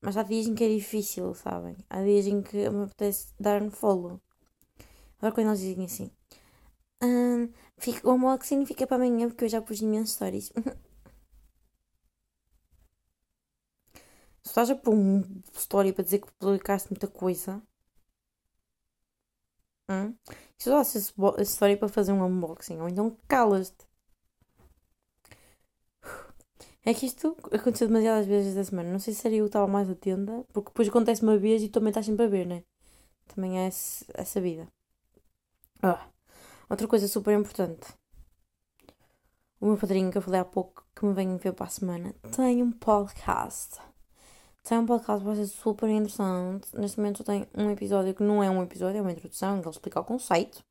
Mas 0.01 0.17
há 0.17 0.23
dias 0.23 0.47
em 0.47 0.55
que 0.55 0.63
é 0.63 0.69
difícil, 0.69 1.35
sabem? 1.35 1.77
Há 1.91 2.03
dias 2.03 2.27
em 2.27 2.41
que 2.41 2.71
me 2.71 2.85
apetece 2.85 3.33
dar 3.41 3.63
um 3.63 3.71
follow. 3.71 4.21
Agora 5.19 5.35
quando 5.35 5.49
eles 5.49 5.61
dizem 5.61 5.85
assim. 5.85 6.11
Um, 7.03 7.51
fica, 7.79 8.09
o 8.09 8.13
unboxing 8.13 8.65
fica 8.67 8.87
para 8.87 8.97
amanhã 8.97 9.29
porque 9.29 9.45
eu 9.45 9.49
já 9.49 9.61
pus 9.61 9.81
imensos 9.81 10.15
stories. 10.15 10.53
Se 14.43 14.51
estás 14.51 14.71
a 14.71 14.77
pôr 14.77 14.95
um 14.95 15.43
story 15.55 15.93
para 15.93 16.05
dizer 16.05 16.21
que 16.21 16.33
publicaste 16.39 16.91
muita 16.91 17.07
coisa, 17.07 17.63
Hum? 19.89 20.15
Esse, 20.59 20.69
esse 21.39 21.53
story 21.53 21.77
para 21.77 21.89
fazer 21.89 22.13
um 22.13 22.25
unboxing, 22.25 22.81
ou 22.81 22.89
então 22.89 23.17
calas-te. 23.27 23.87
É 26.85 26.95
que 26.95 27.07
isto 27.07 27.37
aconteceu 27.53 27.87
demasiadas 27.87 28.27
vezes 28.27 28.57
esta 28.57 28.71
semana. 28.71 28.91
Não 28.91 28.99
sei 28.99 29.13
se 29.13 29.21
seria 29.21 29.39
eu 29.39 29.45
que 29.45 29.49
estava 29.51 29.67
mais 29.67 29.91
atenta, 29.91 30.45
porque 30.53 30.71
depois 30.71 30.89
acontece 30.89 31.23
uma 31.23 31.37
vez 31.37 31.63
e 31.63 31.69
também 31.69 31.91
estás 31.91 32.07
sempre 32.07 32.25
a 32.25 32.29
ver, 32.29 32.47
né? 32.47 32.65
Também 33.27 33.59
é 33.61 33.67
essa 33.67 34.41
vida. 34.41 34.67
Outra 36.71 36.89
coisa 36.89 37.07
super 37.07 37.39
importante. 37.39 37.87
O 39.61 39.67
meu 39.67 39.77
padrinho 39.77 40.11
que 40.11 40.19
eu 40.19 40.23
falei 40.23 40.41
há 40.41 40.45
pouco, 40.45 40.87
que 40.95 41.05
me 41.05 41.13
vem 41.13 41.37
ver 41.37 41.53
para 41.53 41.67
a 41.67 41.71
semana, 41.71 42.15
tem 42.35 42.63
um 42.63 42.73
podcast. 42.73 43.88
Tem 44.69 44.77
um 44.77 44.85
podcast 44.85 45.25
vai 45.25 45.35
ser 45.35 45.47
super 45.47 45.89
interessante. 45.89 46.69
Neste 46.79 46.99
momento 46.99 47.25
tem 47.25 47.47
um 47.57 47.71
episódio 47.71 48.15
que 48.15 48.23
não 48.23 48.45
é 48.45 48.51
um 48.51 48.63
episódio, 48.63 48.99
é 48.99 49.01
uma 49.01 49.13
introdução, 49.13 49.63
que 49.63 49.67
ele 49.67 49.75
explica 49.75 49.99
o 49.99 50.05
conceito. 50.05 50.63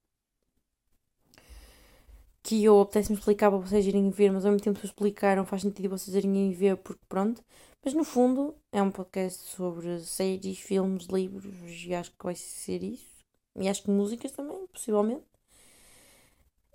Que 2.43 2.63
eu 2.63 2.79
apetece-me 2.79 3.17
explicar 3.17 3.49
para 3.49 3.57
vocês 3.57 3.87
irem 3.87 4.11
ver, 4.11 4.31
mas 4.31 4.45
ao 4.45 4.51
mesmo 4.51 4.63
tempo 4.63 4.79
se 4.79 4.85
explicar 4.85 5.35
não 5.35 5.47
faz 5.47 5.63
sentido 5.63 5.89
vocês 5.89 6.15
irem 6.15 6.51
ver, 6.51 6.77
porque 6.77 7.01
pronto. 7.09 7.43
Mas 7.83 7.95
no 7.95 8.03
fundo 8.03 8.53
é 8.71 8.83
um 8.83 8.91
podcast 8.91 9.41
sobre 9.49 9.99
séries, 10.01 10.59
filmes, 10.59 11.07
livros, 11.07 11.83
e 11.83 11.95
acho 11.95 12.11
que 12.11 12.23
vai 12.23 12.35
ser 12.35 12.83
isso. 12.83 13.25
E 13.55 13.67
acho 13.67 13.81
que 13.81 13.89
músicas 13.89 14.31
também, 14.31 14.67
possivelmente. 14.67 15.25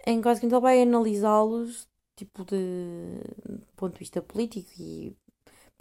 Em 0.05 0.21
caso 0.21 0.41
que 0.41 0.47
ele 0.47 0.59
vai 0.59 0.83
analisá-los, 0.83 1.87
tipo 2.17 2.45
de 2.45 3.21
ponto 3.77 3.93
de 3.93 4.01
vista 4.01 4.21
político 4.21 4.71
e 4.77 5.17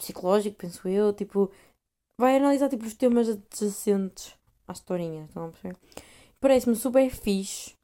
psicológico, 0.02 0.58
penso 0.58 0.88
eu, 0.88 1.14
tipo, 1.14 1.52
vai 2.20 2.38
analisar 2.38 2.70
tipo 2.70 2.86
os 2.86 2.95
temas 2.95 3.30
adjacentes 3.30 4.36
à 4.68 4.74
historinha, 4.74 5.26
estão 5.26 5.45
a 5.45 5.49
perceber? 5.49 5.78
Parece-me 6.39 6.76
super 6.76 7.10
fixe 7.10 7.76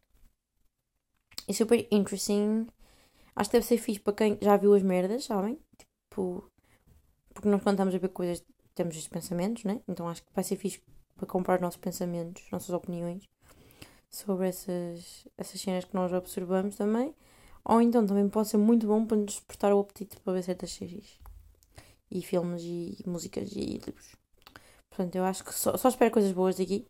e 1.48 1.54
super 1.54 1.88
interesting. 1.92 2.68
Acho 3.36 3.50
que 3.50 3.58
deve 3.58 3.68
ser 3.68 3.78
fixe 3.78 4.00
para 4.00 4.14
quem 4.14 4.38
já 4.42 4.58
viu 4.58 4.74
as 4.74 4.82
merdas, 4.82 5.26
sabem? 5.26 5.60
Tipo, 5.78 6.52
porque 7.34 7.48
nós 7.48 7.60
estamos 7.60 7.94
a 7.94 7.98
ver 7.98 8.10
coisas 8.10 8.44
temos 8.74 8.96
estes 8.96 9.08
pensamentos, 9.08 9.64
né? 9.64 9.82
Então 9.88 10.08
acho 10.08 10.24
que 10.24 10.34
vai 10.34 10.44
ser 10.44 10.56
fixe 10.56 10.82
para 11.16 11.28
comprar 11.28 11.62
nossos 11.62 11.80
pensamentos, 11.80 12.44
nossas 12.52 12.70
opiniões 12.70 13.24
sobre 14.10 14.48
essas, 14.48 15.28
essas 15.38 15.62
cenas 15.62 15.86
que 15.86 15.96
nós 15.96 16.12
observamos 16.14 16.76
também. 16.76 17.14
Ou 17.64 17.82
então 17.82 18.06
também 18.06 18.28
pode 18.30 18.48
ser 18.50 18.58
muito 18.58 18.88
bom 18.88 19.06
para 19.06 19.18
nos 19.18 19.34
despertar 19.34 19.74
o 19.74 19.80
apetite 19.80 20.20
para 20.22 20.34
ver 20.34 20.44
certas 20.44 20.72
séries 20.72 21.20
e 22.10 22.22
filmes 22.22 22.62
e 22.64 23.04
músicas 23.06 23.52
e 23.52 23.60
livros. 23.60 24.16
Portanto, 24.90 25.16
eu 25.16 25.24
acho 25.24 25.44
que 25.44 25.54
só, 25.54 25.78
só 25.78 25.90
espero 25.90 26.12
coisas 26.12 26.32
boas 26.32 26.58
daqui. 26.58 26.88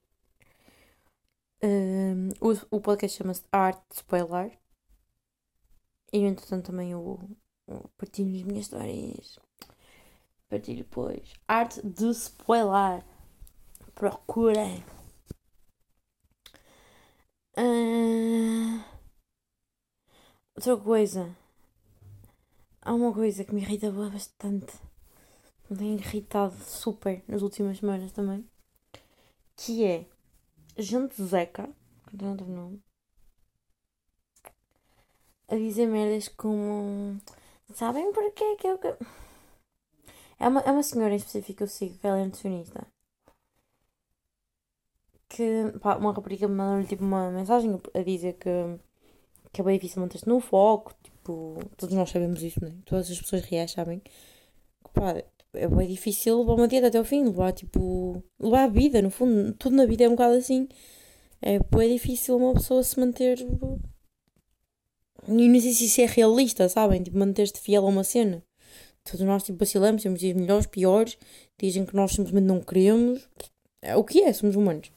Um, 1.62 2.30
o, 2.40 2.78
o 2.78 2.82
podcast 2.82 3.18
chama-se 3.18 3.44
Arte 3.52 3.82
de 3.90 3.96
Spoiler. 3.96 4.58
E 6.14 6.20
entretanto 6.20 6.68
também 6.68 6.92
eu 6.92 7.20
partilho 7.98 8.36
as 8.36 8.44
minhas 8.44 8.66
histórias. 8.66 9.40
Partilho 10.50 10.78
depois. 10.78 11.34
Arte 11.48 11.82
de 11.86 12.10
Spoiler. 12.12 13.04
Procurem. 13.94 14.86
Uh, 17.58 18.84
outra 20.56 20.78
coisa. 20.78 21.36
Há 22.82 22.94
uma 22.94 23.12
coisa 23.12 23.44
que 23.44 23.54
me 23.54 23.62
irrita 23.62 23.92
bastante 23.92 24.87
me 25.70 25.78
tem 25.78 25.96
irritado 25.96 26.56
super 26.64 27.24
nas 27.28 27.42
últimas 27.42 27.78
semanas 27.78 28.12
também. 28.12 28.48
Que 29.56 29.84
é 29.86 30.06
gente 30.78 31.22
Zeca, 31.24 31.70
que 32.10 32.18
não 32.18 32.32
outro 32.32 32.48
nome, 32.48 32.82
a 35.48 35.56
dizer 35.56 35.88
merdas 35.88 36.28
como 36.30 37.20
sabem 37.74 38.12
porquê 38.14 38.56
que 38.58 38.68
eu. 38.68 38.80
É 40.40 40.48
uma, 40.48 40.62
é 40.62 40.72
uma 40.72 40.84
senhora 40.84 41.14
em 41.14 41.18
específico 41.18 41.58
que 41.58 41.64
eu 41.64 41.68
sigo, 41.68 41.98
que 41.98 42.08
ela 42.08 42.20
é 42.20 42.26
nutricionista. 42.26 42.86
Que 45.30 45.72
pá, 45.82 45.98
uma 45.98 46.14
rapariga 46.14 46.48
me 46.48 46.56
mandou 46.56 46.88
tipo 46.88 47.04
uma 47.04 47.32
mensagem 47.32 47.80
a 47.94 48.02
dizer 48.04 48.34
que, 48.34 48.50
que 49.52 49.62
é 49.62 49.64
bem 49.64 49.76
difícil 49.78 50.02
manter-se 50.02 50.28
no 50.28 50.40
foco. 50.40 50.94
Tipo, 51.04 51.60
todos 51.78 51.96
nós 51.96 52.10
sabemos 52.10 52.42
isso, 52.44 52.64
né? 52.64 52.74
Todas 52.86 53.10
as 53.10 53.20
pessoas 53.20 53.44
reais 53.44 53.72
sabem 53.72 54.00
que 54.00 54.12
pá, 54.94 55.16
é 55.58 55.68
bem 55.68 55.88
difícil 55.88 56.40
levar 56.40 56.54
uma 56.54 56.68
dieta 56.68 56.88
até 56.88 57.00
o 57.00 57.06
fim, 57.06 57.24
levar 57.24 57.52
tipo. 57.52 58.24
levar 58.40 58.64
a 58.64 58.68
vida, 58.68 59.02
no 59.02 59.10
fundo, 59.10 59.54
tudo 59.54 59.76
na 59.76 59.86
vida 59.86 60.04
é 60.04 60.08
um 60.08 60.12
bocado 60.12 60.36
assim. 60.36 60.68
É 61.42 61.60
bem 61.60 61.94
difícil 61.94 62.38
uma 62.38 62.54
pessoa 62.54 62.84
se 62.84 63.00
manter. 63.00 63.40
E 65.28 65.48
não 65.50 65.60
sei 65.60 65.74
se 65.74 65.86
isso 65.86 66.02
é 66.02 66.06
realista, 66.06 66.70
sabem? 66.70 67.04
Tipo, 67.04 67.18
manter-te 67.18 67.60
fiel 67.60 67.86
a 67.86 67.90
uma 67.90 68.04
cena. 68.04 68.44
Todos 69.04 69.22
nós, 69.22 69.44
tipo, 69.44 69.60
vacilamos, 69.60 70.04
temos 70.04 70.20
dias 70.20 70.36
melhores, 70.36 70.66
piores, 70.66 71.18
dizem 71.60 71.86
que 71.86 71.96
nós 71.96 72.12
simplesmente 72.12 72.46
não 72.46 72.62
queremos. 72.62 73.28
É 73.82 73.96
o 73.96 74.04
que 74.04 74.22
é, 74.22 74.34
somos 74.34 74.56
humanos. 74.56 74.92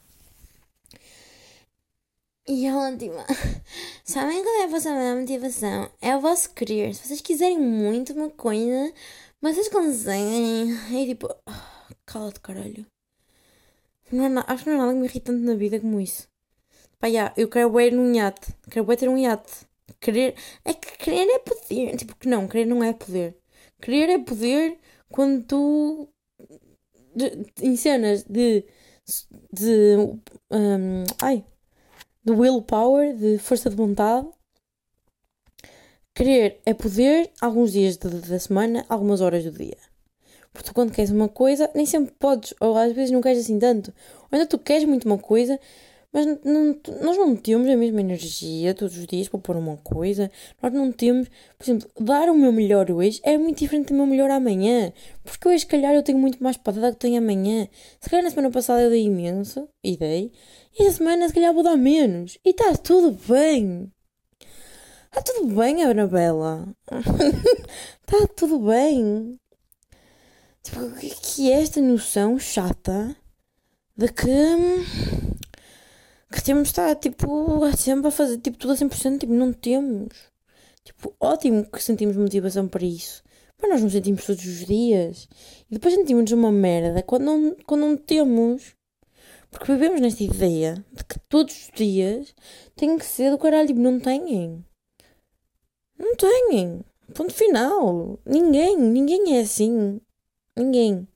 E 2.49 2.67
a 2.67 2.77
última. 2.77 3.25
Sabem 4.05 4.43
qual 4.43 4.61
é 4.61 4.65
a 4.65 4.69
vossa 4.69 5.15
motivação? 5.15 5.91
É 6.01 6.17
o 6.17 6.21
vosso 6.21 6.53
querer. 6.53 6.95
Se 6.95 7.07
vocês 7.07 7.21
quiserem 7.21 7.59
muito 7.59 8.13
uma 8.13 8.31
coisa, 8.31 8.93
mas 9.41 9.55
vocês 9.55 9.69
conseguem. 9.69 10.73
É 10.93 11.07
tipo. 11.07 11.29
Ah, 11.47 11.89
cala-te, 12.07 12.41
caralho. 12.41 12.87
Não 14.13 14.25
é 14.27 14.45
acho 14.47 14.65
que 14.65 14.71
não 14.71 14.77
é 14.77 14.79
nada 14.79 14.93
que 14.93 14.99
me 14.99 15.07
irrita 15.07 15.33
tanto 15.33 15.45
na 15.45 15.55
vida 15.55 15.81
como 15.81 16.01
isso. 16.01 16.29
Pá, 16.99 17.07
yeah, 17.07 17.33
eu 17.37 17.49
quero 17.49 17.81
ir 17.81 17.93
num 17.93 18.15
iate. 18.15 18.55
Quero 18.71 18.97
ter 18.97 19.09
um 19.09 19.17
iate. 19.19 19.67
Querer. 20.01 20.35
É 20.65 20.75
que 20.75 20.99
querer 20.99 21.29
é 21.29 21.39
poder. 21.39 21.97
Tipo, 21.97 22.17
que 22.17 22.29
não, 22.29 22.49
querer 22.49 22.67
não 22.67 22.85
é 22.85 22.93
poder. 22.93 23.37
Querer 23.81 24.11
é 24.11 24.19
poder 24.19 24.79
quando 25.11 25.45
tu. 25.45 26.09
De, 27.15 27.47
em 27.63 27.77
cenas 27.77 28.25
de. 28.25 28.65
de. 29.53 29.97
Um, 30.51 31.05
ai. 31.23 31.45
de 32.25 32.33
willpower, 32.33 33.17
de 33.17 33.39
força 33.39 33.71
de 33.71 33.77
vontade. 33.77 34.29
Querer 36.15 36.61
é 36.67 36.75
poder 36.75 37.31
alguns 37.41 37.73
dias 37.73 37.97
da 37.97 38.39
semana, 38.39 38.85
algumas 38.89 39.21
horas 39.21 39.45
do 39.45 39.53
dia. 39.53 39.79
Porque 40.53 40.73
quando 40.73 40.93
queres 40.93 41.11
uma 41.11 41.29
coisa, 41.29 41.71
nem 41.75 41.87
sempre 41.87 42.13
podes, 42.19 42.53
ou 42.61 42.77
às 42.77 42.93
vezes 42.93 43.11
não 43.11 43.21
queres 43.21 43.45
assim 43.45 43.59
tanto. 43.59 43.93
Ou 44.23 44.29
ainda 44.33 44.47
tu 44.47 44.59
queres 44.59 44.85
muito 44.85 45.05
uma 45.05 45.19
coisa, 45.19 45.59
mas 46.13 46.27
não, 46.45 46.77
nós 47.03 47.17
não 47.17 47.37
temos 47.37 47.69
a 47.69 47.77
mesma 47.77 48.01
energia 48.01 48.75
todos 48.75 48.99
os 48.99 49.07
dias 49.07 49.29
para 49.29 49.39
pôr 49.39 49.57
uma 49.57 49.77
coisa. 49.77 50.31
Nós 50.61 50.73
não 50.73 50.91
temos, 50.91 51.29
por 51.57 51.65
exemplo, 51.65 51.89
dar 52.01 52.29
o 52.29 52.35
meu 52.35 52.53
melhor 52.53 52.91
hoje 52.91 53.21
é 53.23 53.39
muito 53.39 53.59
diferente 53.59 53.89
do 53.89 53.95
meu 53.95 54.07
melhor 54.07 54.31
amanhã. 54.31 54.93
Porque 55.23 55.49
hoje, 55.49 55.61
se 55.61 55.67
calhar, 55.67 55.95
eu 55.95 56.03
tenho 56.03 56.19
muito 56.19 56.43
mais 56.43 56.57
para 56.57 56.81
dar 56.81 56.93
que 56.93 56.99
tenho 56.99 57.19
amanhã. 57.19 57.69
Se 58.01 58.11
calhar, 58.11 58.25
na 58.25 58.31
semana 58.31 58.51
passada 58.51 58.83
eu 58.83 58.91
dei 58.91 59.05
imenso, 59.05 59.69
e 59.85 59.97
dei. 59.97 60.33
E 60.79 60.83
esta 60.83 60.99
semana, 60.99 61.29
se 61.29 61.35
calhar, 61.35 61.55
vou 61.55 61.63
dar 61.63 61.77
menos. 61.77 62.39
E 62.45 62.51
está 62.51 62.75
tudo 62.77 63.17
bem. 63.29 63.93
Está 65.13 65.23
tudo 65.23 65.55
bem, 65.55 65.83
Anabela. 65.83 66.75
Está 66.87 68.27
tudo 68.37 68.61
bem. 68.61 69.39
Tipo, 70.63 70.81
o 70.83 70.95
que 70.95 71.51
é 71.51 71.63
esta 71.63 71.81
noção 71.81 72.39
chata 72.39 73.17
de 73.97 74.09
que 74.13 74.29
que 76.33 76.45
temos 76.45 76.69
estar, 76.69 76.95
tipo, 76.95 77.61
sempre 77.77 78.07
a 78.09 78.11
fazer, 78.11 78.39
tipo, 78.39 78.57
tudo 78.57 78.73
a 78.73 78.77
100%, 78.77 79.19
tipo, 79.19 79.33
não 79.33 79.53
temos. 79.53 80.31
Tipo, 80.85 81.15
ótimo 81.19 81.69
que 81.69 81.83
sentimos 81.83 82.17
motivação 82.17 82.69
para 82.69 82.85
isso. 82.85 83.23
Mas 83.61 83.71
nós 83.71 83.83
não 83.83 83.91
sentimos 83.91 84.25
todos 84.25 84.45
os 84.45 84.65
dias. 84.65 85.29
E 85.69 85.75
depois 85.75 85.93
sentimos 85.93 86.31
uma 86.31 86.53
merda 86.53 87.03
quando 87.03 87.25
não, 87.25 87.57
quando 87.67 87.81
não 87.81 87.97
temos. 87.97 88.75
Porque 89.51 89.73
vivemos 89.73 90.01
nesta 90.01 90.23
ideia 90.23 90.85
de 90.93 91.05
que 91.05 91.19
todos 91.29 91.55
os 91.65 91.71
dias 91.75 92.33
têm 92.77 92.97
que 92.97 93.05
ser 93.05 93.33
do 93.33 93.39
caralho. 93.39 93.67
Tipo, 93.67 93.81
não 93.81 93.99
têm. 93.99 94.65
Não 96.01 96.17
têm. 96.17 96.85
Ponto 97.15 97.33
final. 97.33 98.19
Ninguém. 98.25 98.77
Ninguém 98.77 99.37
é 99.37 99.43
assim. 99.43 100.01
Ninguém. 100.57 101.07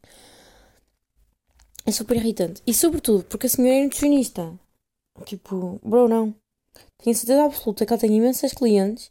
É 1.87 1.91
super 1.91 2.17
irritante. 2.17 2.63
E 2.67 2.73
sobretudo 2.73 3.25
porque 3.25 3.47
a 3.47 3.51
senhora 3.51 3.79
é 3.81 3.85
nutricionista. 3.85 4.53
Tipo, 5.25 5.81
bro, 5.83 6.09
não. 6.09 6.35
Tenho 7.03 7.17
certeza 7.17 7.45
absoluta 7.45 7.85
que 7.85 7.93
ela 7.93 8.01
tem 8.01 8.17
imensas 8.17 8.53
clientes 8.53 9.11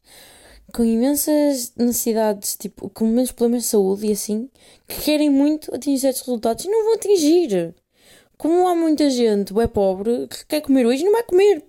com 0.72 0.84
imensas 0.84 1.74
necessidades, 1.76 2.56
tipo, 2.58 2.90
com 2.90 3.06
imensos 3.06 3.32
problemas 3.32 3.64
de 3.64 3.70
saúde 3.70 4.08
e 4.08 4.12
assim, 4.12 4.50
que 4.88 5.02
querem 5.02 5.30
muito 5.30 5.74
atingir 5.74 6.00
certos 6.00 6.22
resultados 6.22 6.66
e 6.66 6.70
não 6.70 6.86
vão 6.86 6.94
atingir. 6.96 7.76
Como 8.38 8.68
há 8.68 8.76
muita 8.76 9.10
gente, 9.10 9.58
é 9.58 9.68
pobre, 9.68 10.28
que 10.28 10.46
quer 10.48 10.62
comer 10.62 10.86
hoje 10.86 11.04
e 11.04 11.06
não 11.06 11.12
vai 11.14 11.24
comer. 11.24 11.64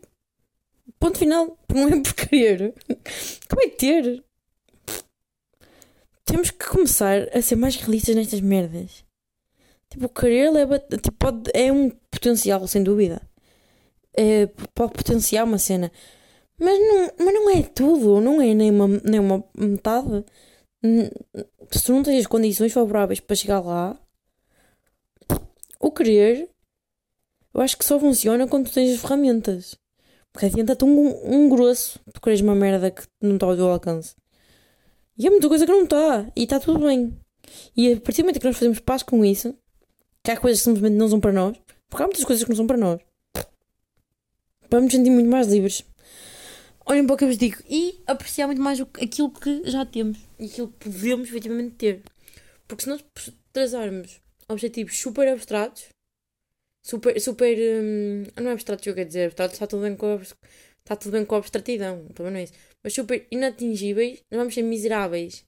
Ponto 1.05 1.19
final. 1.19 1.59
Não 1.75 1.89
é 1.89 2.01
por 2.01 2.15
querer. 2.15 2.75
Como 3.49 3.63
é 3.63 3.69
ter? 3.69 4.25
Temos 6.25 6.51
que 6.51 6.67
começar 6.67 7.29
a 7.37 7.43
ser 7.43 7.57
mais 7.57 7.77
realistas 7.77 8.15
nestas 8.15 8.41
merdas. 8.41 9.05
Tipo, 9.91 10.09
querer 10.09 10.51
leva. 10.51 10.79
Tipo, 10.79 11.13
pode, 11.13 11.51
é 11.53 11.71
um 11.71 11.91
potencial, 12.11 12.67
sem 12.67 12.83
dúvida 12.83 13.21
é, 14.17 14.47
pode 14.75 14.93
potenciar 14.93 15.45
uma 15.45 15.59
cena. 15.59 15.91
Mas 16.59 16.79
não, 16.79 17.11
mas 17.19 17.35
não 17.35 17.51
é 17.51 17.63
tudo, 17.63 18.21
não 18.21 18.41
é 18.41 18.55
nem 18.55 18.71
uma, 18.71 18.89
nem 18.89 19.21
uma 19.21 19.45
metade. 19.57 20.25
Se 21.71 21.85
tu 21.85 21.93
não 21.93 22.03
tens 22.03 22.21
as 22.21 22.27
condições 22.27 22.73
favoráveis 22.73 23.21
para 23.21 23.37
chegar 23.37 23.61
lá, 23.61 23.99
o 25.81 25.91
querer, 25.91 26.49
eu 27.53 27.61
acho 27.61 27.77
que 27.77 27.85
só 27.85 27.99
funciona 27.99 28.47
quando 28.47 28.69
tu 28.69 28.75
tens 28.75 28.95
as 28.95 29.01
ferramentas. 29.01 29.77
Porque 30.35 30.47
adianta-te 30.47 30.85
um, 30.85 31.33
um 31.33 31.49
grosso, 31.49 31.99
tu 32.13 32.21
queres 32.21 32.43
uma 32.43 32.55
merda 32.55 32.91
que 32.91 33.05
não 33.23 33.37
está 33.37 33.47
ao 33.47 33.57
teu 33.57 33.69
alcance. 33.69 34.15
E 35.17 35.27
há 35.27 35.31
muita 35.31 35.49
coisa 35.49 35.65
que 35.65 35.73
não 35.73 35.85
está, 35.85 36.31
e 36.37 36.43
está 36.43 36.61
tudo 36.61 36.85
bem. 36.85 37.17
E 37.75 37.93
a 37.93 38.01
partir 38.01 38.21
do 38.21 38.25
momento 38.27 38.41
que 38.41 38.47
nós 38.47 38.59
fazemos 38.59 38.81
paz 38.81 39.03
com 39.03 39.25
isso, 39.25 39.57
que 40.23 40.31
há 40.31 40.37
coisas 40.37 40.61
que 40.61 40.65
simplesmente 40.65 40.99
não 40.99 41.09
são 41.09 41.21
para 41.21 41.33
nós, 41.33 41.57
porque 41.89 42.03
há 42.03 42.07
muitas 42.07 42.25
coisas 42.25 42.45
que 42.45 42.51
não 42.51 42.57
são 42.57 42.67
para 42.67 42.77
nós 42.77 43.01
para 44.75 44.81
nos 44.81 44.93
sentir 44.93 45.11
muito 45.11 45.31
mais 45.31 45.47
livres. 45.47 45.85
Olhem 46.85 47.07
para 47.07 47.15
o 47.15 47.17
que 47.17 47.23
eu 47.23 47.29
vos 47.29 47.39
digo 47.39 47.63
e 47.71 48.03
apreciar 48.09 48.49
muito 48.49 48.61
mais 48.61 48.81
aquilo 48.81 49.31
que 49.31 49.63
já 49.71 49.87
temos 49.87 50.19
e 50.37 50.47
aquilo 50.47 50.67
que 50.69 50.91
podemos 50.91 51.29
efetivamente 51.29 51.77
ter. 51.77 52.03
Porque 52.67 52.83
se 52.83 52.91
nós 52.91 53.05
trazarmos 53.53 54.21
objetivos 54.49 54.99
super 54.99 55.29
abstratos, 55.29 55.85
super. 56.85 57.21
super 57.21 57.57
hum, 57.59 58.25
não 58.41 58.51
é 58.51 58.53
abstrato 58.53 58.83
que 58.83 58.91
eu 58.91 59.05
dizer, 59.05 59.27
abstrato 59.27 59.55
está 59.55 59.67
tudo 59.67 59.83
bem 59.83 59.97
com 59.97 60.07
a, 60.15 60.21
está 60.21 60.97
tudo 60.97 61.13
bem 61.13 61.25
com 61.25 61.35
a 61.35 61.39
abstratidão, 61.39 62.07
também 62.15 62.33
não 62.33 62.39
é 62.41 62.45
isso. 62.45 62.55
Mas 62.83 62.93
super 62.95 63.27
inatingíveis, 63.31 64.23
nós 64.31 64.39
vamos 64.39 64.55
ser 64.55 64.63
miseráveis. 64.63 65.45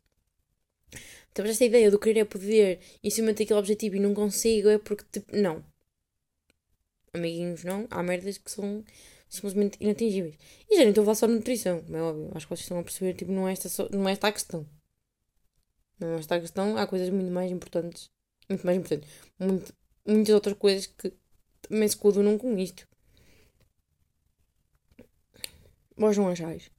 Então, 1.31 1.45
esta 1.45 1.65
ideia 1.65 1.91
do 1.91 1.99
querer 1.99 2.21
é 2.21 2.25
poder 2.25 2.81
e 3.03 3.11
se 3.11 3.21
eu 3.21 3.27
meter 3.27 3.45
aquele 3.45 3.59
objetivo 3.59 3.97
e 3.97 4.01
não 4.01 4.15
consigo 4.15 4.71
é 4.71 4.79
porque, 4.79 5.05
tipo, 5.13 5.37
não. 5.37 5.63
Amiguinhos, 7.13 7.63
não. 7.65 7.87
Há 7.91 8.03
merdas 8.03 8.39
que 8.39 8.51
são 8.51 8.83
simplesmente 9.29 9.77
inatingíveis. 9.81 10.37
E 10.71 10.77
já 10.77 10.81
nem 10.81 10.91
estou 10.91 11.03
a 11.03 11.05
falar 11.07 11.15
só 11.17 11.27
de 11.27 11.35
nutrição, 11.35 11.83
como 11.83 11.97
é 11.97 12.03
óbvio. 12.03 12.31
Acho 12.35 12.47
que 12.47 12.51
vocês 12.51 12.61
estão 12.61 12.79
a 12.79 12.83
perceber, 12.83 13.15
tipo, 13.15 13.33
não 13.33 13.47
é 13.49 13.53
esta, 13.53 13.69
só, 13.69 13.89
não 13.91 14.09
é 14.09 14.13
esta 14.13 14.29
a 14.29 14.33
questão. 14.33 14.67
Não 16.01 16.15
é 16.15 16.19
esta 16.19 16.37
a 16.37 16.41
questão, 16.41 16.77
há 16.79 16.87
coisas 16.87 17.11
muito 17.11 17.31
mais 17.31 17.51
importantes. 17.51 18.11
Muito 18.49 18.65
mais 18.65 18.79
importantes. 18.79 19.11
Muito, 19.39 19.75
muitas 20.07 20.35
outras 20.35 20.57
coisas 20.57 20.87
que 20.87 21.13
também 21.69 21.89
se 21.89 21.97
coadunam 21.97 22.39
com 22.39 22.57
isto. 22.59 22.87
Vós 25.97 26.17
não 26.17 26.29
achais? 26.29 26.71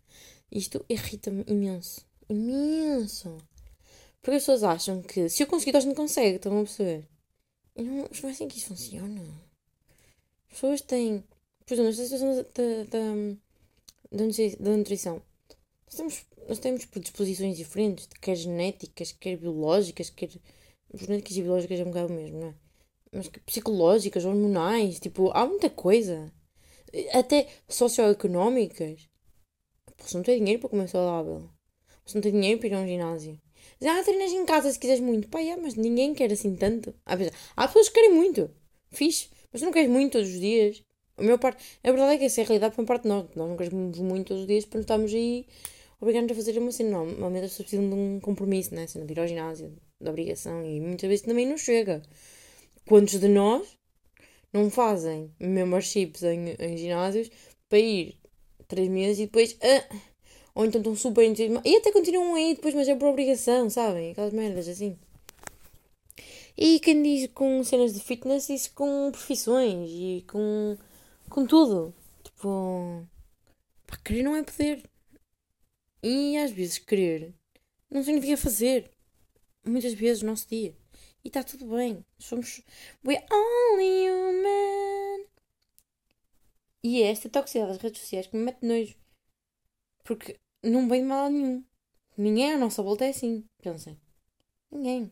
Isto 0.51 0.85
irrita-me 0.89 1.43
imenso. 1.47 2.05
Imenso. 2.29 3.37
Porque 4.21 4.37
as 4.37 4.43
pessoas 4.43 4.63
acham 4.63 5.01
que 5.01 5.29
se 5.29 5.43
eu 5.43 5.47
conseguir, 5.47 5.75
a 5.75 5.79
gente 5.79 5.95
consegue, 5.95 6.35
estão 6.35 6.59
a 6.59 6.63
perceber? 6.63 7.07
E 7.75 7.83
não, 7.83 7.95
não 7.95 8.29
é 8.29 8.31
assim 8.31 8.47
que 8.47 8.57
isso 8.57 8.67
funciona. 8.67 9.21
As 10.47 10.53
pessoas 10.53 10.81
têm 10.81 11.23
por 11.67 11.73
exemplo, 11.73 11.89
nesta 11.89 12.03
situação 12.03 12.33
da, 12.33 12.43
da, 12.43 12.83
da, 14.09 14.25
da 14.57 14.77
nutrição, 14.77 15.21
nós 15.85 15.95
temos, 15.95 16.25
nós 16.47 16.59
temos 16.59 16.85
predisposições 16.85 17.57
diferentes, 17.57 18.07
quer 18.21 18.35
genéticas, 18.35 19.11
quer 19.11 19.35
biológicas, 19.35 20.09
quer. 20.09 20.29
Genéticas 20.93 21.35
e 21.35 21.41
biológicas 21.41 21.77
é 21.77 21.83
um 21.83 21.87
bocado 21.87 22.13
o 22.13 22.15
mesmo, 22.15 22.39
não 22.39 22.47
é? 22.47 22.55
Mas 23.11 23.27
psicológicas, 23.45 24.25
hormonais, 24.25 24.99
tipo, 24.99 25.31
há 25.31 25.45
muita 25.45 25.69
coisa. 25.69 26.31
Até 27.13 27.47
socioeconómicas. 27.67 29.07
Você 29.97 30.17
não 30.17 30.23
tem 30.23 30.37
dinheiro 30.37 30.61
para 30.61 30.69
comer 30.69 30.87
saudável. 30.87 31.49
Você 32.05 32.17
não 32.17 32.21
tem 32.21 32.31
dinheiro 32.31 32.59
para 32.59 32.69
ir 32.69 32.73
a 32.73 32.79
um 32.79 32.87
ginásio. 32.87 33.39
Ah, 33.81 34.03
treinas 34.03 34.31
em 34.31 34.45
casa 34.45 34.71
se 34.71 34.79
quiseres 34.79 35.01
muito. 35.01 35.27
Pá, 35.27 35.41
é, 35.41 35.55
mas 35.55 35.75
ninguém 35.75 36.13
quer 36.13 36.31
assim 36.31 36.55
tanto. 36.55 36.93
Há 37.05 37.67
pessoas 37.67 37.89
que 37.89 37.95
querem 37.95 38.13
muito. 38.13 38.49
Fixe. 38.89 39.29
Mas 39.51 39.61
tu 39.61 39.65
não 39.65 39.73
queres 39.73 39.89
muito 39.89 40.13
todos 40.13 40.29
os 40.29 40.39
dias. 40.39 40.81
A 41.17 41.23
maior 41.23 41.37
parte. 41.37 41.63
A 41.83 41.91
verdade 41.91 42.13
é 42.13 42.17
que 42.17 42.25
essa 42.25 42.41
é 42.41 42.43
a 42.43 42.47
realidade 42.47 42.75
para 42.75 42.81
uma 42.81 42.87
parte 42.87 43.03
de 43.03 43.09
nós. 43.09 43.25
Nós 43.35 43.49
não 43.49 43.57
queremos 43.57 43.99
muito 43.99 44.27
todos 44.27 44.41
os 44.41 44.47
dias 44.47 44.65
para 44.65 44.77
não 44.77 44.81
estarmos 44.81 45.13
aí 45.13 45.45
obrigados 45.99 46.31
a 46.31 46.35
fazer 46.35 46.57
uma 46.57 46.71
cena. 46.71 46.89
Não, 46.91 47.05
normalmente 47.05 47.45
as 47.45 47.51
pessoas 47.51 47.69
precisam 47.69 47.89
de 47.89 47.95
um 47.95 48.19
compromisso, 48.19 48.73
né? 48.73 48.87
Cena 48.87 49.05
de 49.05 49.13
ir 49.13 49.19
ao 49.19 49.27
ginásio, 49.27 49.75
da 49.99 50.09
obrigação. 50.09 50.65
E 50.65 50.79
muitas 50.79 51.07
vezes 51.09 51.25
também 51.25 51.45
não 51.45 51.57
chega. 51.57 52.01
Quantos 52.87 53.19
de 53.19 53.27
nós 53.27 53.77
não 54.51 54.69
fazem 54.69 55.31
memberships 55.39 56.23
em, 56.23 56.55
em 56.59 56.77
ginásios 56.77 57.29
para 57.69 57.79
ir 57.79 58.17
três 58.67 58.87
meses 58.89 59.19
e 59.19 59.25
depois. 59.25 59.57
Ah, 59.61 59.95
ou 60.55 60.65
então 60.65 60.81
estão 60.81 60.95
super 60.95 61.23
entusiasmados. 61.23 61.69
E 61.69 61.77
até 61.77 61.91
continuam 61.91 62.35
aí 62.35 62.55
depois, 62.55 62.73
mas 62.73 62.87
é 62.87 62.95
por 62.95 63.09
obrigação, 63.09 63.69
sabem? 63.69 64.11
Aquelas 64.11 64.33
merdas 64.33 64.67
assim. 64.67 64.97
E 66.57 66.79
quem 66.79 67.03
diz 67.03 67.29
com 67.33 67.63
cenas 67.63 67.93
de 67.93 67.99
fitness, 67.99 68.47
diz 68.47 68.67
com 68.67 69.11
profissões 69.11 69.91
e 69.91 70.25
com 70.27 70.75
com 71.29 71.45
tudo. 71.45 71.93
Tipo, 72.23 73.05
querer 74.03 74.23
não 74.23 74.35
é 74.35 74.43
poder. 74.43 74.81
E 76.01 76.37
às 76.37 76.51
vezes 76.51 76.77
querer 76.79 77.33
não 77.89 78.03
significa 78.03 78.37
fazer. 78.37 78.91
Muitas 79.65 79.93
vezes 79.93 80.23
no 80.23 80.29
nosso 80.29 80.47
dia. 80.49 80.73
E 81.23 81.27
está 81.27 81.43
tudo 81.43 81.65
bem. 81.67 82.05
Somos. 82.19 82.61
We're 83.05 83.25
only 83.31 84.07
human. 84.07 85.25
E 86.83 87.01
é 87.03 87.11
esta 87.11 87.29
toxicidade 87.29 87.73
das 87.73 87.81
redes 87.81 88.01
sociais 88.01 88.27
que 88.27 88.37
me 88.37 88.43
mete 88.43 88.65
nojo. 88.65 88.95
Porque 90.03 90.39
não 90.63 90.87
vem 90.87 91.01
de 91.01 91.07
mal 91.07 91.29
nenhum. 91.29 91.63
Ninguém 92.17 92.53
à 92.53 92.57
nossa 92.57 92.81
volta 92.81 93.05
é 93.05 93.09
assim. 93.09 93.43
Pensem. 93.61 93.99
Ninguém. 94.71 95.11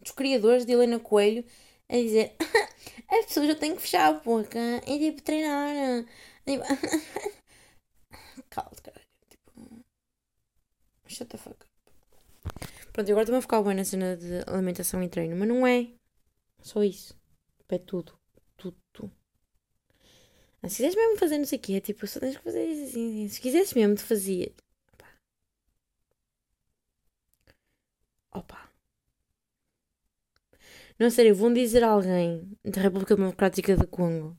Os 0.00 0.10
criadores 0.10 0.64
de 0.64 0.72
Helena 0.72 0.98
Coelho 0.98 1.44
a 1.88 1.94
dizer 1.94 2.34
as 3.08 3.26
pessoas 3.26 3.48
já 3.48 3.54
têm 3.54 3.74
que 3.76 3.82
fechar 3.82 4.08
a 4.08 4.12
boca 4.20 4.58
e 4.86 4.98
tipo 4.98 5.22
treinar. 5.22 6.04
Tipo, 6.46 6.64
Cala-te, 8.50 8.82
caralho. 8.82 9.04
Tipo. 9.28 9.84
Shut 11.06 11.28
the 11.28 11.38
fuck 11.38 11.56
up. 11.56 11.74
Pronto, 12.94 13.10
agora 13.10 13.24
estou-me 13.24 13.38
a 13.38 13.42
focar 13.42 13.62
bem 13.64 13.74
na 13.74 13.84
cena 13.84 14.16
de 14.16 14.44
alimentação 14.46 15.02
e 15.02 15.08
treino, 15.08 15.34
mas 15.36 15.48
não 15.48 15.66
é 15.66 15.88
só 16.62 16.82
isso. 16.84 17.18
É 17.68 17.78
tudo. 17.78 18.18
Tudo. 18.56 19.10
Ah, 20.62 20.68
se 20.68 20.76
quiseres 20.76 20.96
mesmo 20.96 21.18
fazer 21.18 21.38
não 21.38 21.44
sei 21.44 21.58
o 21.58 21.62
quê, 21.62 21.80
tipo, 21.80 22.06
só 22.06 22.18
tens 22.20 22.36
que 22.36 22.42
fazer 22.42 22.64
isso 22.66 22.84
assim, 22.84 23.08
assim. 23.24 23.28
Se 23.28 23.40
quisesse 23.40 23.74
mesmo, 23.74 23.94
te 23.96 24.02
fazia. 24.02 24.52
Opa. 24.92 25.06
Opa. 28.32 28.58
Não 30.98 31.10
sei, 31.10 31.32
vão 31.32 31.52
dizer 31.52 31.82
a 31.84 31.88
alguém 31.90 32.56
da 32.64 32.80
República 32.80 33.16
Democrática 33.16 33.76
do 33.76 33.86
Congo, 33.86 34.36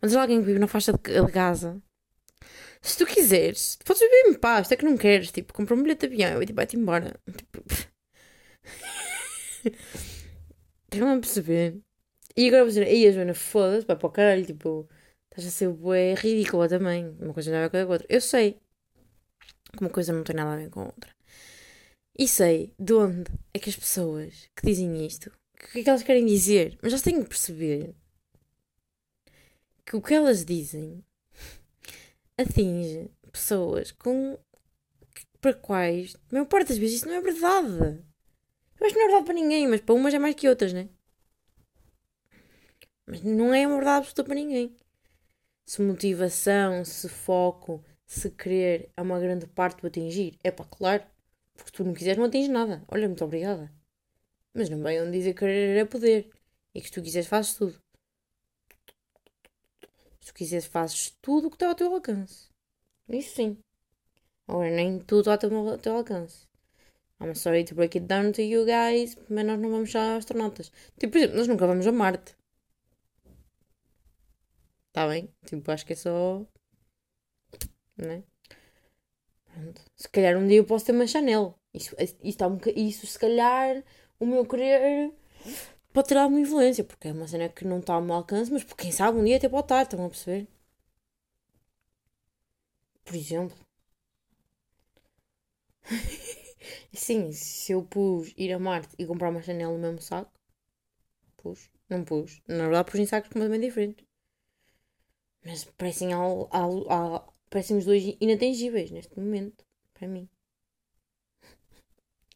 mas 0.00 0.14
alguém 0.16 0.40
que 0.40 0.46
vive 0.46 0.58
na 0.58 0.68
faixa 0.68 0.92
de 0.92 1.32
Gaza, 1.32 1.82
se 2.84 2.98
tu 2.98 3.06
quiseres, 3.06 3.78
podes 3.84 4.00
viver 4.02 4.28
em 4.28 4.34
paz, 4.34 4.66
até 4.66 4.76
que 4.76 4.84
não 4.84 4.96
queres, 4.96 5.32
tipo, 5.32 5.52
compra 5.54 5.74
um 5.74 5.82
bilhete 5.82 6.06
de 6.06 6.14
avião 6.14 6.42
e 6.42 6.46
tipo, 6.46 6.56
vai-te 6.56 6.76
embora. 6.76 7.18
Tipo, 7.36 7.62
Estão 10.92 11.10
a 11.10 11.18
perceber? 11.18 11.80
E 12.36 12.48
agora 12.48 12.62
vou 12.62 12.68
dizer, 12.68 12.86
aí 12.86 13.06
a 13.06 13.12
Joana, 13.12 13.34
foda-se, 13.34 13.86
vai 13.86 13.96
para 13.96 14.06
o 14.06 14.10
caralho, 14.10 14.44
tipo, 14.44 14.88
estás 15.30 15.46
a 15.48 15.50
ser 15.50 15.70
bué 15.70 16.14
ridícula 16.14 16.68
também. 16.68 17.08
Uma 17.20 17.32
coisa 17.34 17.50
não 17.50 17.58
é 17.58 17.68
com 17.68 17.76
a 17.76 17.86
outra. 17.86 18.06
Eu 18.08 18.20
sei 18.20 18.60
que 19.72 19.80
uma 19.80 19.90
coisa 19.90 20.12
não 20.12 20.22
tem 20.22 20.36
nada 20.36 20.52
a 20.52 20.56
ver 20.56 20.70
com 20.70 20.80
a 20.80 20.86
outra. 20.86 21.14
E 22.18 22.28
sei 22.28 22.72
de 22.78 22.92
onde 22.92 23.30
é 23.52 23.58
que 23.58 23.70
as 23.70 23.76
pessoas 23.76 24.48
que 24.56 24.66
dizem 24.66 25.04
isto, 25.06 25.28
o 25.54 25.72
que 25.72 25.80
é 25.80 25.82
que 25.82 25.88
elas 25.88 26.02
querem 26.02 26.26
dizer, 26.26 26.78
mas 26.82 26.92
elas 26.92 27.02
têm 27.02 27.22
que 27.22 27.28
perceber 27.28 27.94
que 29.86 29.96
o 29.96 30.02
que 30.02 30.14
elas 30.14 30.44
dizem 30.44 31.04
atinge 32.38 33.10
pessoas 33.30 33.92
com 33.92 34.38
para 35.40 35.52
quais, 35.52 36.16
a 36.16 36.32
maior 36.32 36.46
parte 36.46 36.68
das 36.68 36.78
vezes, 36.78 36.96
isso 36.96 37.06
não 37.06 37.14
é 37.14 37.20
verdade. 37.20 38.02
Eu 38.80 38.86
acho 38.86 38.94
que 38.94 38.98
não 38.98 39.04
é 39.04 39.08
verdade 39.08 39.24
para 39.26 39.34
ninguém, 39.34 39.68
mas 39.68 39.80
para 39.82 39.94
umas 39.94 40.14
é 40.14 40.18
mais 40.18 40.34
que 40.34 40.48
outras, 40.48 40.72
né? 40.72 40.88
Mas 43.06 43.20
não 43.22 43.52
é 43.52 43.66
uma 43.66 43.76
verdade 43.76 43.98
absoluta 43.98 44.24
para 44.24 44.34
ninguém. 44.34 44.74
Se 45.66 45.82
motivação, 45.82 46.82
se 46.82 47.10
foco, 47.10 47.84
se 48.06 48.30
querer 48.30 48.90
é 48.96 49.02
uma 49.02 49.20
grande 49.20 49.46
parte 49.46 49.82
do 49.82 49.86
atingir, 49.86 50.38
é 50.42 50.50
para 50.50 50.64
claro. 50.64 51.04
Porque 51.54 51.68
se 51.68 51.72
tu 51.72 51.84
não 51.84 51.92
quiseres, 51.92 52.16
não 52.16 52.24
atinges 52.24 52.48
nada. 52.48 52.82
Olha, 52.88 53.06
muito 53.06 53.24
obrigada. 53.24 53.70
Mas 54.54 54.70
não 54.70 54.82
venham 54.82 55.10
dizer 55.10 55.34
que 55.34 55.40
querer 55.40 55.76
é 55.76 55.84
poder. 55.84 56.30
E 56.74 56.80
que 56.80 56.86
se 56.86 56.92
tu 56.92 57.02
quiseres, 57.02 57.28
fazes 57.28 57.54
tudo. 57.54 57.83
Se 60.24 60.32
quiseres, 60.32 60.64
fazes 60.64 61.10
tudo 61.20 61.48
o 61.48 61.50
que 61.50 61.56
está 61.56 61.68
ao 61.68 61.74
teu 61.74 61.94
alcance. 61.94 62.48
Isso 63.10 63.34
sim. 63.36 63.58
Agora, 64.48 64.70
nem 64.70 64.98
tudo 64.98 65.20
está 65.20 65.32
ao 65.32 65.78
teu, 65.78 65.96
alcance. 65.96 66.48
I'm 67.20 67.34
sorry 67.34 67.62
to 67.64 67.74
break 67.74 67.98
it 67.98 68.06
down 68.06 68.32
to 68.32 68.40
you 68.40 68.64
guys, 68.64 69.18
mas 69.28 69.44
nós 69.44 69.60
não 69.60 69.70
vamos 69.70 69.92
ser 69.92 69.98
astronautas. 69.98 70.72
Tipo, 70.98 71.12
por 71.12 71.18
exemplo, 71.18 71.36
nós 71.36 71.46
nunca 71.46 71.66
vamos 71.66 71.86
a 71.86 71.92
Marte. 71.92 72.34
Está 74.88 75.06
bem? 75.06 75.28
Tipo, 75.44 75.70
acho 75.70 75.84
que 75.84 75.92
é 75.92 75.96
só. 75.96 76.42
Né? 77.98 78.24
Pronto. 79.44 79.82
Se 79.94 80.08
calhar 80.08 80.38
um 80.38 80.48
dia 80.48 80.56
eu 80.56 80.64
posso 80.64 80.86
ter 80.86 80.92
uma 80.92 81.06
Chanel. 81.06 81.54
Isso, 81.74 81.94
isso, 82.22 82.38
tá 82.38 82.46
isso 82.74 83.06
se 83.06 83.18
calhar, 83.18 83.84
o 84.18 84.24
meu 84.24 84.46
querer 84.46 85.12
pode 85.94 86.08
ter 86.08 86.18
alguma 86.18 86.40
influência, 86.42 86.84
porque 86.84 87.08
é 87.08 87.12
uma 87.12 87.26
cena 87.26 87.48
que 87.48 87.64
não 87.66 87.78
está 87.80 87.94
ao 87.94 88.02
meu 88.02 88.16
alcance, 88.16 88.52
mas 88.52 88.64
quem 88.64 88.92
sabe 88.92 89.18
um 89.18 89.24
dia 89.24 89.38
até 89.38 89.48
pode 89.48 89.64
estar, 89.64 89.82
estão 89.82 90.04
a 90.04 90.10
perceber? 90.10 90.46
Por 93.04 93.14
exemplo. 93.16 93.56
Sim, 96.92 97.32
se 97.32 97.72
eu 97.72 97.82
pus 97.84 98.32
ir 98.36 98.52
a 98.52 98.58
Marte 98.58 98.94
e 98.98 99.06
comprar 99.06 99.30
uma 99.30 99.42
Chanel 99.42 99.72
no 99.72 99.78
mesmo 99.78 100.00
saco, 100.00 100.32
pus, 101.36 101.70
não 101.88 102.02
pus. 102.04 102.42
Na 102.48 102.64
verdade, 102.64 102.90
pus 102.90 102.98
em 103.00 103.06
sacos 103.06 103.28
completamente 103.28 103.66
diferentes. 103.66 104.04
Mas 105.46 105.60
parecem, 105.78 106.12
al, 106.12 106.48
al, 106.60 106.74
al, 106.96 107.34
parecem 107.50 107.76
os 107.78 107.84
dois 107.90 108.02
inatingíveis 108.26 108.90
neste 108.90 109.14
momento, 109.20 109.64
para 109.94 110.08
mim. 110.08 110.28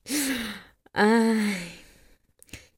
Ai. 0.94 1.77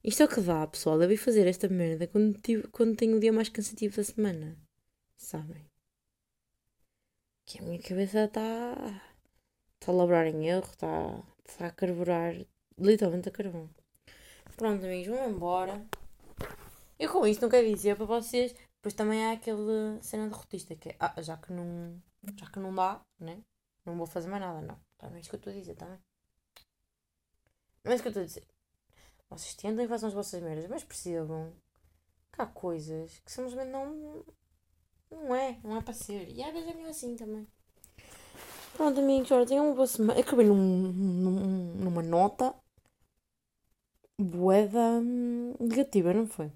Isto 0.03 0.23
é 0.23 0.25
o 0.25 0.29
que 0.29 0.41
dá, 0.41 0.65
pessoal. 0.65 1.01
Eu 1.01 1.17
fazer 1.17 1.45
esta 1.45 1.69
merda 1.69 2.07
quando, 2.07 2.39
tive, 2.41 2.67
quando 2.69 2.95
tenho 2.95 3.17
o 3.17 3.19
dia 3.19 3.31
mais 3.31 3.49
cansativo 3.49 3.95
da 3.95 4.03
semana. 4.03 4.57
Sabem? 5.15 5.63
Que 7.45 7.59
a 7.59 7.61
minha 7.61 7.81
cabeça 7.81 8.25
está. 8.25 8.73
Está 9.79 9.91
a 9.91 9.95
labrar 9.95 10.27
em 10.27 10.47
erro, 10.47 10.69
está, 10.69 11.23
está 11.47 11.67
a 11.67 11.71
carburar 11.71 12.35
literalmente 12.77 13.29
a 13.29 13.31
carvão. 13.31 13.69
Pronto, 14.55 14.85
amigos, 14.85 15.07
vamos 15.07 15.35
embora. 15.35 15.85
Eu 16.99 17.11
com 17.11 17.25
isto 17.25 17.41
não 17.41 17.49
quero 17.49 17.67
dizer 17.67 17.95
para 17.95 18.05
vocês. 18.05 18.53
Depois 18.75 18.93
também 18.95 19.23
há 19.25 19.33
aquele 19.33 20.01
cena 20.01 20.27
de 20.27 20.33
rotista 20.33 20.75
que 20.75 20.89
é, 20.89 20.95
ah, 20.99 21.21
já 21.21 21.37
que 21.37 21.53
não, 21.53 22.01
já 22.35 22.47
que 22.47 22.59
não 22.59 22.73
dá, 22.73 23.01
né? 23.19 23.43
Não 23.85 23.95
vou 23.95 24.07
fazer 24.07 24.27
mais 24.27 24.41
nada, 24.41 24.61
não. 24.61 24.79
Também 24.97 25.17
é 25.17 25.21
isso 25.21 25.29
que 25.29 25.35
eu 25.35 25.39
estou 25.39 25.53
a 25.53 25.55
dizer, 25.55 25.75
também. 25.75 25.99
Não 27.83 27.91
é 27.91 27.95
isso 27.95 28.03
que 28.03 28.07
eu 28.07 28.11
estou 28.11 28.23
a 28.23 28.25
dizer. 28.25 28.43
Vocês 29.31 29.55
tentem 29.55 29.85
e 29.85 29.89
façam 29.89 30.09
as 30.09 30.13
vossas 30.15 30.41
merdas, 30.43 30.67
mas 30.69 30.83
percebam 30.83 31.53
que 32.33 32.41
há 32.41 32.47
coisas 32.47 33.19
que 33.25 33.31
simplesmente 33.31 33.69
não. 33.71 34.25
Não 35.11 35.35
é, 35.35 35.59
não 35.63 35.77
é 35.77 35.81
para 35.83 35.93
ser. 35.93 36.29
E 36.29 36.43
às 36.43 36.53
vezes 36.53 36.69
é 36.69 36.73
melhor 36.75 36.89
assim 36.91 37.15
também. 37.15 37.47
Pronto, 38.75 38.99
amigos, 38.99 39.31
olha, 39.31 39.45
tenham 39.45 39.65
uma 39.67 39.75
boa 39.75 39.87
semana. 39.87 40.19
Acabei 40.19 40.45
num, 40.45 40.55
num- 40.55 41.73
numa 41.75 42.01
nota 42.01 42.53
boeda 44.19 44.99
hum, 45.01 45.53
negativa, 45.59 46.13
não 46.13 46.25
foi? 46.27 46.49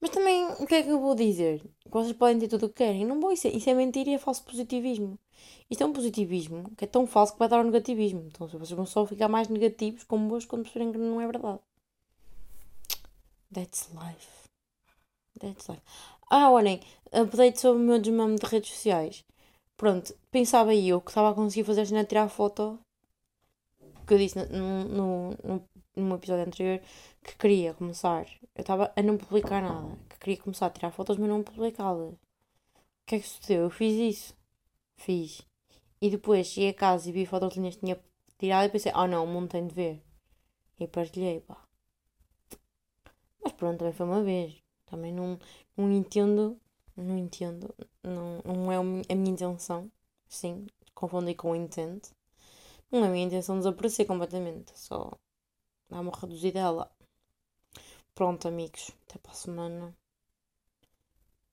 Mas 0.00 0.10
também, 0.10 0.46
o 0.60 0.66
que 0.66 0.74
é 0.76 0.82
que 0.82 0.90
eu 0.90 1.00
vou 1.00 1.14
dizer? 1.14 1.62
Vocês 1.86 2.12
podem 2.12 2.38
ter 2.38 2.48
tudo 2.48 2.66
o 2.66 2.68
que 2.68 2.76
querem. 2.76 3.04
Não 3.04 3.20
vou, 3.20 3.32
isso 3.32 3.48
é, 3.48 3.50
isso 3.50 3.68
é 3.68 3.74
mentira 3.74 4.10
e 4.10 4.14
é 4.14 4.18
falso 4.18 4.44
positivismo. 4.44 5.18
Isto 5.68 5.82
é 5.82 5.86
um 5.86 5.92
positivismo 5.92 6.70
que 6.76 6.84
é 6.84 6.88
tão 6.88 7.06
falso 7.06 7.32
que 7.32 7.38
vai 7.38 7.48
dar 7.48 7.58
ao 7.58 7.64
negativismo. 7.64 8.24
Então 8.26 8.46
vocês 8.46 8.70
vão 8.70 8.86
só 8.86 9.04
ficar 9.06 9.28
mais 9.28 9.48
negativos 9.48 10.04
como 10.04 10.28
vos 10.28 10.44
quando 10.44 10.62
perceberem 10.62 10.92
que 10.92 10.98
não 10.98 11.20
é 11.20 11.26
verdade. 11.26 11.60
That's 13.52 13.90
life. 13.92 14.48
That's 15.40 15.68
life. 15.68 15.82
Ah, 16.30 16.50
olhem, 16.50 16.80
update 17.12 17.60
sobre 17.60 17.82
o 17.82 17.84
meu 17.84 17.98
desmame 17.98 18.36
de 18.36 18.46
redes 18.46 18.70
sociais. 18.70 19.24
Pronto, 19.76 20.14
pensava 20.30 20.74
eu 20.74 21.00
que 21.00 21.10
estava 21.10 21.30
a 21.30 21.34
conseguir 21.34 21.64
fazer 21.64 21.96
a 21.96 22.04
tirar 22.04 22.28
foto. 22.28 22.78
Que 24.06 24.14
eu 24.14 24.18
disse 24.18 24.38
no, 24.46 24.84
no, 24.84 25.30
no, 25.44 25.64
num 25.98 26.14
episódio 26.14 26.46
anterior 26.46 26.80
que 27.22 27.36
queria 27.36 27.74
começar. 27.74 28.26
Eu 28.54 28.60
estava 28.62 28.92
a 28.94 29.02
não 29.02 29.16
publicar 29.16 29.62
nada. 29.62 29.96
Que 30.08 30.18
queria 30.18 30.42
começar 30.42 30.66
a 30.66 30.70
tirar 30.70 30.90
fotos, 30.90 31.16
mas 31.16 31.28
não 31.28 31.42
publicá-las. 31.42 32.14
O 32.14 32.18
que 33.06 33.16
é 33.16 33.20
que 33.20 33.28
sucedeu? 33.28 33.62
Eu 33.64 33.70
fiz 33.70 33.94
isso. 34.16 34.36
Fiz. 34.96 35.42
E 36.00 36.10
depois 36.10 36.46
cheguei 36.46 36.70
a 36.70 36.74
casa 36.74 37.08
e 37.08 37.12
vi 37.12 37.26
fotos 37.26 37.54
que 37.54 37.78
tinha 37.78 38.00
tirado 38.38 38.66
e 38.66 38.70
pensei, 38.70 38.92
ah 38.94 39.06
não, 39.06 39.24
o 39.24 39.26
mundo 39.26 39.48
tem 39.48 39.66
de 39.66 39.74
ver. 39.74 40.02
E 40.78 40.86
partilhei, 40.86 41.40
pá. 41.40 41.60
Mas 43.42 43.52
pronto, 43.52 43.78
também 43.78 43.92
foi 43.92 44.06
uma 44.06 44.22
vez. 44.22 44.62
Também 44.86 45.12
não, 45.12 45.38
não 45.76 45.90
entendo. 45.90 46.58
Não 46.96 47.16
entendo. 47.16 47.74
Não, 48.02 48.42
não 48.44 48.72
é 48.72 48.76
a 48.76 48.82
minha 49.14 49.32
intenção. 49.32 49.90
Sim, 50.28 50.66
confundi 50.94 51.34
com 51.34 51.52
o 51.52 51.56
intento. 51.56 52.10
Não 52.90 53.04
é 53.04 53.08
a 53.08 53.10
minha 53.10 53.26
intenção 53.26 53.58
desaparecer 53.58 54.06
completamente. 54.06 54.72
Só 54.74 55.10
dar 55.88 56.00
uma 56.00 56.12
reduzidela. 56.12 56.90
Pronto, 58.14 58.48
amigos. 58.48 58.90
Até 59.08 59.18
para 59.18 59.32
a 59.32 59.34
semana. 59.34 59.96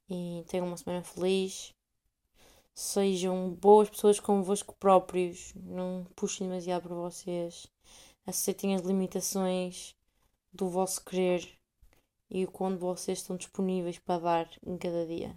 E 0.10 0.44
tenham 0.48 0.68
uma 0.68 0.78
semana 0.78 1.04
feliz. 1.04 1.74
Sejam 2.74 3.52
boas 3.52 3.90
pessoas 3.90 4.20
convosco 4.20 4.76
próprios. 4.76 5.54
Não 5.56 6.06
puxem 6.16 6.48
demasiado 6.48 6.84
para 6.84 6.96
vocês. 6.96 7.68
Aceitem 8.26 8.76
as 8.76 8.82
limitações 8.82 9.96
do 10.52 10.70
vosso 10.70 11.04
querer 11.04 11.48
e 12.30 12.44
o 12.44 12.52
quando 12.52 12.80
vocês 12.80 13.20
estão 13.20 13.38
disponíveis 13.38 14.00
para 14.00 14.20
dar 14.20 14.50
em 14.66 14.78
cada 14.78 15.06
dia. 15.06 15.36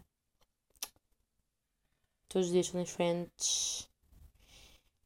Todos 2.28 2.48
os 2.48 2.52
dias 2.52 2.66
são 2.66 2.82
diferentes. 2.82 3.88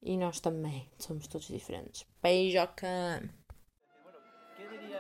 E 0.01 0.17
nós 0.17 0.41
também 0.41 0.91
somos 0.99 1.29
todos 1.29 1.47
diferentes. 1.47 2.05
Beijoca! 2.21 3.42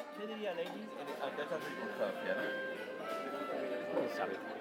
Bueno, 0.03 0.16
¿qué 0.16 0.26
diría, 0.26 0.26
qué 0.26 0.26
diría 0.26 0.55
Lenin 0.55 0.88
en- 0.98 1.22
ante 1.22 1.42
esa 1.42 1.59
circunstancia? 1.59 2.34
¿no? 2.34 3.98
¿Quién 4.00 4.11
sabe? 4.16 4.51